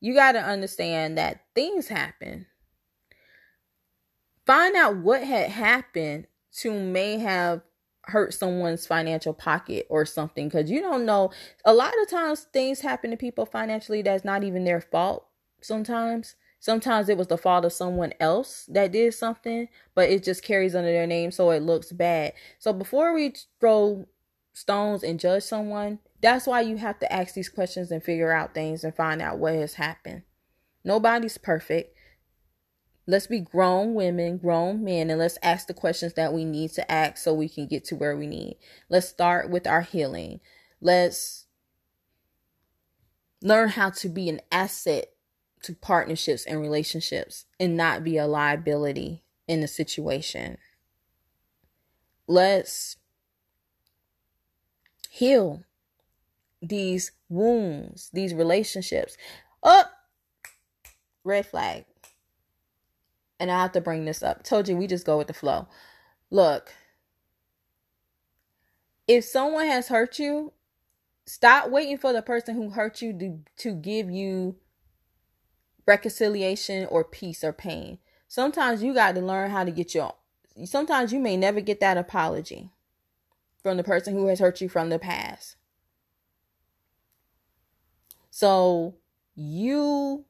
you 0.00 0.14
got 0.14 0.32
to 0.32 0.40
understand 0.40 1.18
that 1.18 1.40
things 1.56 1.88
happen 1.88 2.46
find 4.46 4.76
out 4.76 4.96
what 4.96 5.22
had 5.22 5.50
happened 5.50 6.26
to 6.58 6.72
may 6.72 7.18
have 7.18 7.62
hurt 8.06 8.34
someone's 8.34 8.86
financial 8.86 9.32
pocket 9.32 9.86
or 9.88 10.04
something 10.04 10.48
because 10.48 10.70
you 10.70 10.80
don't 10.80 11.06
know. 11.06 11.30
A 11.64 11.72
lot 11.72 11.92
of 12.02 12.10
times 12.10 12.46
things 12.52 12.80
happen 12.80 13.10
to 13.10 13.16
people 13.16 13.46
financially 13.46 14.02
that's 14.02 14.24
not 14.24 14.44
even 14.44 14.64
their 14.64 14.80
fault 14.80 15.26
sometimes. 15.60 16.36
Sometimes 16.60 17.08
it 17.08 17.18
was 17.18 17.26
the 17.26 17.38
fault 17.38 17.64
of 17.64 17.72
someone 17.72 18.12
else 18.20 18.66
that 18.68 18.92
did 18.92 19.14
something 19.14 19.68
but 19.94 20.10
it 20.10 20.22
just 20.22 20.42
carries 20.42 20.74
under 20.74 20.92
their 20.92 21.06
name 21.06 21.30
so 21.30 21.50
it 21.50 21.62
looks 21.62 21.92
bad. 21.92 22.34
So 22.58 22.72
before 22.72 23.14
we 23.14 23.34
throw 23.60 24.06
stones 24.52 25.02
and 25.02 25.18
judge 25.18 25.42
someone 25.42 25.98
that's 26.20 26.46
why 26.46 26.62
you 26.62 26.76
have 26.78 26.98
to 27.00 27.12
ask 27.12 27.34
these 27.34 27.48
questions 27.48 27.90
and 27.90 28.02
figure 28.02 28.32
out 28.32 28.54
things 28.54 28.84
and 28.84 28.94
find 28.94 29.20
out 29.20 29.38
what 29.38 29.54
has 29.54 29.74
happened. 29.74 30.22
Nobody's 30.82 31.38
perfect 31.38 31.93
let's 33.06 33.26
be 33.26 33.40
grown 33.40 33.94
women, 33.94 34.38
grown 34.38 34.82
men, 34.82 35.10
and 35.10 35.18
let's 35.18 35.38
ask 35.42 35.66
the 35.66 35.74
questions 35.74 36.14
that 36.14 36.32
we 36.32 36.44
need 36.44 36.70
to 36.72 36.90
ask 36.90 37.18
so 37.18 37.34
we 37.34 37.48
can 37.48 37.66
get 37.66 37.84
to 37.86 37.96
where 37.96 38.16
we 38.16 38.26
need. 38.26 38.56
Let's 38.88 39.08
start 39.08 39.50
with 39.50 39.66
our 39.66 39.82
healing. 39.82 40.40
Let's 40.80 41.46
learn 43.42 43.70
how 43.70 43.90
to 43.90 44.08
be 44.08 44.28
an 44.28 44.40
asset 44.50 45.10
to 45.62 45.74
partnerships 45.74 46.44
and 46.44 46.60
relationships 46.60 47.46
and 47.60 47.76
not 47.76 48.04
be 48.04 48.16
a 48.16 48.26
liability 48.26 49.22
in 49.46 49.60
the 49.60 49.68
situation. 49.68 50.58
Let's 52.26 52.96
heal 55.10 55.64
these 56.62 57.12
wounds, 57.28 58.08
these 58.12 58.32
relationships. 58.32 59.16
Up, 59.62 59.90
oh, 59.90 60.50
red 61.22 61.46
flag 61.46 61.84
and 63.44 63.52
I 63.52 63.60
have 63.60 63.72
to 63.72 63.80
bring 63.82 64.06
this 64.06 64.22
up. 64.22 64.42
Told 64.42 64.68
you 64.68 64.76
we 64.76 64.86
just 64.86 65.04
go 65.04 65.18
with 65.18 65.26
the 65.26 65.34
flow. 65.34 65.68
Look, 66.30 66.72
if 69.06 69.22
someone 69.24 69.66
has 69.66 69.88
hurt 69.88 70.18
you, 70.18 70.54
stop 71.26 71.68
waiting 71.68 71.98
for 71.98 72.14
the 72.14 72.22
person 72.22 72.54
who 72.54 72.70
hurt 72.70 73.02
you 73.02 73.12
to, 73.18 73.40
to 73.58 73.74
give 73.74 74.10
you 74.10 74.56
reconciliation 75.86 76.86
or 76.86 77.04
peace 77.04 77.44
or 77.44 77.52
pain. 77.52 77.98
Sometimes 78.28 78.82
you 78.82 78.94
got 78.94 79.14
to 79.14 79.20
learn 79.20 79.50
how 79.50 79.62
to 79.62 79.70
get 79.70 79.94
your 79.94 80.14
sometimes 80.64 81.12
you 81.12 81.18
may 81.18 81.36
never 81.36 81.60
get 81.60 81.80
that 81.80 81.98
apology 81.98 82.70
from 83.62 83.76
the 83.76 83.84
person 83.84 84.14
who 84.14 84.28
has 84.28 84.38
hurt 84.38 84.62
you 84.62 84.70
from 84.70 84.88
the 84.88 84.98
past. 84.98 85.56
So 88.30 88.94
you 89.34 90.24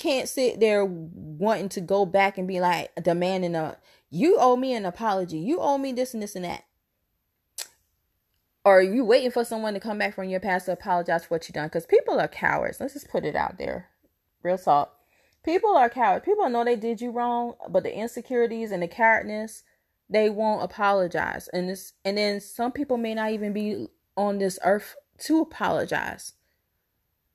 can't 0.00 0.28
sit 0.28 0.60
there 0.60 0.84
wanting 0.84 1.68
to 1.68 1.80
go 1.80 2.06
back 2.06 2.38
and 2.38 2.48
be 2.48 2.58
like 2.58 2.90
demanding 3.02 3.54
a 3.54 3.76
you 4.08 4.38
owe 4.40 4.56
me 4.56 4.74
an 4.74 4.86
apology. 4.86 5.38
You 5.38 5.60
owe 5.60 5.78
me 5.78 5.92
this 5.92 6.14
and 6.14 6.22
this 6.22 6.34
and 6.34 6.44
that. 6.44 6.64
Or 8.64 8.78
are 8.78 8.82
you 8.82 9.04
waiting 9.04 9.30
for 9.30 9.44
someone 9.44 9.74
to 9.74 9.80
come 9.80 9.98
back 9.98 10.14
from 10.14 10.28
your 10.28 10.40
past 10.40 10.66
to 10.66 10.72
apologize 10.72 11.24
for 11.24 11.34
what 11.34 11.48
you 11.48 11.52
done? 11.52 11.68
Because 11.68 11.86
people 11.86 12.18
are 12.18 12.28
cowards. 12.28 12.80
Let's 12.80 12.94
just 12.94 13.08
put 13.08 13.24
it 13.24 13.36
out 13.36 13.58
there. 13.58 13.88
Real 14.42 14.58
talk. 14.58 14.96
People 15.44 15.76
are 15.76 15.88
cowards. 15.88 16.24
People 16.24 16.48
know 16.48 16.64
they 16.64 16.76
did 16.76 17.00
you 17.00 17.10
wrong, 17.10 17.54
but 17.68 17.82
the 17.82 17.94
insecurities 17.94 18.72
and 18.72 18.82
the 18.82 18.88
cowardness, 18.88 19.62
they 20.08 20.28
won't 20.28 20.64
apologize. 20.64 21.48
And 21.52 21.68
this 21.68 21.92
and 22.04 22.18
then 22.18 22.40
some 22.40 22.72
people 22.72 22.96
may 22.96 23.14
not 23.14 23.32
even 23.32 23.52
be 23.52 23.86
on 24.16 24.38
this 24.38 24.58
earth 24.64 24.96
to 25.20 25.40
apologize. 25.40 26.32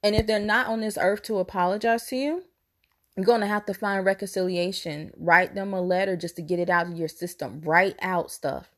And 0.04 0.16
if 0.16 0.28
they're 0.28 0.40
not 0.40 0.68
on 0.68 0.82
this 0.82 0.98
earth 1.00 1.24
to 1.24 1.38
apologize 1.38 2.08
to 2.08 2.16
you, 2.16 2.44
you're 3.16 3.26
going 3.26 3.42
to 3.42 3.48
have 3.48 3.66
to 3.68 3.74
find 3.74 4.06
reconciliation. 4.06 5.12
Write 5.18 5.56
them 5.56 5.74
a 5.74 5.82
letter 5.82 6.18
just 6.18 6.36
to 6.36 6.42
get 6.42 6.60
it 6.60 6.70
out 6.70 6.88
of 6.88 6.98
your 6.98 7.08
system. 7.08 7.62
Write 7.64 7.96
out 8.02 8.30
stuff. 8.30 8.72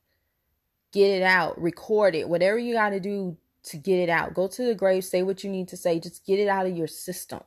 Get 0.92 1.08
it 1.08 1.24
out. 1.24 1.60
Record 1.62 2.16
it. 2.16 2.30
Whatever 2.30 2.58
you 2.58 2.74
got 2.74 2.92
to 2.92 3.00
do 3.00 3.38
to 3.64 3.78
get 3.78 3.98
it 3.98 4.10
out. 4.10 4.34
Go 4.34 4.48
to 4.48 4.64
the 4.64 4.76
grave, 4.76 5.04
say 5.04 5.24
what 5.24 5.44
you 5.44 5.50
need 5.50 5.68
to 5.70 5.78
say. 5.78 6.00
Just 6.00 6.26
get 6.26 6.40
it 6.40 6.48
out 6.48 6.66
of 6.66 6.78
your 6.78 6.88
system. 6.88 7.42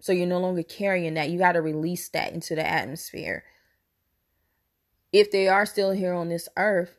So 0.00 0.12
you're 0.12 0.26
no 0.26 0.40
longer 0.40 0.62
carrying 0.62 1.14
that. 1.14 1.30
You 1.30 1.38
got 1.38 1.52
to 1.52 1.62
release 1.62 2.08
that 2.10 2.32
into 2.32 2.54
the 2.54 2.66
atmosphere. 2.66 3.44
If 5.12 5.30
they 5.30 5.48
are 5.48 5.64
still 5.64 5.92
here 5.92 6.12
on 6.12 6.28
this 6.28 6.48
earth, 6.56 6.98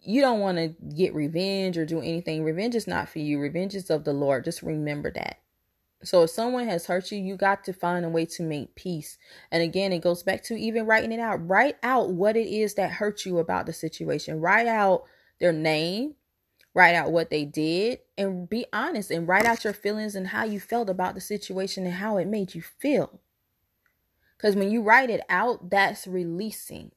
you 0.00 0.20
don't 0.20 0.40
want 0.40 0.58
to 0.58 0.74
get 0.96 1.14
revenge 1.14 1.78
or 1.78 1.86
do 1.86 2.00
anything. 2.00 2.42
Revenge 2.42 2.74
is 2.74 2.88
not 2.88 3.08
for 3.08 3.20
you. 3.20 3.38
Revenge 3.38 3.76
is 3.76 3.90
of 3.90 4.04
the 4.04 4.12
Lord. 4.12 4.44
Just 4.44 4.62
remember 4.62 5.12
that. 5.12 5.38
So 6.04 6.22
if 6.22 6.30
someone 6.30 6.66
has 6.66 6.86
hurt 6.86 7.10
you, 7.12 7.18
you 7.18 7.36
got 7.36 7.64
to 7.64 7.72
find 7.72 8.04
a 8.04 8.08
way 8.08 8.26
to 8.26 8.42
make 8.42 8.74
peace. 8.74 9.18
And 9.50 9.62
again, 9.62 9.92
it 9.92 10.02
goes 10.02 10.22
back 10.22 10.42
to 10.44 10.54
even 10.54 10.86
writing 10.86 11.12
it 11.12 11.20
out. 11.20 11.46
Write 11.48 11.76
out 11.82 12.10
what 12.10 12.36
it 12.36 12.48
is 12.48 12.74
that 12.74 12.92
hurt 12.92 13.24
you 13.24 13.38
about 13.38 13.66
the 13.66 13.72
situation. 13.72 14.40
Write 14.40 14.66
out 14.66 15.04
their 15.40 15.52
name, 15.52 16.14
write 16.74 16.94
out 16.94 17.12
what 17.12 17.30
they 17.30 17.44
did, 17.44 18.00
and 18.18 18.48
be 18.48 18.66
honest 18.72 19.10
and 19.10 19.28
write 19.28 19.44
out 19.44 19.64
your 19.64 19.72
feelings 19.72 20.14
and 20.14 20.28
how 20.28 20.44
you 20.44 20.60
felt 20.60 20.90
about 20.90 21.14
the 21.14 21.20
situation 21.20 21.84
and 21.84 21.94
how 21.94 22.16
it 22.16 22.26
made 22.26 22.54
you 22.54 22.62
feel. 22.62 23.20
Because 24.36 24.56
when 24.56 24.70
you 24.70 24.82
write 24.82 25.10
it 25.10 25.22
out, 25.28 25.70
that's 25.70 26.06
releasing 26.06 26.90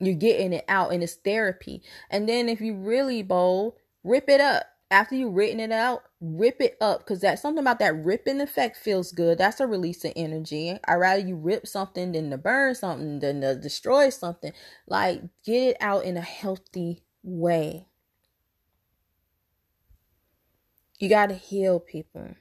you're 0.00 0.14
getting 0.14 0.52
it 0.52 0.64
out 0.66 0.92
and 0.92 1.02
it's 1.02 1.14
therapy. 1.14 1.82
And 2.10 2.28
then 2.28 2.48
if 2.48 2.60
you 2.60 2.74
really 2.74 3.22
bold, 3.22 3.74
rip 4.02 4.28
it 4.28 4.40
up. 4.40 4.64
After 4.92 5.14
you've 5.14 5.34
written 5.34 5.60
it 5.60 5.70
out, 5.70 6.02
rip 6.20 6.60
it 6.60 6.76
up 6.80 7.00
because 7.00 7.20
that 7.20 7.38
something 7.38 7.62
about 7.62 7.78
that 7.78 8.04
ripping 8.04 8.40
effect 8.40 8.76
feels 8.76 9.12
good. 9.12 9.38
That's 9.38 9.60
a 9.60 9.66
release 9.66 10.04
of 10.04 10.12
energy. 10.16 10.76
I 10.84 10.94
rather 10.94 11.20
you 11.20 11.36
rip 11.36 11.68
something 11.68 12.10
than 12.10 12.30
to 12.30 12.38
burn 12.38 12.74
something 12.74 13.20
than 13.20 13.40
to 13.42 13.54
destroy 13.54 14.10
something. 14.10 14.52
Like 14.88 15.22
get 15.44 15.62
it 15.62 15.76
out 15.80 16.04
in 16.04 16.16
a 16.16 16.22
healthy 16.22 17.04
way. 17.22 17.86
You 20.98 21.08
got 21.08 21.28
to 21.28 21.36
heal 21.36 21.78
people. 21.78 22.34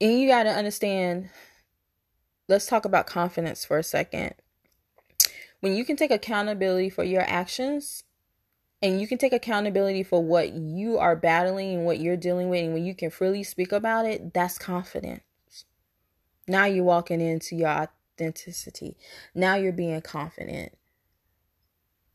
And 0.00 0.20
you 0.20 0.26
got 0.26 0.42
to 0.42 0.50
understand 0.50 1.30
let's 2.48 2.66
talk 2.66 2.84
about 2.84 3.06
confidence 3.06 3.64
for 3.64 3.78
a 3.78 3.84
second. 3.84 4.34
When 5.60 5.76
you 5.76 5.84
can 5.84 5.94
take 5.94 6.10
accountability 6.10 6.90
for 6.90 7.04
your 7.04 7.22
actions 7.22 8.02
and 8.82 9.00
you 9.00 9.06
can 9.06 9.16
take 9.16 9.32
accountability 9.32 10.02
for 10.02 10.22
what 10.22 10.52
you 10.52 10.98
are 10.98 11.14
battling 11.14 11.76
and 11.76 11.86
what 11.86 12.00
you're 12.00 12.16
dealing 12.16 12.48
with, 12.48 12.64
and 12.64 12.74
when 12.74 12.84
you 12.84 12.94
can 12.94 13.10
freely 13.10 13.44
speak 13.44 13.70
about 13.70 14.06
it, 14.06 14.34
that's 14.34 14.58
confidence. 14.58 15.22
Now 16.48 16.64
you're 16.64 16.84
walking 16.84 17.20
into 17.20 17.54
your 17.54 17.88
authenticity. 18.18 18.96
Now 19.34 19.54
you're 19.54 19.72
being 19.72 20.00
confident. 20.00 20.76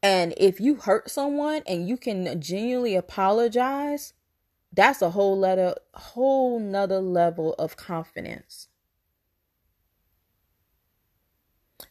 And 0.03 0.33
if 0.37 0.59
you 0.59 0.75
hurt 0.75 1.09
someone 1.09 1.63
and 1.65 1.87
you 1.87 1.97
can 1.97 2.39
genuinely 2.41 2.95
apologize, 2.95 4.13
that's 4.71 5.01
a 5.01 5.11
whole 5.11 5.39
letter 5.39 5.75
whole 5.93 6.59
nother 6.59 6.99
level 6.99 7.53
of 7.53 7.77
confidence. 7.77 8.67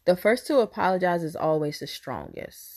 The 0.05 0.17
first 0.17 0.47
to 0.49 0.59
apologize 0.59 1.23
is 1.23 1.35
always 1.35 1.81
the 1.81 1.87
strongest. 1.87 2.76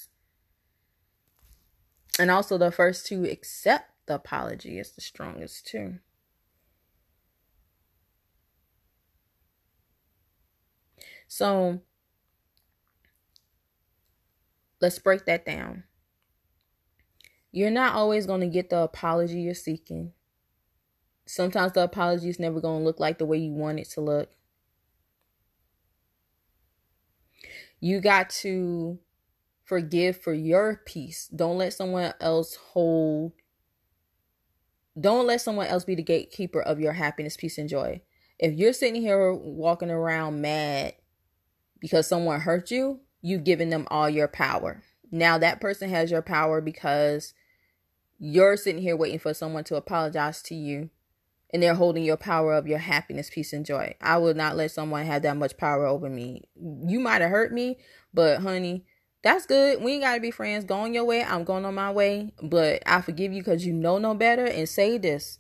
And 2.20 2.30
also, 2.30 2.58
the 2.58 2.70
first 2.70 3.08
to 3.08 3.24
accept 3.24 3.92
the 4.06 4.16
apology 4.16 4.78
is 4.78 4.92
the 4.92 5.00
strongest, 5.00 5.66
too. 5.66 6.00
So, 11.30 11.80
let's 14.82 15.00
break 15.00 15.26
that 15.28 15.46
down. 15.46 15.86
You're 17.54 17.72
not 17.72 17.96
always 17.96 18.26
going 18.26 18.42
to 18.42 18.48
get 18.48 18.70
the 18.70 18.80
apology 18.80 19.40
you're 19.40 19.54
seeking. 19.54 20.12
Sometimes 21.26 21.72
the 21.72 21.84
apology 21.84 22.28
is 22.28 22.38
never 22.40 22.60
going 22.60 22.80
to 22.80 22.86
look 22.86 23.00
like 23.00 23.18
the 23.18 23.26
way 23.26 23.38
you 23.38 23.54
want 23.54 23.80
it 23.80 23.90
to 23.92 24.02
look. 24.02 24.32
You 27.80 28.02
got 28.02 28.30
to 28.32 29.00
forgive 29.70 30.20
for 30.20 30.34
your 30.34 30.82
peace. 30.86 31.28
Don't 31.28 31.60
let 31.60 31.74
someone 31.74 32.14
else 32.20 32.56
hold 32.56 33.32
don't 35.00 35.28
let 35.28 35.40
someone 35.40 35.68
else 35.68 35.86
be 35.86 35.96
the 35.96 36.04
gatekeeper 36.04 36.62
of 36.62 36.80
your 36.80 36.94
happiness, 36.94 37.38
peace, 37.38 37.58
and 37.58 37.70
joy. 37.70 38.02
If 38.38 38.54
you're 38.56 38.74
sitting 38.74 39.02
here 39.02 39.34
walking 39.34 39.92
around 39.92 40.42
mad 40.42 40.96
because 41.80 42.08
someone 42.08 42.42
hurt 42.42 42.70
you, 42.72 43.00
you've 43.22 43.44
given 43.44 43.70
them 43.70 43.88
all 43.90 44.10
your 44.10 44.28
power. 44.28 44.84
Now 45.12 45.38
that 45.38 45.62
person 45.62 45.90
has 45.90 46.12
your 46.12 46.22
power 46.22 46.60
because 46.60 47.34
you're 48.18 48.58
sitting 48.58 48.82
here 48.82 48.98
waiting 48.98 49.20
for 49.20 49.34
someone 49.34 49.64
to 49.66 49.76
apologize 49.76 50.42
to 50.44 50.56
you 50.56 50.90
and 51.52 51.64
they're 51.64 51.76
holding 51.76 52.04
your 52.04 52.18
power 52.18 52.54
of 52.54 52.68
your 52.68 52.80
happiness, 52.80 53.30
peace, 53.30 53.54
and 53.54 53.66
joy. 53.66 53.96
I 54.02 54.18
will 54.18 54.34
not 54.34 54.56
let 54.56 54.72
someone 54.72 55.06
have 55.06 55.22
that 55.24 55.38
much 55.38 55.58
power 55.58 55.86
over 55.86 56.10
me. 56.10 56.44
You 56.56 57.00
might 57.00 57.22
have 57.22 57.32
hurt 57.32 57.52
me, 57.52 57.78
but 58.14 58.42
honey, 58.42 58.86
that's 59.22 59.46
good. 59.46 59.82
We 59.82 59.94
ain't 59.94 60.04
gotta 60.04 60.22
be 60.22 60.32
friends. 60.32 60.66
Go 60.66 60.76
on 60.76 60.94
your 60.94 61.04
way. 61.04 61.24
I'm 61.24 61.44
going 61.44 61.66
on 61.66 61.76
my 61.76 61.92
way. 61.92 62.34
But 62.42 62.84
I 62.86 63.02
forgive 63.02 63.34
you 63.34 63.42
because 63.42 63.66
you 63.66 63.74
know 63.74 63.98
no 63.98 64.14
better. 64.14 64.46
And 64.46 64.68
say 64.68 64.98
this. 64.98 65.40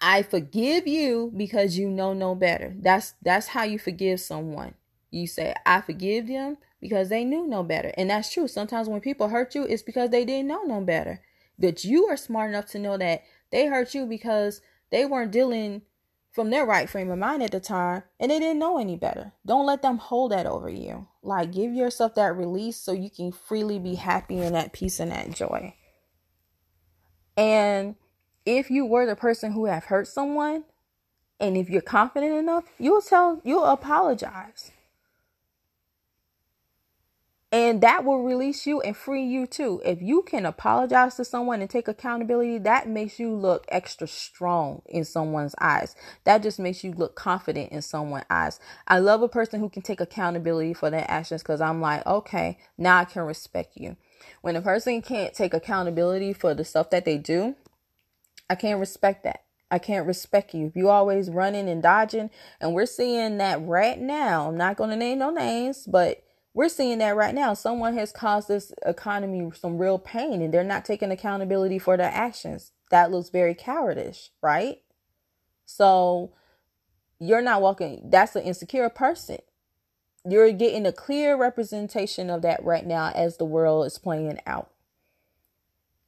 I 0.00 0.22
forgive 0.22 0.86
you 0.86 1.32
because 1.36 1.78
you 1.78 1.88
know 1.88 2.12
no 2.12 2.34
better. 2.34 2.74
That's 2.78 3.14
that's 3.22 3.48
how 3.48 3.62
you 3.62 3.78
forgive 3.78 4.20
someone. 4.20 4.74
You 5.10 5.26
say, 5.26 5.54
I 5.64 5.80
forgive 5.80 6.26
them 6.26 6.58
because 6.80 7.08
they 7.08 7.24
knew 7.24 7.46
no 7.46 7.62
better. 7.62 7.92
And 7.96 8.10
that's 8.10 8.32
true. 8.32 8.48
Sometimes 8.48 8.88
when 8.88 9.00
people 9.00 9.28
hurt 9.28 9.54
you, 9.54 9.64
it's 9.64 9.82
because 9.82 10.10
they 10.10 10.24
didn't 10.24 10.48
know 10.48 10.64
no 10.64 10.80
better. 10.80 11.22
But 11.58 11.84
you 11.84 12.06
are 12.06 12.16
smart 12.16 12.50
enough 12.50 12.66
to 12.72 12.78
know 12.78 12.98
that 12.98 13.22
they 13.50 13.66
hurt 13.66 13.94
you 13.94 14.04
because 14.04 14.60
they 14.90 15.06
weren't 15.06 15.32
dealing 15.32 15.82
from 16.36 16.50
their 16.50 16.66
right 16.66 16.88
frame 16.90 17.10
of 17.10 17.18
mind 17.18 17.42
at 17.42 17.50
the 17.50 17.58
time 17.58 18.02
and 18.20 18.30
they 18.30 18.38
didn't 18.38 18.58
know 18.58 18.78
any 18.78 18.94
better. 18.94 19.32
Don't 19.46 19.64
let 19.64 19.80
them 19.80 19.96
hold 19.96 20.32
that 20.32 20.44
over 20.44 20.68
you. 20.68 21.08
Like 21.22 21.50
give 21.50 21.72
yourself 21.72 22.14
that 22.16 22.36
release 22.36 22.76
so 22.76 22.92
you 22.92 23.08
can 23.08 23.32
freely 23.32 23.78
be 23.78 23.94
happy 23.94 24.38
and 24.38 24.54
at 24.54 24.74
peace 24.74 25.00
and 25.00 25.10
at 25.10 25.30
joy. 25.30 25.74
And 27.38 27.96
if 28.44 28.70
you 28.70 28.84
were 28.84 29.06
the 29.06 29.16
person 29.16 29.52
who 29.52 29.64
have 29.64 29.86
hurt 29.86 30.08
someone 30.08 30.64
and 31.40 31.56
if 31.56 31.70
you're 31.70 31.80
confident 31.80 32.34
enough, 32.34 32.64
you'll 32.78 33.00
tell 33.00 33.40
you'll 33.42 33.64
apologize. 33.64 34.72
And 37.56 37.80
that 37.80 38.04
will 38.04 38.22
release 38.22 38.66
you 38.66 38.82
and 38.82 38.94
free 38.94 39.24
you 39.24 39.46
too. 39.46 39.80
If 39.82 40.02
you 40.02 40.20
can 40.20 40.44
apologize 40.44 41.14
to 41.14 41.24
someone 41.24 41.62
and 41.62 41.70
take 41.70 41.88
accountability, 41.88 42.58
that 42.58 42.86
makes 42.86 43.18
you 43.18 43.34
look 43.34 43.64
extra 43.70 44.06
strong 44.06 44.82
in 44.84 45.06
someone's 45.06 45.54
eyes. 45.58 45.96
That 46.24 46.42
just 46.42 46.58
makes 46.58 46.84
you 46.84 46.92
look 46.92 47.14
confident 47.14 47.72
in 47.72 47.80
someone's 47.80 48.26
eyes. 48.28 48.60
I 48.86 48.98
love 48.98 49.22
a 49.22 49.28
person 49.28 49.60
who 49.60 49.70
can 49.70 49.80
take 49.80 50.02
accountability 50.02 50.74
for 50.74 50.90
their 50.90 51.06
actions 51.10 51.42
because 51.42 51.62
I'm 51.62 51.80
like, 51.80 52.04
okay, 52.04 52.58
now 52.76 52.98
I 52.98 53.06
can 53.06 53.22
respect 53.22 53.78
you. 53.78 53.96
When 54.42 54.54
a 54.54 54.60
person 54.60 55.00
can't 55.00 55.32
take 55.32 55.54
accountability 55.54 56.34
for 56.34 56.52
the 56.52 56.62
stuff 56.62 56.90
that 56.90 57.06
they 57.06 57.16
do, 57.16 57.56
I 58.50 58.54
can't 58.54 58.80
respect 58.80 59.24
that. 59.24 59.44
I 59.70 59.78
can't 59.78 60.06
respect 60.06 60.52
you. 60.52 60.66
If 60.66 60.76
you 60.76 60.90
always 60.90 61.30
running 61.30 61.70
and 61.70 61.82
dodging, 61.82 62.28
and 62.60 62.74
we're 62.74 62.84
seeing 62.84 63.38
that 63.38 63.66
right 63.66 63.98
now, 63.98 64.46
I'm 64.46 64.58
not 64.58 64.76
going 64.76 64.90
to 64.90 64.96
name 64.96 65.20
no 65.20 65.30
names, 65.30 65.86
but 65.86 66.22
we're 66.56 66.70
seeing 66.70 66.96
that 66.98 67.14
right 67.14 67.34
now. 67.34 67.52
Someone 67.52 67.98
has 67.98 68.12
caused 68.12 68.48
this 68.48 68.72
economy 68.86 69.50
some 69.54 69.76
real 69.76 69.98
pain 69.98 70.40
and 70.40 70.54
they're 70.54 70.64
not 70.64 70.86
taking 70.86 71.10
accountability 71.10 71.78
for 71.78 71.98
their 71.98 72.10
actions. 72.10 72.72
that 72.90 73.10
looks 73.10 73.28
very 73.28 73.54
cowardish, 73.54 74.30
right? 74.42 74.80
So 75.66 76.32
you're 77.18 77.42
not 77.42 77.60
walking, 77.60 78.08
that's 78.08 78.34
an 78.36 78.44
insecure 78.44 78.88
person. 78.88 79.36
You're 80.26 80.50
getting 80.52 80.86
a 80.86 80.92
clear 80.92 81.36
representation 81.36 82.30
of 82.30 82.40
that 82.40 82.64
right 82.64 82.86
now 82.86 83.12
as 83.14 83.36
the 83.36 83.44
world 83.44 83.84
is 83.84 83.98
playing 83.98 84.40
out. 84.46 84.70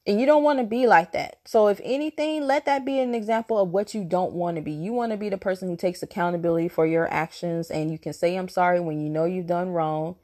And 0.06 0.18
you 0.18 0.24
don't 0.24 0.42
want 0.42 0.60
to 0.60 0.64
be 0.64 0.86
like 0.86 1.12
that. 1.12 1.40
So, 1.44 1.66
if 1.68 1.82
anything, 1.84 2.46
let 2.46 2.64
that 2.64 2.86
be 2.86 2.98
an 2.98 3.14
example 3.14 3.58
of 3.58 3.68
what 3.68 3.92
you 3.92 4.04
don't 4.04 4.32
want 4.32 4.56
to 4.56 4.62
be. 4.62 4.72
You 4.72 4.94
want 4.94 5.12
to 5.12 5.18
be 5.18 5.28
the 5.28 5.36
person 5.36 5.68
who 5.68 5.76
takes 5.76 6.02
accountability 6.02 6.68
for 6.68 6.86
your 6.86 7.12
actions 7.12 7.70
and 7.70 7.92
you 7.92 7.98
can 7.98 8.14
say, 8.14 8.34
I'm 8.34 8.48
sorry 8.48 8.80
when 8.80 9.02
you 9.02 9.10
know 9.10 9.26
you've 9.26 9.46
done 9.46 9.68
wrong. 9.68 10.16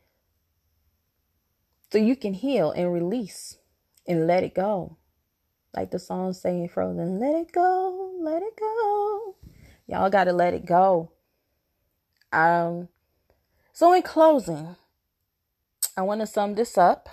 So 1.94 1.98
you 1.98 2.16
can 2.16 2.34
heal 2.34 2.72
and 2.72 2.92
release 2.92 3.58
and 4.04 4.26
let 4.26 4.42
it 4.42 4.52
go. 4.52 4.96
Like 5.72 5.92
the 5.92 6.00
song 6.00 6.32
saying 6.32 6.70
Frozen, 6.70 7.20
let 7.20 7.36
it 7.36 7.52
go, 7.52 8.16
let 8.20 8.42
it 8.42 8.56
go. 8.58 9.36
Y'all 9.86 10.10
got 10.10 10.24
to 10.24 10.32
let 10.32 10.54
it 10.54 10.66
go. 10.66 11.12
Um, 12.32 12.88
so, 13.72 13.92
in 13.92 14.02
closing, 14.02 14.74
I 15.96 16.02
want 16.02 16.20
to 16.20 16.26
sum 16.26 16.56
this 16.56 16.76
up. 16.76 17.08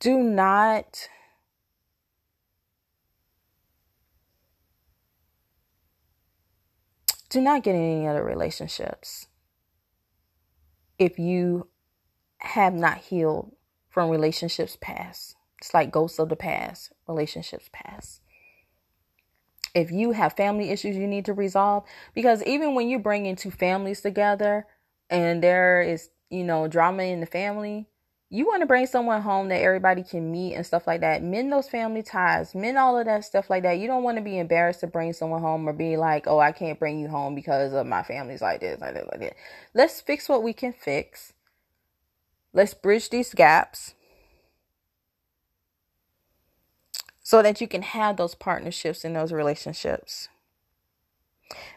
do 0.00 0.18
not 0.18 1.08
do 7.30 7.40
not 7.40 7.62
get 7.62 7.74
in 7.74 7.80
any 7.80 8.06
other 8.06 8.22
relationships 8.22 9.28
if 11.00 11.18
you 11.18 11.66
have 12.38 12.74
not 12.74 12.98
healed 12.98 13.52
from 13.88 14.10
relationships 14.10 14.76
past. 14.80 15.34
It's 15.58 15.74
like 15.74 15.90
ghosts 15.90 16.18
of 16.18 16.28
the 16.28 16.36
past, 16.36 16.92
relationships 17.08 17.68
past. 17.72 18.20
If 19.74 19.90
you 19.90 20.12
have 20.12 20.34
family 20.34 20.70
issues 20.70 20.96
you 20.96 21.06
need 21.06 21.24
to 21.24 21.32
resolve, 21.32 21.84
because 22.14 22.42
even 22.44 22.74
when 22.74 22.88
you 22.88 22.98
bring 22.98 23.26
in 23.26 23.36
two 23.36 23.50
families 23.50 24.00
together 24.02 24.66
and 25.08 25.42
there 25.42 25.80
is, 25.80 26.10
you 26.28 26.44
know, 26.44 26.68
drama 26.68 27.04
in 27.04 27.20
the 27.20 27.26
family, 27.26 27.86
you 28.32 28.46
want 28.46 28.60
to 28.60 28.66
bring 28.66 28.86
someone 28.86 29.22
home 29.22 29.48
that 29.48 29.60
everybody 29.60 30.04
can 30.04 30.30
meet 30.30 30.54
and 30.54 30.64
stuff 30.64 30.86
like 30.86 31.00
that. 31.00 31.20
Mend 31.20 31.52
those 31.52 31.68
family 31.68 32.02
ties, 32.02 32.54
mend 32.54 32.78
all 32.78 32.96
of 32.96 33.06
that 33.06 33.24
stuff 33.24 33.50
like 33.50 33.64
that. 33.64 33.80
You 33.80 33.88
don't 33.88 34.04
want 34.04 34.18
to 34.18 34.22
be 34.22 34.38
embarrassed 34.38 34.80
to 34.80 34.86
bring 34.86 35.12
someone 35.12 35.40
home 35.40 35.68
or 35.68 35.72
be 35.72 35.96
like, 35.96 36.28
oh, 36.28 36.38
I 36.38 36.52
can't 36.52 36.78
bring 36.78 37.00
you 37.00 37.08
home 37.08 37.34
because 37.34 37.72
of 37.72 37.86
my 37.88 38.04
family's 38.04 38.40
like 38.40 38.60
this, 38.60 38.80
like 38.80 38.94
this, 38.94 39.06
like 39.10 39.20
that. 39.20 39.34
Let's 39.74 40.00
fix 40.00 40.28
what 40.28 40.44
we 40.44 40.52
can 40.52 40.72
fix. 40.72 41.32
Let's 42.52 42.72
bridge 42.72 43.10
these 43.10 43.34
gaps 43.34 43.94
so 47.20 47.42
that 47.42 47.60
you 47.60 47.66
can 47.66 47.82
have 47.82 48.16
those 48.16 48.36
partnerships 48.36 49.04
and 49.04 49.14
those 49.16 49.32
relationships. 49.32 50.28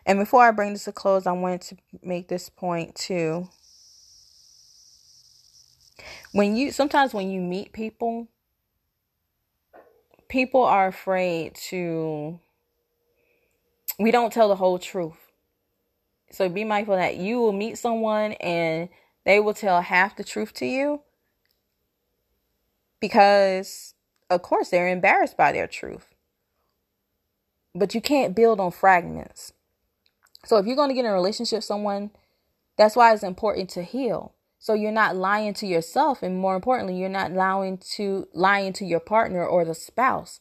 And 0.05 0.19
before 0.19 0.43
I 0.43 0.51
bring 0.51 0.73
this 0.73 0.85
to 0.85 0.91
close, 0.91 1.25
I 1.25 1.31
wanted 1.31 1.61
to 1.61 1.77
make 2.03 2.27
this 2.27 2.47
point 2.47 2.93
too 2.93 3.49
when 6.33 6.55
you 6.55 6.71
sometimes 6.71 7.13
when 7.13 7.31
you 7.31 7.39
meet 7.39 7.71
people 7.71 8.27
people 10.27 10.63
are 10.63 10.87
afraid 10.87 11.55
to 11.55 12.39
we 13.99 14.11
don't 14.11 14.33
tell 14.33 14.49
the 14.49 14.55
whole 14.55 14.79
truth. 14.79 15.31
So 16.31 16.49
be 16.49 16.63
mindful 16.63 16.95
that 16.95 17.17
you 17.17 17.39
will 17.39 17.53
meet 17.53 17.77
someone 17.77 18.33
and 18.33 18.89
they 19.23 19.39
will 19.39 19.53
tell 19.53 19.81
half 19.81 20.15
the 20.15 20.23
truth 20.23 20.53
to 20.55 20.65
you 20.65 21.01
because 22.99 23.93
of 24.31 24.41
course 24.41 24.69
they're 24.69 24.87
embarrassed 24.87 25.37
by 25.37 25.51
their 25.51 25.67
truth. 25.67 26.07
But 27.75 27.93
you 27.93 28.01
can't 28.01 28.35
build 28.35 28.59
on 28.59 28.71
fragments. 28.71 29.53
So 30.45 30.57
if 30.57 30.65
you're 30.65 30.75
going 30.75 30.89
to 30.89 30.95
get 30.95 31.05
in 31.05 31.11
a 31.11 31.13
relationship 31.13 31.57
with 31.57 31.65
someone 31.65 32.09
that's 32.75 32.95
why 32.95 33.13
it's 33.13 33.21
important 33.21 33.69
to 33.71 33.83
heal 33.83 34.33
so 34.63 34.73
you're 34.73 34.93
not 34.93 35.17
lying 35.17 35.53
to 35.55 35.67
yourself 35.67 36.23
and 36.23 36.37
more 36.37 36.55
importantly, 36.55 36.97
you're 36.97 37.09
not 37.09 37.33
lying 37.33 37.77
to 37.95 38.29
lying 38.33 38.71
to 38.71 38.85
your 38.85 39.01
partner 39.01 39.45
or 39.45 39.65
the 39.65 39.75
spouse. 39.75 40.39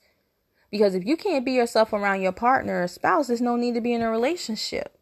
Because 0.71 0.95
if 0.95 1.05
you 1.05 1.17
can't 1.17 1.45
be 1.45 1.51
yourself 1.51 1.93
around 1.93 2.23
your 2.23 2.31
partner 2.31 2.85
or 2.85 2.87
spouse, 2.87 3.27
there's 3.27 3.41
no 3.41 3.57
need 3.57 3.75
to 3.75 3.81
be 3.81 3.93
in 3.93 4.01
a 4.01 4.09
relationship. 4.09 4.97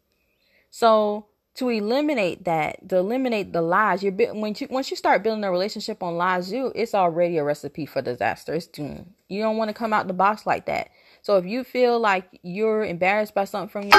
So 0.71 1.27
to 1.53 1.69
eliminate 1.69 2.45
that, 2.45 2.89
to 2.89 2.97
eliminate 2.97 3.53
the 3.53 3.61
lies, 3.61 4.01
you're 4.01 4.11
when 4.11 4.55
you 4.57 4.67
once 4.71 4.89
you 4.89 4.97
start 4.97 5.21
building 5.21 5.43
a 5.43 5.51
relationship 5.51 6.01
on 6.01 6.17
lies, 6.17 6.51
you 6.51 6.71
it's 6.73 6.95
already 6.95 7.37
a 7.37 7.43
recipe 7.43 7.85
for 7.85 8.01
disaster. 8.01 8.55
It's 8.55 8.65
doomed. 8.65 9.13
You 9.27 9.43
don't 9.43 9.57
want 9.57 9.69
to 9.69 9.75
come 9.75 9.93
out 9.93 10.07
the 10.07 10.13
box 10.13 10.47
like 10.47 10.65
that. 10.65 10.89
So 11.21 11.37
if 11.37 11.45
you 11.45 11.63
feel 11.63 11.99
like 11.99 12.39
you're 12.41 12.83
embarrassed 12.83 13.35
by 13.35 13.45
something 13.45 13.69
from 13.69 13.83
you, 13.83 13.91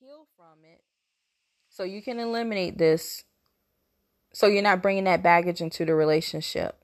heal 0.00 0.26
from 0.38 0.64
it. 0.64 0.80
So 1.68 1.84
you 1.84 2.00
can 2.00 2.18
eliminate 2.18 2.78
this 2.78 3.24
so 4.32 4.46
you're 4.46 4.62
not 4.62 4.82
bringing 4.82 5.04
that 5.04 5.22
baggage 5.22 5.60
into 5.60 5.84
the 5.84 5.94
relationship. 5.94 6.76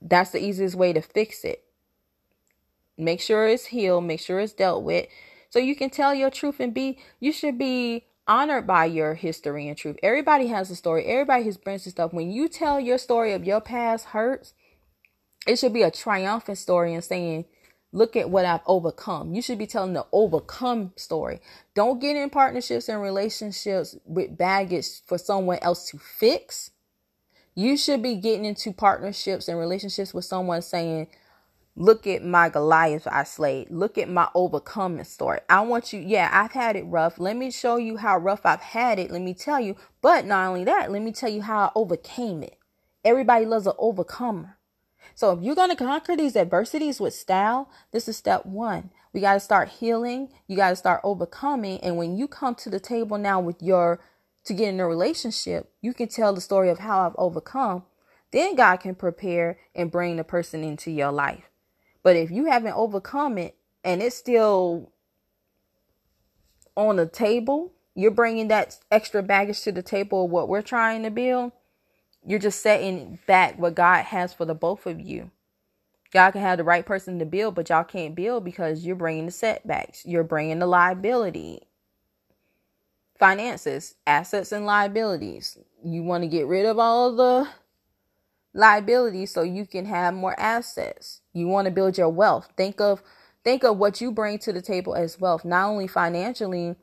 That's 0.00 0.30
the 0.30 0.42
easiest 0.42 0.74
way 0.74 0.92
to 0.92 1.00
fix 1.00 1.44
it. 1.44 1.64
Make 2.96 3.20
sure 3.20 3.46
it's 3.46 3.66
healed, 3.66 4.04
make 4.04 4.20
sure 4.20 4.40
it's 4.40 4.52
dealt 4.52 4.82
with. 4.82 5.06
So 5.48 5.58
you 5.58 5.74
can 5.74 5.90
tell 5.90 6.14
your 6.14 6.30
truth 6.30 6.60
and 6.60 6.72
be, 6.72 6.98
you 7.18 7.32
should 7.32 7.58
be 7.58 8.06
honored 8.26 8.66
by 8.66 8.84
your 8.84 9.14
history 9.14 9.68
and 9.68 9.76
truth. 9.76 9.96
Everybody 10.02 10.48
has 10.48 10.70
a 10.70 10.76
story, 10.76 11.04
everybody 11.06 11.44
has 11.44 11.56
experienced 11.56 11.90
stuff. 11.90 12.12
When 12.12 12.30
you 12.30 12.48
tell 12.48 12.78
your 12.78 12.98
story 12.98 13.32
of 13.32 13.44
your 13.44 13.60
past 13.60 14.06
hurts, 14.06 14.54
it 15.46 15.58
should 15.58 15.72
be 15.72 15.82
a 15.82 15.90
triumphant 15.90 16.58
story 16.58 16.94
and 16.94 17.02
saying, 17.02 17.46
Look 17.92 18.14
at 18.14 18.30
what 18.30 18.44
I've 18.44 18.60
overcome. 18.66 19.34
You 19.34 19.42
should 19.42 19.58
be 19.58 19.66
telling 19.66 19.94
the 19.94 20.06
overcome 20.12 20.92
story. 20.96 21.40
Don't 21.74 22.00
get 22.00 22.16
in 22.16 22.30
partnerships 22.30 22.88
and 22.88 23.02
relationships 23.02 23.96
with 24.04 24.38
baggage 24.38 25.02
for 25.06 25.18
someone 25.18 25.58
else 25.60 25.90
to 25.90 25.98
fix. 25.98 26.70
You 27.56 27.76
should 27.76 28.00
be 28.02 28.14
getting 28.14 28.44
into 28.44 28.72
partnerships 28.72 29.48
and 29.48 29.58
relationships 29.58 30.14
with 30.14 30.24
someone 30.24 30.62
saying, 30.62 31.08
Look 31.76 32.06
at 32.06 32.24
my 32.24 32.48
Goliath 32.48 33.08
I 33.10 33.24
slayed. 33.24 33.70
Look 33.70 33.96
at 33.96 34.08
my 34.08 34.28
overcoming 34.34 35.04
story. 35.04 35.40
I 35.48 35.62
want 35.62 35.92
you, 35.92 36.00
yeah, 36.00 36.28
I've 36.32 36.52
had 36.52 36.76
it 36.76 36.82
rough. 36.82 37.18
Let 37.18 37.36
me 37.36 37.50
show 37.50 37.76
you 37.76 37.96
how 37.96 38.18
rough 38.18 38.44
I've 38.44 38.60
had 38.60 38.98
it. 38.98 39.10
Let 39.10 39.22
me 39.22 39.34
tell 39.34 39.60
you. 39.60 39.76
But 40.02 40.26
not 40.26 40.48
only 40.48 40.64
that, 40.64 40.92
let 40.92 41.02
me 41.02 41.10
tell 41.10 41.30
you 41.30 41.42
how 41.42 41.58
I 41.58 41.70
overcame 41.74 42.42
it. 42.42 42.58
Everybody 43.04 43.46
loves 43.46 43.66
an 43.66 43.72
overcomer. 43.78 44.58
So 45.14 45.32
if 45.32 45.42
you're 45.42 45.54
going 45.54 45.70
to 45.70 45.76
conquer 45.76 46.16
these 46.16 46.36
adversities 46.36 47.00
with 47.00 47.14
style, 47.14 47.68
this 47.92 48.08
is 48.08 48.16
step 48.16 48.46
one. 48.46 48.90
We 49.12 49.20
got 49.20 49.34
to 49.34 49.40
start 49.40 49.68
healing. 49.68 50.30
You 50.46 50.56
got 50.56 50.70
to 50.70 50.76
start 50.76 51.00
overcoming. 51.04 51.78
And 51.80 51.96
when 51.96 52.16
you 52.16 52.28
come 52.28 52.54
to 52.56 52.70
the 52.70 52.80
table 52.80 53.18
now 53.18 53.40
with 53.40 53.62
your, 53.62 54.00
to 54.44 54.54
get 54.54 54.68
in 54.68 54.80
a 54.80 54.86
relationship, 54.86 55.72
you 55.80 55.92
can 55.92 56.08
tell 56.08 56.32
the 56.32 56.40
story 56.40 56.70
of 56.70 56.78
how 56.78 57.06
I've 57.06 57.16
overcome. 57.18 57.84
Then 58.32 58.54
God 58.54 58.76
can 58.76 58.94
prepare 58.94 59.58
and 59.74 59.90
bring 59.90 60.16
the 60.16 60.24
person 60.24 60.62
into 60.62 60.90
your 60.90 61.10
life. 61.10 61.50
But 62.02 62.16
if 62.16 62.30
you 62.30 62.46
haven't 62.46 62.74
overcome 62.74 63.36
it 63.38 63.56
and 63.84 64.02
it's 64.02 64.16
still 64.16 64.92
on 66.76 66.96
the 66.96 67.06
table, 67.06 67.72
you're 67.94 68.10
bringing 68.10 68.48
that 68.48 68.78
extra 68.90 69.22
baggage 69.22 69.62
to 69.62 69.72
the 69.72 69.82
table 69.82 70.24
of 70.24 70.30
what 70.30 70.48
we're 70.48 70.62
trying 70.62 71.02
to 71.02 71.10
build 71.10 71.52
you're 72.26 72.38
just 72.38 72.62
setting 72.62 73.18
back 73.26 73.58
what 73.58 73.74
God 73.74 74.04
has 74.06 74.32
for 74.32 74.44
the 74.44 74.54
both 74.54 74.86
of 74.86 75.00
you. 75.00 75.30
God 76.12 76.32
can 76.32 76.40
have 76.40 76.58
the 76.58 76.64
right 76.64 76.84
person 76.84 77.18
to 77.18 77.24
build, 77.24 77.54
but 77.54 77.68
y'all 77.68 77.84
can't 77.84 78.14
build 78.14 78.44
because 78.44 78.84
you're 78.84 78.96
bringing 78.96 79.26
the 79.26 79.32
setbacks. 79.32 80.04
You're 80.04 80.24
bringing 80.24 80.58
the 80.58 80.66
liability, 80.66 81.62
finances, 83.18 83.94
assets, 84.06 84.52
and 84.52 84.66
liabilities. 84.66 85.56
You 85.84 86.02
want 86.02 86.24
to 86.24 86.28
get 86.28 86.46
rid 86.46 86.66
of 86.66 86.78
all 86.78 87.14
the 87.14 87.48
liabilities 88.54 89.32
so 89.32 89.42
you 89.42 89.66
can 89.66 89.86
have 89.86 90.14
more 90.14 90.38
assets. 90.38 91.20
You 91.32 91.46
want 91.46 91.66
to 91.66 91.70
build 91.70 91.96
your 91.96 92.08
wealth. 92.08 92.48
Think 92.56 92.80
of 92.80 93.02
think 93.44 93.64
of 93.64 93.78
what 93.78 94.00
you 94.00 94.10
bring 94.10 94.38
to 94.40 94.52
the 94.52 94.62
table 94.62 94.94
as 94.94 95.20
wealth, 95.20 95.44
not 95.44 95.68
only 95.68 95.86
financially, 95.86 96.74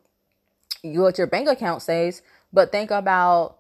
what 0.84 1.18
your 1.18 1.28
bank 1.28 1.50
account 1.50 1.82
says, 1.82 2.22
but 2.54 2.72
think 2.72 2.92
about 2.92 3.57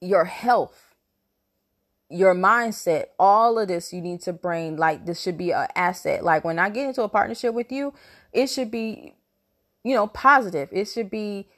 your 0.00 0.24
health, 0.24 0.94
your 2.08 2.34
mindset, 2.34 3.06
all 3.18 3.58
of 3.58 3.68
this 3.68 3.92
you 3.92 4.00
need 4.00 4.20
to 4.22 4.32
bring 4.32 4.76
like 4.76 5.06
this 5.06 5.20
should 5.20 5.38
be 5.38 5.52
an 5.52 5.68
asset. 5.74 6.24
Like 6.24 6.44
when 6.44 6.58
I 6.58 6.70
get 6.70 6.88
into 6.88 7.02
a 7.02 7.08
partnership 7.08 7.54
with 7.54 7.72
you, 7.72 7.94
it 8.32 8.48
should 8.48 8.70
be, 8.70 9.14
you 9.82 9.94
know, 9.94 10.06
positive. 10.06 10.68
It 10.72 10.86
should 10.86 11.10
be, 11.10 11.48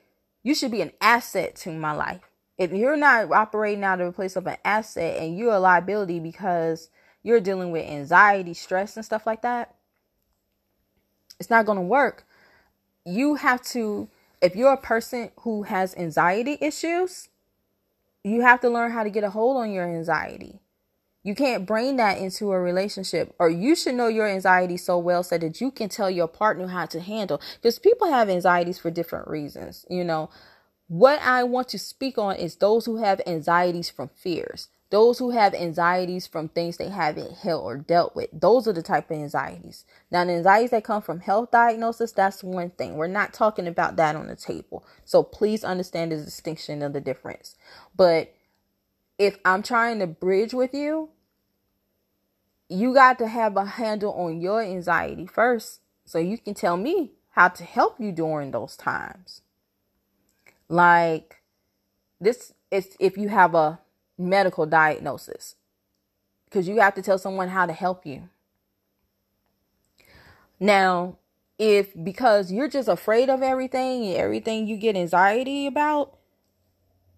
you 0.43 0.55
should 0.55 0.71
be 0.71 0.81
an 0.81 0.93
asset 1.01 1.57
to 1.57 1.73
my 1.73 1.93
life. 1.93 2.23
If 2.57 2.73
you're 2.73 2.97
not 2.97 3.31
operating 3.31 3.85
out 3.85 4.01
of 4.01 4.09
a 4.09 4.13
place 4.13 4.37
of 4.37 4.47
an 4.47 4.57
asset 4.65 5.23
and 5.23 5.37
you're 5.37 5.55
a 5.55 5.61
liability 5.61 6.19
because 6.19 6.91
you're 7.23 7.41
dealing 7.41 7.71
with 7.71 7.89
anxiety, 7.89 8.55
stress, 8.55 8.97
and 8.97 9.05
stuff 9.05 9.27
like 9.27 9.43
that, 9.43 9.75
it's 11.39 11.51
not 11.51 11.67
going 11.67 11.79
to 11.79 11.83
work. 11.83 12.27
You 13.05 13.37
have 13.37 13.63
to, 13.67 14.09
if 14.43 14.57
you're 14.57 14.73
a 14.73 14.77
person 14.77 15.31
who 15.41 15.65
has 15.65 15.95
anxiety 15.97 16.59
issues, 16.61 17.29
you 18.31 18.43
have 18.43 18.61
to 18.61 18.71
learn 18.71 18.93
how 18.93 19.03
to 19.03 19.11
get 19.11 19.25
a 19.25 19.31
hold 19.31 19.57
on 19.57 19.73
your 19.73 19.85
anxiety. 19.85 20.61
You 21.25 21.35
can't 21.35 21.67
bring 21.67 21.97
that 21.97 22.19
into 22.19 22.53
a 22.53 22.61
relationship, 22.61 23.35
or 23.39 23.51
you 23.51 23.75
should 23.75 23.97
know 23.97 24.09
your 24.09 24.27
anxiety 24.27 24.77
so 24.77 24.99
well 24.99 25.23
so 25.23 25.37
that 25.37 25.61
you 25.61 25.71
can 25.71 25.89
tell 25.89 26.11
your 26.11 26.29
partner 26.29 26.69
how 26.69 26.87
to 26.87 27.01
handle. 27.01 27.41
Because 27.57 27.79
people 27.79 28.11
have 28.11 28.31
anxieties 28.31 28.79
for 28.79 28.91
different 28.91 29.29
reasons. 29.29 29.85
You 29.91 30.05
know, 30.05 30.31
what 30.87 31.21
I 31.21 31.43
want 31.45 31.69
to 31.69 31.79
speak 31.79 32.17
on 32.17 32.37
is 32.37 32.57
those 32.57 32.87
who 32.87 32.97
have 32.97 33.21
anxieties 33.27 33.91
from 33.91 34.09
fears. 34.15 34.69
Those 34.91 35.19
who 35.19 35.31
have 35.31 35.55
anxieties 35.55 36.27
from 36.27 36.49
things 36.49 36.79
they 36.79 36.89
haven't 36.89 37.37
held 37.39 37.63
or 37.63 37.77
dealt 37.77 38.17
with. 38.17 38.31
Those 38.33 38.67
are 38.67 38.73
the 38.73 38.83
type 38.83 39.11
of 39.11 39.19
anxieties. 39.19 39.85
Now, 40.11 40.25
the 40.25 40.33
anxieties 40.33 40.71
that 40.71 40.85
come 40.85 41.03
from 41.03 41.21
health 41.21 41.51
diagnosis, 41.51 42.13
that's 42.13 42.43
one 42.43 42.71
thing. 42.71 42.97
We're 42.97 43.07
not 43.07 43.35
talking 43.35 43.67
about 43.67 43.97
that 43.97 44.17
on 44.17 44.29
the 44.29 44.37
table. 44.37 44.87
So 45.05 45.23
please 45.23 45.63
understand 45.63 46.13
the 46.13 46.17
distinction 46.17 46.81
and 46.81 46.95
the 46.95 47.03
difference. 47.03 47.55
But 47.95 48.35
if 49.19 49.37
I'm 49.45 49.63
trying 49.63 49.99
to 49.99 50.07
bridge 50.07 50.55
with 50.55 50.73
you, 50.73 51.11
you 52.69 52.95
got 52.95 53.19
to 53.19 53.29
have 53.29 53.57
a 53.57 53.65
handle 53.65 54.13
on 54.13 54.41
your 54.41 54.63
anxiety 54.63 55.27
first 55.27 55.81
so 56.05 56.19
you 56.19 56.39
can 56.39 56.55
tell 56.55 56.77
me 56.77 57.13
how 57.31 57.49
to 57.49 57.65
help 57.65 58.01
you 58.01 58.13
during 58.13 58.51
those 58.51 58.77
times. 58.77 59.43
Like 60.69 61.43
this 62.21 62.53
is 62.71 62.97
if 63.01 63.17
you 63.17 63.29
have 63.29 63.55
a 63.55 63.81
medical 64.19 64.67
diagnosis 64.67 65.55
because 66.45 66.67
you 66.69 66.81
have 66.81 66.95
to 66.95 67.03
tell 67.03 67.19
someone 67.19 67.49
how 67.49 67.67
to 67.67 67.73
help 67.73 68.05
you. 68.05 68.29
Now, 70.61 71.19
if 71.59 71.93
because 72.03 72.53
you're 72.53 72.69
just 72.69 72.89
afraid 72.89 73.29
of 73.29 73.43
everything 73.43 74.15
everything 74.15 74.67
you 74.67 74.77
get 74.77 74.97
anxiety 74.97 75.67
about, 75.67 76.19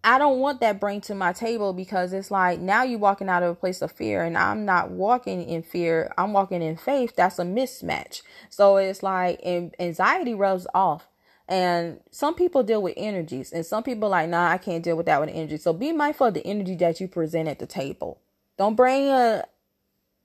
I 0.02 0.16
don't 0.16 0.38
want 0.38 0.60
that 0.60 0.80
bring 0.80 1.02
to 1.02 1.14
my 1.14 1.32
table 1.34 1.74
because 1.74 2.14
it's 2.14 2.30
like 2.30 2.58
now 2.58 2.82
you're 2.82 2.98
walking 2.98 3.28
out 3.28 3.42
of 3.42 3.50
a 3.50 3.54
place 3.54 3.82
of 3.82 3.92
fear 3.92 4.24
and 4.24 4.36
I'm 4.36 4.64
not 4.64 4.90
walking 4.90 5.42
in 5.46 5.62
fear. 5.62 6.12
I'm 6.16 6.32
walking 6.32 6.62
in 6.62 6.76
faith. 6.76 7.14
That's 7.16 7.38
a 7.38 7.44
mismatch. 7.44 8.22
So 8.48 8.78
it's 8.78 9.02
like 9.02 9.40
anxiety 9.44 10.34
rubs 10.34 10.66
off. 10.74 11.09
And 11.50 11.98
some 12.12 12.36
people 12.36 12.62
deal 12.62 12.80
with 12.80 12.94
energies 12.96 13.50
and 13.50 13.66
some 13.66 13.82
people 13.82 14.08
like, 14.08 14.28
nah, 14.28 14.48
I 14.48 14.56
can't 14.56 14.84
deal 14.84 14.96
with 14.96 15.06
that 15.06 15.20
with 15.20 15.30
energy. 15.30 15.56
So 15.56 15.72
be 15.72 15.90
mindful 15.90 16.28
of 16.28 16.34
the 16.34 16.46
energy 16.46 16.76
that 16.76 17.00
you 17.00 17.08
present 17.08 17.48
at 17.48 17.58
the 17.58 17.66
table. 17.66 18.20
Don't 18.56 18.76
bring 18.76 19.08
a 19.08 19.44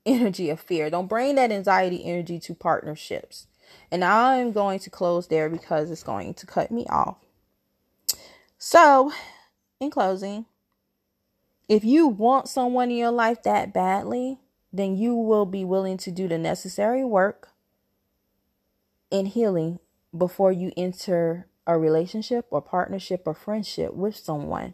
energy 0.05 0.51
of 0.51 0.59
fear. 0.59 0.91
Don't 0.91 1.07
bring 1.07 1.34
that 1.36 1.51
anxiety 1.51 2.05
energy 2.05 2.39
to 2.41 2.53
partnerships. 2.53 3.47
And 3.91 4.03
I'm 4.03 4.51
going 4.51 4.78
to 4.80 4.91
close 4.91 5.28
there 5.28 5.49
because 5.49 5.89
it's 5.89 6.03
going 6.03 6.36
to 6.36 6.45
cut 6.45 6.69
me 6.69 6.86
off. 6.91 7.17
So 8.59 9.11
in 9.80 9.89
closing, 9.89 10.45
if 11.67 11.84
you 11.84 12.07
want 12.07 12.47
someone 12.47 12.91
in 12.91 12.97
your 12.97 13.11
life 13.11 13.41
that 13.43 13.73
badly, 13.73 14.38
then 14.71 14.95
you 14.95 15.15
will 15.15 15.47
be 15.47 15.65
willing 15.65 15.97
to 15.97 16.11
do 16.11 16.28
the 16.28 16.38
necessary 16.38 17.03
work 17.03 17.49
in 19.09 19.26
healing 19.26 19.80
before 20.18 20.51
you 20.51 20.72
enter 20.78 21.47
a 21.68 21.78
relationship 21.78 22.45
or 22.51 22.61
partnership 22.61 23.24
or 23.26 23.34
friendship 23.34 23.93
with 23.93 24.16
someone. 24.16 24.74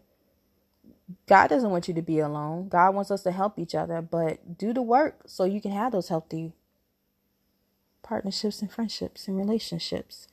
God 1.27 1.47
doesn't 1.47 1.69
want 1.69 1.87
you 1.87 1.93
to 1.93 2.01
be 2.01 2.19
alone. 2.19 2.69
God 2.69 2.95
wants 2.95 3.11
us 3.11 3.23
to 3.23 3.31
help 3.31 3.59
each 3.59 3.75
other, 3.75 4.01
but 4.01 4.57
do 4.57 4.73
the 4.73 4.81
work 4.81 5.21
so 5.25 5.43
you 5.43 5.61
can 5.61 5.71
have 5.71 5.91
those 5.91 6.09
healthy 6.09 6.53
partnerships 8.03 8.61
and 8.61 8.71
friendships 8.71 9.27
and 9.27 9.37
relationships. 9.37 10.27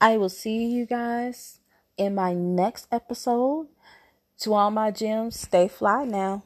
I 0.00 0.16
will 0.16 0.28
see 0.28 0.66
you 0.66 0.86
guys 0.86 1.60
in 1.96 2.14
my 2.14 2.32
next 2.32 2.86
episode. 2.92 3.68
To 4.40 4.54
all 4.54 4.70
my 4.70 4.90
gems, 4.90 5.38
stay 5.38 5.68
fly 5.68 6.04
now. 6.04 6.42